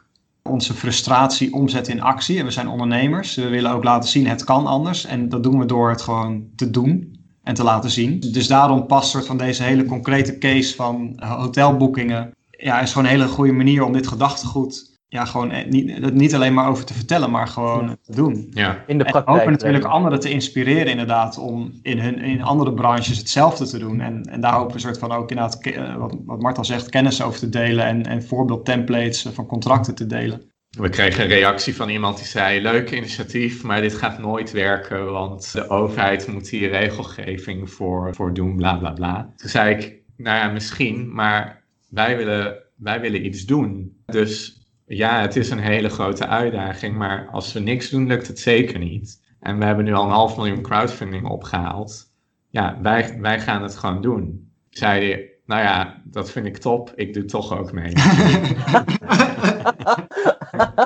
onze 0.50 0.74
frustratie 0.74 1.54
omzetten 1.54 1.94
in 1.94 2.02
actie. 2.02 2.40
En 2.40 2.46
we 2.46 2.52
zijn 2.52 2.68
ondernemers. 2.68 3.36
We 3.36 3.48
willen 3.48 3.72
ook 3.72 3.84
laten 3.84 4.10
zien, 4.10 4.28
het 4.28 4.44
kan 4.44 4.66
anders. 4.66 5.06
En 5.06 5.30
dat 5.30 5.44
doen 5.44 5.60
we 5.60 5.66
door 5.66 5.90
het 5.90 6.02
gewoon 6.02 6.44
te 6.56 6.70
doen 6.70 7.18
en 7.44 7.54
te 7.54 7.64
laten 7.64 7.90
zien. 7.90 8.20
Dus 8.20 8.48
daarom 8.48 8.86
past 8.86 9.10
soort 9.10 9.26
van 9.26 9.38
deze 9.38 9.64
hele 9.64 9.86
concrete 9.86 10.38
case 10.38 10.76
van 10.76 11.14
hotelboekingen. 11.26 12.34
Ja, 12.50 12.80
is 12.80 12.92
gewoon 12.92 13.08
een 13.08 13.14
hele 13.20 13.28
goede 13.28 13.52
manier 13.54 13.84
om 13.84 13.94
dit 13.94 14.08
gedachtegoed... 14.08 14.89
Ja, 15.12 15.26
gewoon 15.26 15.52
eh, 15.52 15.68
niet, 15.70 16.14
niet 16.14 16.36
alleen 16.36 16.54
maar 16.54 16.70
over 16.70 16.86
te 16.86 16.94
vertellen, 16.94 17.32
maar 17.32 17.48
gewoon 17.48 17.98
te 18.02 18.16
doen. 18.16 18.52
Ja, 18.54 18.84
In 18.88 18.98
de 18.98 19.04
En 19.04 19.12
praktijk. 19.12 19.38
hopen 19.38 19.52
natuurlijk 19.52 19.84
anderen 19.86 20.20
te 20.20 20.30
inspireren 20.30 20.88
inderdaad 20.88 21.38
om 21.38 21.80
in, 21.82 22.00
hun, 22.00 22.20
in 22.20 22.42
andere 22.44 22.74
branches 22.74 23.18
hetzelfde 23.18 23.68
te 23.68 23.78
doen. 23.78 24.02
En, 24.02 24.24
en 24.24 24.42
daar 24.42 24.54
hopen 24.54 24.74
we 24.74 24.80
soort 24.82 24.98
van 25.00 25.12
ook 25.12 25.30
inderdaad, 25.30 25.62
eh, 25.64 25.96
wat, 25.96 26.16
wat 26.26 26.42
Marta 26.42 26.64
zegt, 26.64 26.90
kennis 26.90 27.22
over 27.24 27.40
te 27.40 27.50
delen 27.50 27.86
en, 27.86 28.06
en 28.06 28.24
voorbeeldtemplates 28.24 29.28
van 29.34 29.46
contracten 29.46 29.96
te 29.96 30.06
delen. 30.08 30.42
we 30.70 30.90
kregen 30.90 31.24
een 31.24 31.30
reactie 31.30 31.76
van 31.76 31.90
iemand 31.90 32.18
die 32.18 32.26
zei, 32.26 32.62
leuk 32.62 32.92
initiatief, 32.92 33.64
maar 33.64 33.82
dit 33.82 33.94
gaat 33.94 34.20
nooit 34.20 34.52
werken, 34.52 35.12
want 35.12 35.52
de 35.54 35.70
overheid 35.70 36.28
moet 36.28 36.50
hier 36.50 36.70
regelgeving 36.70 37.70
voor, 37.70 38.16
voor 38.16 38.34
doen, 38.34 38.56
bla 38.56 38.78
bla 38.78 38.92
bla. 38.92 39.34
Toen 39.36 39.50
zei 39.50 39.76
ik, 39.76 40.02
nou 40.18 40.38
ja, 40.38 40.48
misschien, 40.52 41.14
maar 41.14 41.64
wij 41.90 42.18
willen, 42.18 42.58
wij 42.76 43.00
willen 43.02 43.26
iets 43.26 43.46
doen. 43.46 43.98
Dus 44.06 44.59
ja, 44.90 45.22
het 45.22 45.36
is 45.36 45.50
een 45.50 45.60
hele 45.60 45.90
grote 45.90 46.28
uitdaging, 46.28 46.96
maar 46.96 47.28
als 47.32 47.54
we 47.54 47.60
niks 47.60 47.90
doen, 47.90 48.08
lukt 48.08 48.28
het 48.28 48.40
zeker 48.40 48.80
niet. 48.80 49.22
En 49.40 49.60
we 49.60 49.66
hebben 49.66 49.86
nu 49.86 49.94
al 49.94 50.04
een 50.04 50.10
half 50.10 50.38
miljoen 50.38 50.62
crowdfunding 50.62 51.28
opgehaald. 51.28 52.12
Ja, 52.50 52.78
wij, 52.82 53.18
wij 53.20 53.40
gaan 53.40 53.64
het 53.64 53.78
gewoon 53.78 54.02
doen. 54.02 54.52
Zei 54.70 55.10
hij, 55.10 55.34
nou 55.46 55.62
ja, 55.62 56.02
dat 56.04 56.32
vind 56.32 56.46
ik 56.46 56.58
top, 56.58 56.92
ik 56.96 57.14
doe 57.14 57.26
toch 57.26 57.58
ook 57.58 57.72
mee. 57.72 57.94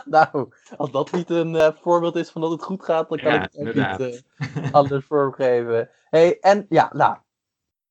nou, 0.05 0.49
als 0.77 0.91
dat 0.91 1.11
niet 1.11 1.29
een 1.29 1.55
eh, 1.55 1.69
voorbeeld 1.81 2.15
is 2.15 2.29
van 2.29 2.41
dat 2.41 2.51
het 2.51 2.63
goed 2.63 2.83
gaat, 2.83 3.09
dan 3.09 3.17
kan 3.17 3.33
Ja, 3.33 3.43
ik 3.43 3.49
het 3.51 3.67
ook 3.67 3.75
niet 3.75 4.23
eh, 4.63 4.73
anders 4.73 5.05
vormgeven. 5.05 5.89
Hey, 6.09 6.37
en 6.39 6.65
ja, 6.69 6.91
nou, 6.93 7.17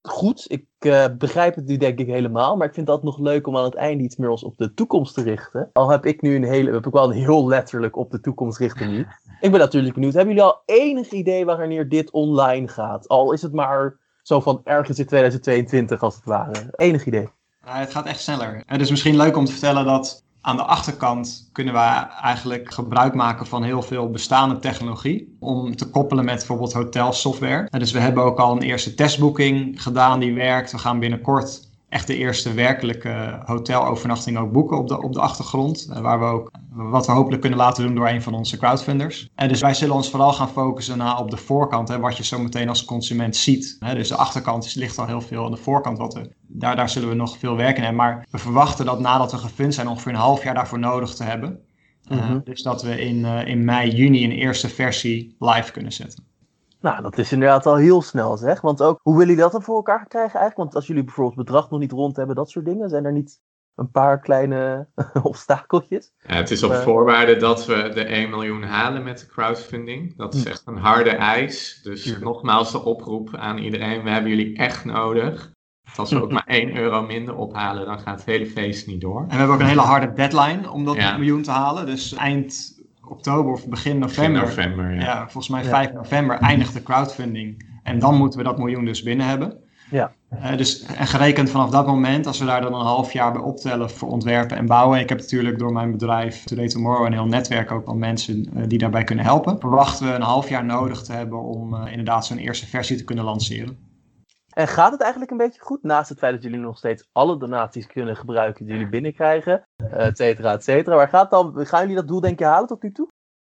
goed. 0.02 0.44
Ik 0.48 0.66
eh, 0.78 1.04
begrijp 1.18 1.54
het 1.54 1.66
nu 1.66 1.76
denk 1.76 1.98
ik 1.98 2.06
helemaal. 2.06 2.56
Maar 2.56 2.66
ik 2.66 2.74
vind 2.74 2.86
dat 2.86 3.02
nog 3.02 3.18
leuk 3.18 3.46
om 3.46 3.56
aan 3.56 3.64
het 3.64 3.74
einde 3.74 4.04
iets 4.04 4.16
meer 4.16 4.30
op 4.30 4.56
de 4.56 4.74
toekomst 4.74 5.14
te 5.14 5.22
richten. 5.22 5.70
Al 5.72 5.90
heb 5.90 6.06
ik 6.06 6.22
nu 6.22 6.36
een 6.36 6.44
hele, 6.44 6.72
heb 6.72 6.86
ik 6.86 6.92
wel 6.92 7.04
een 7.04 7.16
heel 7.16 7.46
letterlijk 7.46 7.96
op 7.96 8.10
de 8.10 8.20
toekomst 8.20 8.58
richten 8.58 8.90
nu. 8.90 9.06
Ik 9.40 9.50
ben 9.50 9.60
natuurlijk 9.60 9.94
benieuwd. 9.94 10.14
Hebben 10.14 10.34
jullie 10.34 10.50
al 10.50 10.62
enig 10.66 11.10
idee 11.10 11.44
wanneer 11.44 11.88
dit 11.88 12.10
online 12.10 12.68
gaat? 12.68 13.08
Al 13.08 13.32
is 13.32 13.42
het 13.42 13.52
maar 13.52 13.98
zo 14.22 14.40
van 14.40 14.60
ergens 14.64 14.98
in 14.98 15.06
2022 15.06 16.02
als 16.02 16.14
het 16.14 16.24
ware. 16.24 16.72
Enig 16.72 17.06
idee. 17.06 17.28
Nou, 17.64 17.78
het 17.78 17.90
gaat 17.90 18.06
echt 18.06 18.20
sneller. 18.20 18.62
Het 18.66 18.80
is 18.80 18.90
misschien 18.90 19.16
leuk 19.16 19.36
om 19.36 19.44
te 19.44 19.52
vertellen 19.52 19.84
dat 19.84 20.24
aan 20.42 20.56
de 20.56 20.62
achterkant 20.62 21.48
kunnen 21.52 21.74
we 21.74 21.80
eigenlijk 22.22 22.72
gebruik 22.72 23.14
maken 23.14 23.46
van 23.46 23.62
heel 23.62 23.82
veel 23.82 24.10
bestaande 24.10 24.58
technologie. 24.58 25.36
Om 25.40 25.76
te 25.76 25.90
koppelen 25.90 26.24
met 26.24 26.36
bijvoorbeeld 26.36 26.72
hotelsoftware. 26.72 27.68
Dus 27.78 27.92
we 27.92 27.98
hebben 27.98 28.24
ook 28.24 28.38
al 28.38 28.52
een 28.52 28.62
eerste 28.62 28.94
testboeking 28.94 29.82
gedaan 29.82 30.20
die 30.20 30.34
werkt. 30.34 30.72
We 30.72 30.78
gaan 30.78 30.98
binnenkort 30.98 31.70
echt 31.92 32.06
de 32.06 32.16
eerste 32.16 32.52
werkelijke 32.54 33.40
hotelovernachting 33.44 34.38
ook 34.38 34.52
boeken 34.52 34.78
op 34.78 34.88
de, 34.88 35.02
op 35.02 35.12
de 35.12 35.20
achtergrond. 35.20 35.88
eh, 35.92 36.00
Waar 36.00 36.18
we 36.18 36.24
ook, 36.24 36.50
wat 36.72 37.06
we 37.06 37.12
hopelijk 37.12 37.40
kunnen 37.40 37.58
laten 37.58 37.84
doen 37.84 37.94
door 37.94 38.08
een 38.08 38.22
van 38.22 38.34
onze 38.34 38.56
crowdfunders. 38.56 39.28
En 39.34 39.48
dus 39.48 39.60
wij 39.60 39.74
zullen 39.74 39.94
ons 39.94 40.10
vooral 40.10 40.32
gaan 40.32 40.48
focussen 40.48 40.98
naar 40.98 41.18
op 41.18 41.30
de 41.30 41.36
voorkant, 41.36 41.88
hè, 41.88 41.98
wat 41.98 42.16
je 42.16 42.24
zo 42.24 42.38
meteen 42.38 42.68
als 42.68 42.84
consument 42.84 43.36
ziet. 43.36 43.76
Hè, 43.78 43.94
dus 43.94 44.08
de 44.08 44.16
achterkant 44.16 44.64
is, 44.64 44.74
ligt 44.74 44.98
al 44.98 45.06
heel 45.06 45.20
veel, 45.20 45.44
aan 45.44 45.50
de 45.50 45.56
voorkant, 45.56 45.98
wat 45.98 46.20
daar, 46.46 46.76
daar 46.76 46.88
zullen 46.88 47.08
we 47.08 47.14
nog 47.14 47.38
veel 47.38 47.56
werk 47.56 47.76
in 47.76 47.82
hebben. 47.82 48.00
Maar 48.00 48.26
we 48.30 48.38
verwachten 48.38 48.84
dat 48.86 49.00
nadat 49.00 49.30
we 49.32 49.38
gefund 49.38 49.74
zijn, 49.74 49.88
ongeveer 49.88 50.12
een 50.12 50.18
half 50.18 50.42
jaar 50.44 50.54
daarvoor 50.54 50.78
nodig 50.78 51.14
te 51.14 51.24
hebben. 51.24 51.58
Uh, 52.12 52.18
Mhm. 52.18 52.38
Dus 52.44 52.62
dat 52.62 52.82
we 52.82 53.00
in, 53.00 53.16
uh, 53.18 53.46
in 53.46 53.64
mei, 53.64 53.90
juni 53.90 54.24
een 54.24 54.30
eerste 54.32 54.68
versie 54.68 55.36
live 55.38 55.72
kunnen 55.72 55.92
zetten. 55.92 56.24
Nou, 56.82 57.02
dat 57.02 57.18
is 57.18 57.32
inderdaad 57.32 57.66
al 57.66 57.76
heel 57.76 58.02
snel 58.02 58.36
zeg. 58.36 58.60
Want 58.60 58.82
ook, 58.82 58.98
hoe 59.02 59.12
willen 59.12 59.28
jullie 59.28 59.42
dat 59.42 59.52
dan 59.52 59.62
voor 59.62 59.76
elkaar 59.76 60.06
krijgen 60.06 60.40
eigenlijk? 60.40 60.56
Want 60.56 60.74
als 60.74 60.86
jullie 60.86 61.04
bijvoorbeeld 61.04 61.36
het 61.36 61.46
bedrag 61.46 61.70
nog 61.70 61.80
niet 61.80 61.92
rond 61.92 62.16
hebben, 62.16 62.36
dat 62.36 62.50
soort 62.50 62.64
dingen, 62.64 62.88
zijn 62.88 63.04
er 63.04 63.12
niet 63.12 63.40
een 63.74 63.90
paar 63.90 64.20
kleine 64.20 64.88
obstakeltjes? 65.22 66.12
Ja, 66.26 66.34
het 66.34 66.50
is 66.50 66.62
op 66.62 66.70
Uh, 66.70 66.80
voorwaarde 66.82 67.36
dat 67.36 67.66
we 67.66 67.90
de 67.94 68.04
1 68.04 68.30
miljoen 68.30 68.62
halen 68.62 69.02
met 69.02 69.18
de 69.18 69.26
crowdfunding. 69.26 70.16
Dat 70.16 70.34
is 70.34 70.42
Hm. 70.42 70.48
echt 70.48 70.62
een 70.66 70.76
harde 70.76 71.10
eis. 71.10 71.80
Dus 71.82 72.18
nogmaals 72.20 72.72
de 72.72 72.84
oproep 72.84 73.34
aan 73.36 73.58
iedereen. 73.58 74.02
We 74.02 74.10
hebben 74.10 74.30
jullie 74.30 74.56
echt 74.56 74.84
nodig. 74.84 75.50
Want 75.84 75.98
Als 75.98 76.10
we 76.10 76.22
ook 76.22 76.32
maar 76.38 76.46
1 76.46 76.76
euro 76.76 77.02
minder 77.02 77.34
ophalen, 77.34 77.86
dan 77.86 78.00
gaat 78.00 78.16
het 78.18 78.24
hele 78.26 78.46
feest 78.46 78.86
niet 78.86 79.00
door. 79.00 79.20
En 79.20 79.26
we 79.28 79.34
hebben 79.34 79.54
ook 79.54 79.60
een 79.60 79.66
hele 79.66 79.80
harde 79.80 80.12
deadline 80.12 80.70
om 80.70 80.84
dat 80.84 80.96
Ja. 80.96 81.16
miljoen 81.16 81.42
te 81.42 81.50
halen. 81.50 81.86
Dus 81.86 82.14
eind 82.14 82.80
oktober 83.08 83.52
of 83.52 83.68
begin 83.68 84.00
Begin 84.00 84.32
november. 84.32 84.94
ja. 84.94 85.00
Ja, 85.00 85.20
volgens 85.22 85.48
mij 85.48 85.62
Ja. 85.62 85.68
5 85.68 85.92
november 85.92 86.38
eindigt 86.38 86.74
de 86.74 86.82
crowdfunding. 86.82 87.70
En 87.82 87.98
dan 87.98 88.14
moeten 88.16 88.38
we 88.38 88.44
dat 88.44 88.58
miljoen 88.58 88.84
dus 88.84 89.02
binnen 89.02 89.26
hebben. 89.26 89.56
Ja. 89.90 90.12
Eh, 90.28 90.56
dus, 90.56 90.82
en 90.82 91.06
gerekend 91.06 91.50
vanaf 91.50 91.70
dat 91.70 91.86
moment, 91.86 92.26
als 92.26 92.38
we 92.38 92.44
daar 92.44 92.60
dan 92.60 92.74
een 92.74 92.86
half 92.86 93.12
jaar 93.12 93.32
bij 93.32 93.40
optellen 93.40 93.90
voor 93.90 94.08
ontwerpen 94.08 94.56
en 94.56 94.66
bouwen. 94.66 95.00
Ik 95.00 95.08
heb 95.08 95.18
natuurlijk 95.18 95.58
door 95.58 95.72
mijn 95.72 95.90
bedrijf 95.90 96.44
Today 96.44 96.68
Tomorrow 96.68 97.06
een 97.06 97.12
heel 97.12 97.26
netwerk 97.26 97.72
ook 97.72 97.84
van 97.84 97.98
mensen 97.98 98.50
eh, 98.54 98.62
die 98.66 98.78
daarbij 98.78 99.04
kunnen 99.04 99.24
helpen. 99.24 99.60
Verwachten 99.60 100.06
we 100.06 100.12
een 100.12 100.22
half 100.22 100.48
jaar 100.48 100.64
nodig 100.64 101.02
te 101.02 101.12
hebben 101.12 101.42
om 101.42 101.74
eh, 101.74 101.90
inderdaad 101.90 102.26
zo'n 102.26 102.38
eerste 102.38 102.66
versie 102.66 102.96
te 102.96 103.04
kunnen 103.04 103.24
lanceren. 103.24 103.78
En 104.52 104.68
gaat 104.68 104.92
het 104.92 105.00
eigenlijk 105.00 105.30
een 105.30 105.36
beetje 105.36 105.60
goed? 105.60 105.82
Naast 105.82 106.08
het 106.08 106.18
feit 106.18 106.32
dat 106.34 106.42
jullie 106.42 106.58
nog 106.58 106.76
steeds 106.76 107.08
alle 107.12 107.38
donaties 107.38 107.86
kunnen 107.86 108.16
gebruiken 108.16 108.64
die 108.64 108.74
jullie 108.74 108.88
binnenkrijgen, 108.88 109.62
eh, 109.76 110.06
et 110.06 110.16
cetera, 110.16 110.52
et 110.52 110.64
cetera. 110.64 110.96
Waar 110.96 111.08
gaat 111.08 111.30
dan, 111.30 111.66
gaan 111.66 111.80
jullie 111.80 111.96
dat 111.96 112.08
doel 112.08 112.20
denk 112.20 112.38
je 112.38 112.44
halen 112.44 112.68
tot 112.68 112.82
nu 112.82 112.92
toe? 112.92 113.08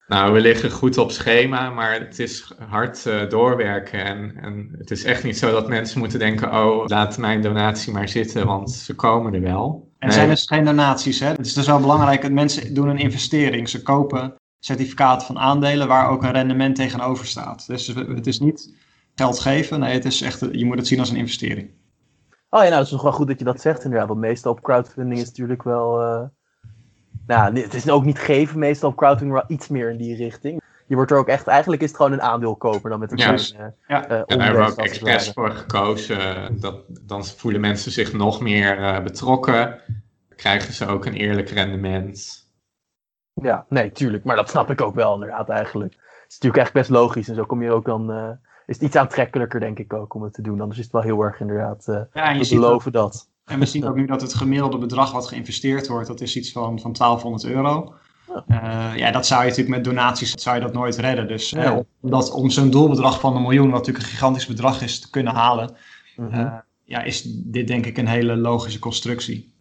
Nou, 0.08 0.34
we 0.34 0.40
liggen 0.40 0.72
goed 0.72 0.98
op 0.98 1.12
schema, 1.12 1.70
maar 1.70 1.94
het 1.94 2.20
is 2.20 2.54
hard 2.70 3.06
eh, 3.06 3.30
doorwerken. 3.30 4.04
En, 4.06 4.36
en 4.42 4.76
het 4.78 4.92
is 4.92 5.04
echt 5.04 5.24
niet 5.24 5.38
zo 5.38 5.52
dat 5.52 5.68
mensen 5.68 6.00
moeten 6.00 6.20
denken: 6.20 6.54
oh, 6.54 6.86
laat 6.86 7.18
mijn 7.18 7.42
donatie 7.42 7.94
maar 7.94 8.10
zitten, 8.10 8.46
want 8.46 8.72
ze 8.72 8.96
komen 8.96 9.34
er 9.34 9.42
wel. 9.42 9.92
En 10.00 10.08
Nee. 10.08 10.18
zijn 10.18 10.30
dus 10.30 10.46
geen 10.46 10.66
donaties. 10.66 11.20
Hè? 11.20 11.28
Het 11.28 11.46
is 11.46 11.54
dus 11.54 11.68
wel 11.68 11.80
belangrijk 11.80 12.22
dat 12.22 12.32
mensen 12.32 12.74
doen 12.74 12.88
een 12.88 12.98
investering. 12.98 13.70
Ze 13.70 13.82
kopen 13.82 14.36
certificaten 14.60 15.28
van 15.28 15.40
aandelen 15.40 15.88
waar 15.88 16.10
ook 16.10 16.24
een 16.24 16.32
rendement 16.32 16.76
tegenover 16.76 17.26
staat. 17.26 17.68
Dus 17.68 17.88
het 17.88 18.28
is 18.28 18.40
niet 18.40 18.76
geld 19.18 19.40
geven. 19.40 19.80
Nee, 19.80 19.94
het 19.94 20.06
is 20.06 20.22
echt, 20.22 20.40
je 20.52 20.66
moet 20.66 20.78
het 20.78 20.88
zien 20.88 21.00
als 21.00 21.10
een 21.10 21.16
investering. 21.18 21.70
Oh 22.50 22.64
ja, 22.64 22.68
nou, 22.68 22.74
het 22.78 22.86
is 22.86 22.92
nog 22.92 23.02
wel 23.02 23.12
goed 23.12 23.28
dat 23.28 23.40
je 23.40 23.46
dat 23.46 23.62
zegt 23.62 23.84
inderdaad. 23.84 24.08
Want 24.08 24.20
meestal 24.20 24.52
op 24.52 24.62
crowdfunding 24.62 25.20
is 25.22 25.28
natuurlijk 25.28 25.64
wel... 25.64 26.02
eh, 26.02 26.24
Nou, 27.28 27.60
het 27.60 27.74
is 27.74 27.90
ook 27.90 28.06
niet 28.06 28.20
geven, 28.20 28.60
meestal 28.60 28.90
op 28.90 28.96
crowdfunding 28.98 29.40
wel 29.40 29.58
iets 29.58 29.68
meer 29.68 29.90
in 29.90 29.98
die 29.98 30.16
richting. 30.16 30.62
Je 30.88 30.96
wordt 30.96 31.12
er 31.12 31.18
ook 31.18 31.28
echt... 31.28 31.48
Eigenlijk 31.48 31.82
is 31.82 31.88
het 31.88 31.98
gewoon 31.98 32.12
een 32.12 32.22
aandeelkoper 32.22 32.90
dan 32.90 33.00
met 33.00 33.12
een 33.12 33.18
Ja. 33.18 33.34
kleine 33.34 33.74
Ja. 33.88 34.08
eh, 34.08 34.18
En 34.18 34.38
daar 34.38 34.42
hebben 34.48 34.66
we 34.66 34.72
ook 34.72 34.78
expres 34.78 35.30
voor 35.30 35.52
gekozen. 35.52 36.60
Dat, 36.60 36.84
dan 37.02 37.26
voelen 37.26 37.62
mensen 37.62 37.92
zich 37.92 38.14
nog 38.14 38.42
meer 38.42 38.78
eh, 38.78 39.04
betrokken. 39.04 39.82
Krijgen 40.36 40.74
ze 40.74 40.88
ook 40.88 41.06
een 41.06 41.14
eerlijk 41.14 41.50
rendement. 41.50 42.46
Ja, 43.34 43.66
nee, 43.70 43.92
tuurlijk. 43.92 44.24
Maar 44.24 44.36
dat 44.36 44.50
snap 44.50 44.70
ik 44.70 44.82
ook 44.82 44.96
wel 44.96 45.14
inderdaad 45.14 45.50
eigenlijk. 45.50 45.94
Het 45.94 46.26
is 46.28 46.34
natuurlijk 46.34 46.64
echt 46.64 46.74
best 46.74 46.90
logisch. 46.90 47.28
En 47.28 47.36
zo 47.36 47.46
kom 47.46 47.62
je 47.64 47.72
ook 47.72 47.86
dan... 47.86 48.40
eh, 48.68 48.76
is 48.76 48.76
het 48.76 48.84
iets 48.84 48.96
aantrekkelijker, 48.96 49.60
denk 49.60 49.80
ik 49.80 49.94
ook, 49.94 50.14
om 50.14 50.24
het 50.24 50.34
te 50.34 50.42
doen. 50.42 50.62
Anders 50.62 50.78
is 50.78 50.84
het 50.84 50.94
wel 50.94 51.02
heel 51.02 51.22
erg 51.22 51.40
inderdaad... 51.40 51.88
eh 51.88 52.02
Ja, 52.14 52.30
en, 52.30 52.38
je 52.38 52.56
beloven 52.56 52.92
dat. 52.92 53.30
en 53.46 53.60
we 53.60 53.66
zien 53.66 53.86
ook 53.88 53.96
nu 53.96 54.06
dat 54.06 54.22
het 54.22 54.34
gemiddelde 54.34 54.78
bedrag 54.78 55.12
wat 55.12 55.28
geïnvesteerd 55.28 55.88
wordt, 55.88 56.08
dat 56.08 56.22
is 56.22 56.38
iets 56.38 56.52
van, 56.52 56.80
van 56.80 56.94
1200 56.94 57.46
euro. 57.46 57.94
Uh, 58.48 58.92
ja, 58.96 59.12
dat 59.12 59.26
zou 59.26 59.42
je 59.42 59.50
natuurlijk 59.50 59.76
met 59.76 59.86
donaties 59.86 60.32
zou 60.32 60.56
je 60.56 60.62
dat 60.62 60.74
nooit 60.74 60.96
redden. 60.96 61.28
Dus 61.28 61.54
uh, 61.54 61.78
om, 62.02 62.10
dat, 62.10 62.32
om 62.32 62.50
zo'n 62.50 62.70
doelbedrag 62.70 63.20
van 63.20 63.36
een 63.36 63.42
miljoen, 63.42 63.70
wat 63.70 63.80
natuurlijk 63.80 64.06
een 64.06 64.12
gigantisch 64.12 64.48
bedrag 64.48 64.82
is, 64.82 65.00
te 65.00 65.10
kunnen 65.10 65.34
halen, 65.34 65.76
mm 66.16 66.30
-hmm. 66.30 66.64
ja, 66.84 67.02
is 67.02 67.24
dit 67.24 67.68
denk 67.68 67.86
ik 67.86 67.98
een 67.98 68.08
hele 68.08 68.36
logische 68.36 68.80
constructie. 68.80 69.56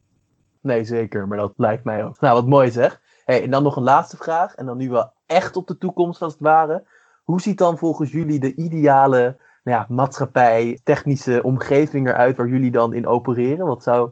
Nee, 0.60 0.84
zeker. 0.84 1.28
Maar 1.28 1.38
dat 1.38 1.52
lijkt 1.56 1.84
mij 1.84 2.04
ook. 2.04 2.20
Nou, 2.20 2.34
wat 2.34 2.46
mooi 2.46 2.70
zeg. 2.70 3.00
Hey, 3.24 3.42
en 3.42 3.50
dan 3.50 3.62
nog 3.62 3.76
een 3.76 3.82
laatste 3.82 4.16
vraag. 4.16 4.54
En 4.54 4.66
dan 4.66 4.76
nu 4.76 4.90
wel 4.90 5.12
echt 5.26 5.56
op 5.56 5.66
de 5.66 5.78
toekomst 5.78 6.22
als 6.22 6.32
het 6.32 6.42
ware. 6.42 6.84
Hoe 7.26 7.40
ziet 7.40 7.58
dan 7.58 7.78
volgens 7.78 8.12
jullie 8.12 8.38
de 8.38 8.54
ideale 8.54 9.36
nou 9.64 9.78
ja, 9.78 9.86
maatschappij, 9.88 10.80
technische 10.84 11.42
omgeving 11.42 12.08
eruit 12.08 12.36
waar 12.36 12.48
jullie 12.48 12.70
dan 12.70 12.94
in 12.94 13.06
opereren? 13.06 13.66
Wat 13.66 13.82
zou, 13.82 14.10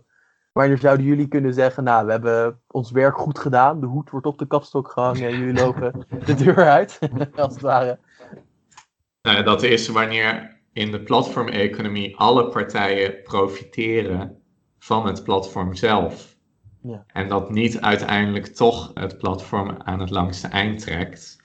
wanneer 0.52 0.78
zouden 0.78 1.06
jullie 1.06 1.28
kunnen 1.28 1.54
zeggen, 1.54 1.84
nou, 1.84 2.06
we 2.06 2.10
hebben 2.12 2.60
ons 2.66 2.90
werk 2.90 3.16
goed 3.16 3.38
gedaan, 3.38 3.80
de 3.80 3.86
hoed 3.86 4.10
wordt 4.10 4.26
op 4.26 4.38
de 4.38 4.46
kapstok 4.46 4.90
gehangen 4.90 5.28
en 5.28 5.38
jullie 5.38 5.62
lopen 5.62 6.06
de 6.24 6.34
deur 6.34 6.68
uit, 6.68 6.98
als 7.36 7.52
het 7.52 7.62
ware? 7.62 7.98
Nou, 9.22 9.42
dat 9.42 9.62
is 9.62 9.88
wanneer 9.88 10.60
in 10.72 10.90
de 10.90 11.02
platformeconomie 11.02 12.16
alle 12.16 12.48
partijen 12.48 13.22
profiteren 13.22 14.42
van 14.78 15.06
het 15.06 15.24
platform 15.24 15.74
zelf. 15.74 16.36
Ja. 16.82 17.04
En 17.06 17.28
dat 17.28 17.50
niet 17.50 17.80
uiteindelijk 17.80 18.46
toch 18.46 18.90
het 18.94 19.18
platform 19.18 19.76
aan 19.78 20.00
het 20.00 20.10
langste 20.10 20.48
eind 20.48 20.80
trekt, 20.80 21.43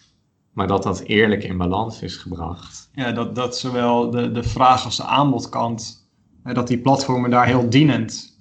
maar 0.54 0.68
dat 0.68 0.84
dat 0.84 1.00
eerlijk 1.00 1.44
in 1.44 1.58
balans 1.58 2.02
is 2.02 2.18
gebracht. 2.18 2.90
Ja, 2.94 3.12
dat, 3.12 3.36
dat 3.36 3.58
zowel 3.58 4.10
de, 4.10 4.32
de 4.32 4.44
vraag 4.44 4.86
als 4.86 4.98
de 4.98 5.04
aanbodkant, 5.04 6.10
dat 6.44 6.68
die 6.68 6.80
platformen 6.80 7.30
daar 7.30 7.46
heel 7.46 7.70
dienend 7.70 8.38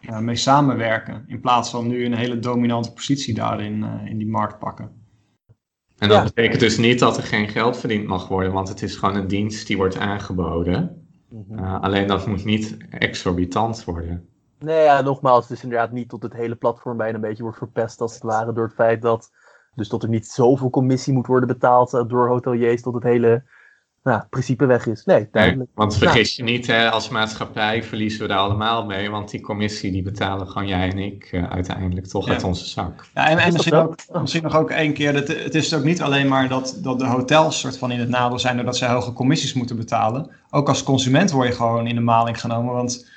ja, 0.00 0.20
mee 0.20 0.36
samenwerken, 0.36 1.24
in 1.26 1.40
plaats 1.40 1.70
van 1.70 1.86
nu 1.86 2.04
een 2.04 2.14
hele 2.14 2.38
dominante 2.38 2.92
positie 2.92 3.34
daarin 3.34 3.78
uh, 3.78 4.10
in 4.10 4.18
die 4.18 4.28
markt 4.28 4.58
pakken. 4.58 5.06
En 5.98 6.08
dat 6.08 6.24
betekent 6.24 6.60
dus 6.60 6.78
niet 6.78 6.98
dat 6.98 7.16
er 7.16 7.22
geen 7.22 7.48
geld 7.48 7.76
verdiend 7.76 8.06
mag 8.06 8.28
worden, 8.28 8.52
want 8.52 8.68
het 8.68 8.82
is 8.82 8.96
gewoon 8.96 9.16
een 9.16 9.28
dienst 9.28 9.66
die 9.66 9.76
wordt 9.76 9.98
aangeboden. 9.98 11.06
Uh, 11.52 11.80
alleen 11.80 12.06
dat 12.06 12.26
moet 12.26 12.44
niet 12.44 12.76
exorbitant 12.90 13.84
worden. 13.84 14.28
Nee, 14.58 14.84
ja, 14.84 15.00
nogmaals, 15.00 15.48
het 15.48 15.56
is 15.56 15.62
inderdaad 15.62 15.92
niet 15.92 16.08
tot 16.08 16.22
het 16.22 16.32
hele 16.32 16.54
platform 16.54 16.96
bijna 16.96 17.14
een 17.14 17.20
beetje 17.20 17.42
wordt 17.42 17.58
verpest 17.58 18.00
als 18.00 18.14
het 18.14 18.22
ware 18.22 18.52
door 18.52 18.64
het 18.64 18.74
feit 18.74 19.02
dat 19.02 19.30
dus 19.78 19.88
dat 19.88 20.02
er 20.02 20.08
niet 20.08 20.26
zoveel 20.26 20.70
commissie 20.70 21.12
moet 21.12 21.26
worden 21.26 21.48
betaald 21.48 21.94
eh, 21.94 22.02
door 22.06 22.28
hoteliers 22.28 22.82
tot 22.82 22.94
het 22.94 23.02
hele 23.02 23.42
nou, 24.02 24.22
principe 24.30 24.66
weg 24.66 24.86
is. 24.86 25.04
Nee, 25.04 25.28
duidelijk. 25.30 25.70
want 25.74 25.96
vergis 25.96 26.36
je 26.36 26.42
niet, 26.42 26.66
hè, 26.66 26.90
als 26.90 27.08
maatschappij 27.08 27.82
verliezen 27.82 28.22
we 28.22 28.28
daar 28.28 28.38
allemaal 28.38 28.84
mee. 28.84 29.10
Want 29.10 29.30
die 29.30 29.40
commissie 29.40 29.92
die 29.92 30.02
betalen 30.02 30.48
gewoon 30.48 30.68
jij 30.68 30.90
en 30.90 30.98
ik 30.98 31.32
uh, 31.32 31.50
uiteindelijk 31.50 32.06
toch 32.06 32.28
uit 32.28 32.44
onze 32.44 32.66
zak. 32.66 33.06
Ja, 33.14 33.28
en, 33.28 33.38
en 33.38 33.52
misschien, 33.52 33.74
ook, 33.74 33.94
misschien 34.20 34.42
nog 34.42 34.56
ook 34.56 34.70
één 34.70 34.92
keer. 34.92 35.12
Dat, 35.12 35.28
het 35.28 35.54
is 35.54 35.74
ook 35.74 35.84
niet 35.84 36.02
alleen 36.02 36.28
maar 36.28 36.48
dat, 36.48 36.78
dat 36.82 36.98
de 36.98 37.06
hotels 37.06 37.60
soort 37.60 37.78
van 37.78 37.90
in 37.90 37.98
het 37.98 38.08
nadeel 38.08 38.38
zijn 38.38 38.56
doordat 38.56 38.76
zij 38.76 38.88
hoge 38.88 39.12
commissies 39.12 39.52
moeten 39.52 39.76
betalen. 39.76 40.30
Ook 40.50 40.68
als 40.68 40.82
consument 40.82 41.30
word 41.30 41.48
je 41.48 41.54
gewoon 41.54 41.86
in 41.86 41.94
de 41.94 42.00
maling 42.00 42.40
genomen. 42.40 42.74
Want 42.74 43.08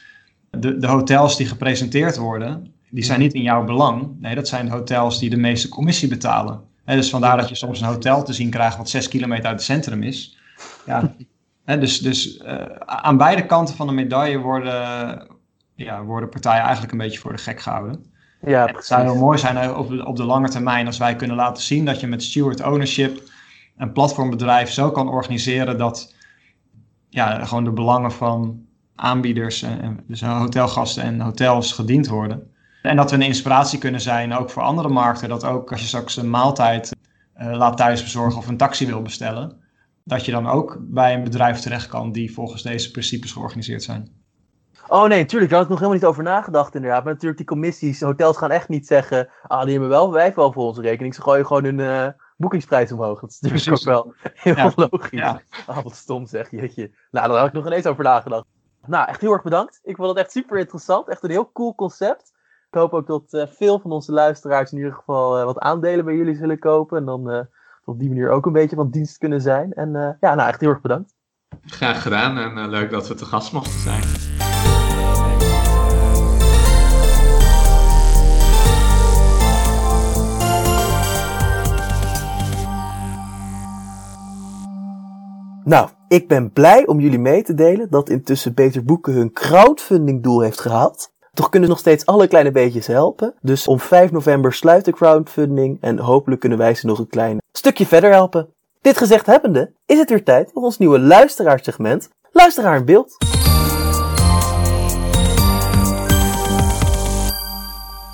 de, 0.49 0.77
de 0.77 0.87
hotels 0.87 1.37
die 1.37 1.47
gepresenteerd 1.47 2.17
worden, 2.17 2.73
die 2.91 3.03
zijn 3.03 3.19
niet 3.19 3.33
in 3.33 3.41
jouw 3.41 3.63
belang. 3.63 4.15
Nee, 4.19 4.35
dat 4.35 4.47
zijn 4.47 4.65
de 4.65 4.71
hotels 4.71 5.19
die 5.19 5.29
de 5.29 5.37
meeste 5.37 5.69
commissie 5.69 6.07
betalen. 6.07 6.61
dus 6.85 7.09
vandaar 7.09 7.37
dat 7.37 7.49
je 7.49 7.55
soms 7.55 7.81
een 7.81 7.87
hotel 7.87 8.23
te 8.23 8.33
zien 8.33 8.49
krijgt 8.49 8.77
wat 8.77 8.89
zes 8.89 9.07
kilometer 9.07 9.45
uit 9.45 9.55
het 9.55 9.63
centrum 9.63 10.03
is. 10.03 10.37
Ja. 10.85 11.13
dus 11.79 11.99
dus 11.99 12.37
uh, 12.37 12.65
aan 12.85 13.17
beide 13.17 13.45
kanten 13.45 13.75
van 13.75 13.87
de 13.87 13.93
medaille 13.93 14.37
worden, 14.37 15.27
ja, 15.75 16.03
worden 16.03 16.29
partijen 16.29 16.61
eigenlijk 16.61 16.91
een 16.91 16.97
beetje 16.97 17.19
voor 17.19 17.31
de 17.31 17.37
gek 17.37 17.61
gehouden. 17.61 18.05
Ja, 18.45 18.65
het 18.65 18.85
zou 18.85 19.01
heel 19.01 19.15
mooi 19.15 19.37
zijn 19.37 19.75
op 19.75 19.89
de, 19.89 20.05
op 20.05 20.15
de 20.15 20.23
lange 20.23 20.49
termijn 20.49 20.85
als 20.85 20.97
wij 20.97 21.15
kunnen 21.15 21.35
laten 21.35 21.63
zien 21.63 21.85
dat 21.85 21.99
je 21.99 22.07
met 22.07 22.23
steward 22.23 22.63
ownership 22.63 23.21
een 23.77 23.91
platformbedrijf 23.91 24.69
zo 24.69 24.91
kan 24.91 25.09
organiseren 25.09 25.77
dat 25.77 26.15
ja, 27.09 27.45
gewoon 27.45 27.63
de 27.63 27.71
belangen 27.71 28.11
van 28.11 28.65
aanbieders, 28.95 29.61
en, 29.61 30.03
dus 30.07 30.21
hotelgasten 30.21 31.03
en 31.03 31.19
hotels 31.19 31.73
gediend 31.73 32.07
worden. 32.07 32.50
En 32.81 32.95
dat 32.95 33.09
we 33.09 33.15
een 33.15 33.21
inspiratie 33.21 33.79
kunnen 33.79 34.01
zijn 34.01 34.33
ook 34.33 34.49
voor 34.49 34.63
andere 34.63 34.89
markten. 34.89 35.29
Dat 35.29 35.45
ook 35.45 35.71
als 35.71 35.81
je 35.81 35.87
straks 35.87 36.17
een 36.17 36.29
maaltijd 36.29 36.95
uh, 37.37 37.53
laat 37.57 37.77
thuis 37.77 38.03
bezorgen 38.03 38.37
of 38.37 38.47
een 38.47 38.57
taxi 38.57 38.85
wil 38.85 39.01
bestellen, 39.01 39.61
dat 40.03 40.25
je 40.25 40.31
dan 40.31 40.47
ook 40.47 40.77
bij 40.79 41.13
een 41.13 41.23
bedrijf 41.23 41.59
terecht 41.59 41.87
kan 41.87 42.11
die 42.11 42.33
volgens 42.33 42.61
deze 42.61 42.91
principes 42.91 43.31
georganiseerd 43.31 43.83
zijn. 43.83 44.19
Oh 44.87 45.07
nee, 45.07 45.19
natuurlijk. 45.19 45.51
Daar 45.51 45.59
had 45.59 45.69
ik 45.69 45.73
nog 45.73 45.79
helemaal 45.79 46.01
niet 46.01 46.09
over 46.09 46.23
nagedacht 46.23 46.75
inderdaad. 46.75 47.03
Maar 47.03 47.13
natuurlijk, 47.13 47.37
die 47.37 47.47
commissies, 47.47 48.01
hotels 48.01 48.37
gaan 48.37 48.51
echt 48.51 48.69
niet 48.69 48.87
zeggen... 48.87 49.29
Ah, 49.47 49.61
die 49.61 49.71
hebben 49.71 49.89
wel, 49.89 50.11
wij 50.11 50.33
wel 50.33 50.51
voor 50.51 50.63
onze 50.63 50.81
rekening. 50.81 51.15
Ze 51.15 51.21
gooien 51.21 51.45
gewoon 51.45 51.63
hun 51.63 51.79
uh, 51.79 52.07
boekingsprijs 52.37 52.91
omhoog. 52.91 53.19
Dat 53.19 53.29
is 53.29 53.39
natuurlijk 53.41 53.77
ook 53.79 53.83
wel 53.83 54.13
heel 54.33 54.55
ja. 54.55 54.71
logisch. 54.75 55.19
Ja. 55.19 55.41
Ah, 55.65 55.83
wat 55.83 55.95
stom 55.95 56.25
zeg, 56.25 56.51
jeetje. 56.51 56.91
Nou, 57.11 57.27
daar 57.27 57.37
had 57.37 57.47
ik 57.47 57.53
nog 57.53 57.65
ineens 57.65 57.85
over 57.85 58.03
nagedacht. 58.03 58.45
Nou, 58.85 59.07
echt 59.07 59.21
heel 59.21 59.31
erg 59.31 59.43
bedankt. 59.43 59.79
Ik 59.83 59.95
vond 59.95 60.09
het 60.09 60.17
echt 60.17 60.31
super 60.31 60.57
interessant. 60.57 61.09
Echt 61.09 61.23
een 61.23 61.29
heel 61.29 61.51
cool 61.51 61.75
concept. 61.75 62.30
Ik 62.71 62.77
hoop 62.77 62.93
ook 62.93 63.07
dat 63.07 63.23
uh, 63.33 63.43
veel 63.47 63.79
van 63.79 63.91
onze 63.91 64.11
luisteraars 64.11 64.71
in 64.71 64.77
ieder 64.77 64.93
geval 64.93 65.39
uh, 65.39 65.45
wat 65.45 65.59
aandelen 65.59 66.05
bij 66.05 66.15
jullie 66.15 66.35
zullen 66.35 66.59
kopen. 66.59 66.97
En 66.97 67.05
dan 67.05 67.31
uh, 67.31 67.39
op 67.85 67.99
die 67.99 68.07
manier 68.07 68.29
ook 68.29 68.45
een 68.45 68.51
beetje 68.51 68.75
van 68.75 68.89
dienst 68.89 69.17
kunnen 69.17 69.41
zijn. 69.41 69.73
En 69.73 70.17
ja, 70.19 70.35
nou 70.35 70.49
echt 70.49 70.59
heel 70.59 70.69
erg 70.69 70.81
bedankt. 70.81 71.15
Graag 71.65 72.01
gedaan 72.01 72.37
en 72.37 72.69
leuk 72.69 72.91
dat 72.91 73.07
we 73.07 73.13
te 73.13 73.25
gast 73.25 73.53
mochten 73.53 73.79
zijn. 73.79 74.03
Nou, 85.63 85.89
ik 86.07 86.27
ben 86.27 86.51
blij 86.51 86.87
om 86.87 86.99
jullie 86.99 87.19
mee 87.19 87.43
te 87.43 87.53
delen 87.53 87.89
dat 87.89 88.09
intussen 88.09 88.53
Beter 88.53 88.83
Boeken 88.83 89.13
hun 89.13 89.33
crowdfunding 89.33 90.23
doel 90.23 90.41
heeft 90.41 90.59
gehaald. 90.59 91.11
Toch 91.33 91.49
kunnen 91.49 91.69
nog 91.69 91.79
steeds 91.79 92.05
alle 92.05 92.27
kleine 92.27 92.51
beetjes 92.51 92.87
helpen. 92.87 93.33
Dus 93.41 93.67
om 93.67 93.79
5 93.79 94.11
november 94.11 94.53
sluit 94.53 94.85
de 94.85 94.91
crowdfunding 94.91 95.77
en 95.81 95.99
hopelijk 95.99 96.41
kunnen 96.41 96.57
wij 96.57 96.75
ze 96.75 96.85
nog 96.85 96.99
een 96.99 97.07
klein 97.07 97.37
stukje 97.51 97.85
verder 97.85 98.11
helpen. 98.11 98.53
Dit 98.81 98.97
gezegd 98.97 99.25
hebbende, 99.25 99.73
is 99.85 99.97
het 99.97 100.09
weer 100.09 100.23
tijd 100.23 100.51
voor 100.53 100.63
ons 100.63 100.77
nieuwe 100.77 100.99
luisteraarsegment 100.99 102.09
Luisteraar 102.33 102.75
in 102.75 102.85
beeld. 102.85 103.17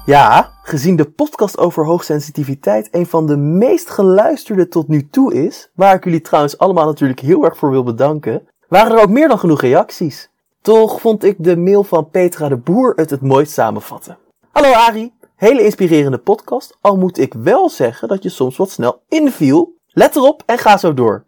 Ja, 0.06 0.52
gezien 0.64 0.96
de 0.96 1.12
podcast 1.16 1.58
over 1.58 1.86
hoogsensitiviteit 1.86 2.88
een 2.92 3.06
van 3.06 3.28
de 3.28 3.38
meest 3.38 3.90
geluisterde 3.90 4.68
tot 4.68 4.88
nu 4.88 5.10
toe 5.10 5.34
is, 5.34 5.72
waar 5.76 5.96
ik 5.96 6.04
jullie 6.04 6.22
trouwens 6.22 6.58
allemaal 6.58 6.86
natuurlijk 6.86 7.20
heel 7.20 7.46
erg 7.46 7.58
voor 7.58 7.70
wil 7.70 7.84
bedanken, 7.84 8.48
waren 8.68 8.98
er 8.98 9.04
ook 9.04 9.10
meer 9.10 9.28
dan 9.28 9.40
genoeg 9.40 9.62
reacties. 9.62 10.30
Toch 10.68 11.02
vond 11.02 11.24
ik 11.24 11.36
de 11.40 11.58
mail 11.58 11.84
van 11.84 12.10
Petra 12.10 12.50
de 12.50 12.58
Boer 12.58 12.94
het 12.96 13.10
het 13.10 13.22
mooist 13.22 13.52
samenvatten. 13.52 14.18
Hallo 14.52 14.72
Ari, 14.72 15.14
hele 15.36 15.64
inspirerende 15.64 16.18
podcast, 16.18 16.78
al 16.82 16.98
moet 16.98 17.18
ik 17.18 17.34
wel 17.34 17.70
zeggen 17.70 18.08
dat 18.08 18.24
je 18.24 18.30
soms 18.30 18.58
wat 18.58 18.70
snel 18.70 19.02
inviel. 19.10 19.76
Let 19.88 20.16
erop 20.16 20.44
en 20.46 20.58
ga 20.58 20.78
zo 20.78 20.94
door. 20.94 21.26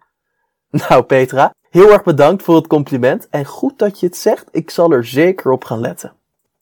Nou 0.70 1.04
Petra, 1.04 1.54
heel 1.70 1.92
erg 1.92 2.04
bedankt 2.04 2.44
voor 2.44 2.56
het 2.56 2.68
compliment 2.68 3.28
en 3.30 3.46
goed 3.46 3.80
dat 3.80 4.00
je 4.00 4.06
het 4.06 4.18
zegt, 4.18 4.48
ik 4.52 4.70
zal 4.70 4.92
er 4.92 5.06
zeker 5.06 5.52
op 5.52 5.64
gaan 5.64 5.80
letten. 5.80 6.14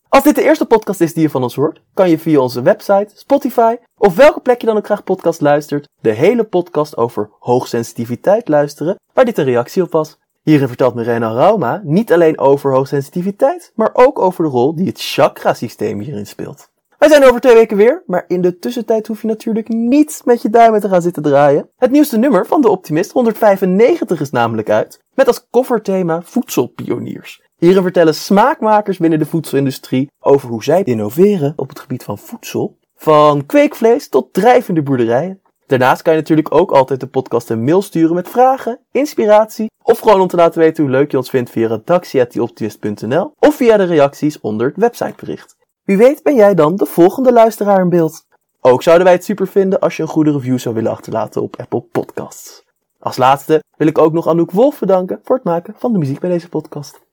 Als 0.09 0.23
dit 0.23 0.35
de 0.35 0.43
eerste 0.43 0.65
podcast 0.65 1.01
is 1.01 1.13
die 1.13 1.23
je 1.23 1.29
van 1.29 1.43
ons 1.43 1.55
hoort, 1.55 1.81
kan 1.93 2.09
je 2.09 2.19
via 2.19 2.39
onze 2.39 2.61
website, 2.61 3.11
Spotify 3.13 3.75
of 3.97 4.15
welke 4.15 4.39
plek 4.39 4.61
je 4.61 4.67
dan 4.67 4.77
ook 4.77 4.85
graag 4.85 5.03
podcast 5.03 5.41
luistert, 5.41 5.87
de 6.01 6.11
hele 6.11 6.43
podcast 6.43 6.97
over 6.97 7.29
hoogsensitiviteit 7.39 8.47
luisteren, 8.47 8.95
waar 9.13 9.25
dit 9.25 9.37
een 9.37 9.45
reactie 9.45 9.83
op 9.83 9.91
was. 9.91 10.17
Hierin 10.47 10.67
vertelt 10.67 10.95
Mirena 10.95 11.33
Rauma 11.33 11.81
niet 11.83 12.13
alleen 12.13 12.39
over 12.39 12.73
hoogsensitiviteit, 12.73 13.71
maar 13.75 13.89
ook 13.93 14.19
over 14.19 14.43
de 14.43 14.49
rol 14.49 14.75
die 14.75 14.87
het 14.87 15.01
chakra-systeem 15.01 15.99
hierin 15.99 16.27
speelt. 16.27 16.69
Wij 16.97 17.09
zijn 17.09 17.23
over 17.23 17.41
twee 17.41 17.53
weken 17.53 17.77
weer, 17.77 18.03
maar 18.05 18.23
in 18.27 18.41
de 18.41 18.57
tussentijd 18.57 19.07
hoef 19.07 19.21
je 19.21 19.27
natuurlijk 19.27 19.67
niet 19.67 20.21
met 20.25 20.41
je 20.41 20.49
duimen 20.49 20.81
te 20.81 20.89
gaan 20.89 21.01
zitten 21.01 21.23
draaien. 21.23 21.69
Het 21.77 21.91
nieuwste 21.91 22.17
nummer 22.17 22.45
van 22.45 22.61
De 22.61 22.69
Optimist 22.69 23.11
195 23.11 24.19
is 24.19 24.29
namelijk 24.29 24.69
uit, 24.69 25.03
met 25.13 25.27
als 25.27 25.47
kofferthema 25.49 26.21
voedselpioniers. 26.21 27.41
Hierin 27.57 27.81
vertellen 27.81 28.15
smaakmakers 28.15 28.97
binnen 28.97 29.19
de 29.19 29.25
voedselindustrie 29.25 30.11
over 30.19 30.49
hoe 30.49 30.63
zij 30.63 30.83
innoveren 30.83 31.53
op 31.55 31.69
het 31.69 31.79
gebied 31.79 32.03
van 32.03 32.17
voedsel, 32.17 32.77
van 32.95 33.45
kweekvlees 33.45 34.09
tot 34.09 34.33
drijvende 34.33 34.83
boerderijen. 34.83 35.41
Daarnaast 35.67 36.01
kan 36.01 36.13
je 36.13 36.19
natuurlijk 36.19 36.53
ook 36.55 36.71
altijd 36.71 36.99
de 36.99 37.07
podcast 37.07 37.49
een 37.49 37.63
mail 37.63 37.81
sturen 37.81 38.15
met 38.15 38.29
vragen, 38.29 38.79
inspiratie 38.91 39.71
of 39.83 39.99
gewoon 39.99 40.21
om 40.21 40.27
te 40.27 40.35
laten 40.35 40.59
weten 40.59 40.83
hoe 40.83 40.91
leuk 40.91 41.11
je 41.11 41.17
ons 41.17 41.29
vindt 41.29 41.49
via 41.49 41.67
redactie.optimist.nl 41.67 43.33
of 43.39 43.55
via 43.55 43.77
de 43.77 43.83
reacties 43.83 44.39
onder 44.39 44.67
het 44.67 44.77
websitebericht. 44.77 45.55
Wie 45.83 45.97
weet 45.97 46.23
ben 46.23 46.35
jij 46.35 46.53
dan 46.53 46.75
de 46.75 46.85
volgende 46.85 47.31
luisteraar 47.31 47.79
in 47.81 47.89
beeld. 47.89 48.25
Ook 48.61 48.83
zouden 48.83 49.05
wij 49.05 49.15
het 49.15 49.23
super 49.23 49.47
vinden 49.47 49.79
als 49.79 49.95
je 49.95 50.03
een 50.03 50.09
goede 50.09 50.31
review 50.31 50.59
zou 50.59 50.75
willen 50.75 50.91
achterlaten 50.91 51.41
op 51.41 51.59
Apple 51.59 51.81
Podcasts. 51.81 52.63
Als 52.99 53.17
laatste 53.17 53.63
wil 53.77 53.87
ik 53.87 53.97
ook 53.97 54.13
nog 54.13 54.27
Anouk 54.27 54.51
Wolf 54.51 54.79
bedanken 54.79 55.19
voor 55.23 55.35
het 55.35 55.45
maken 55.45 55.73
van 55.77 55.91
de 55.91 55.97
muziek 55.97 56.19
bij 56.19 56.29
deze 56.29 56.49
podcast. 56.49 57.06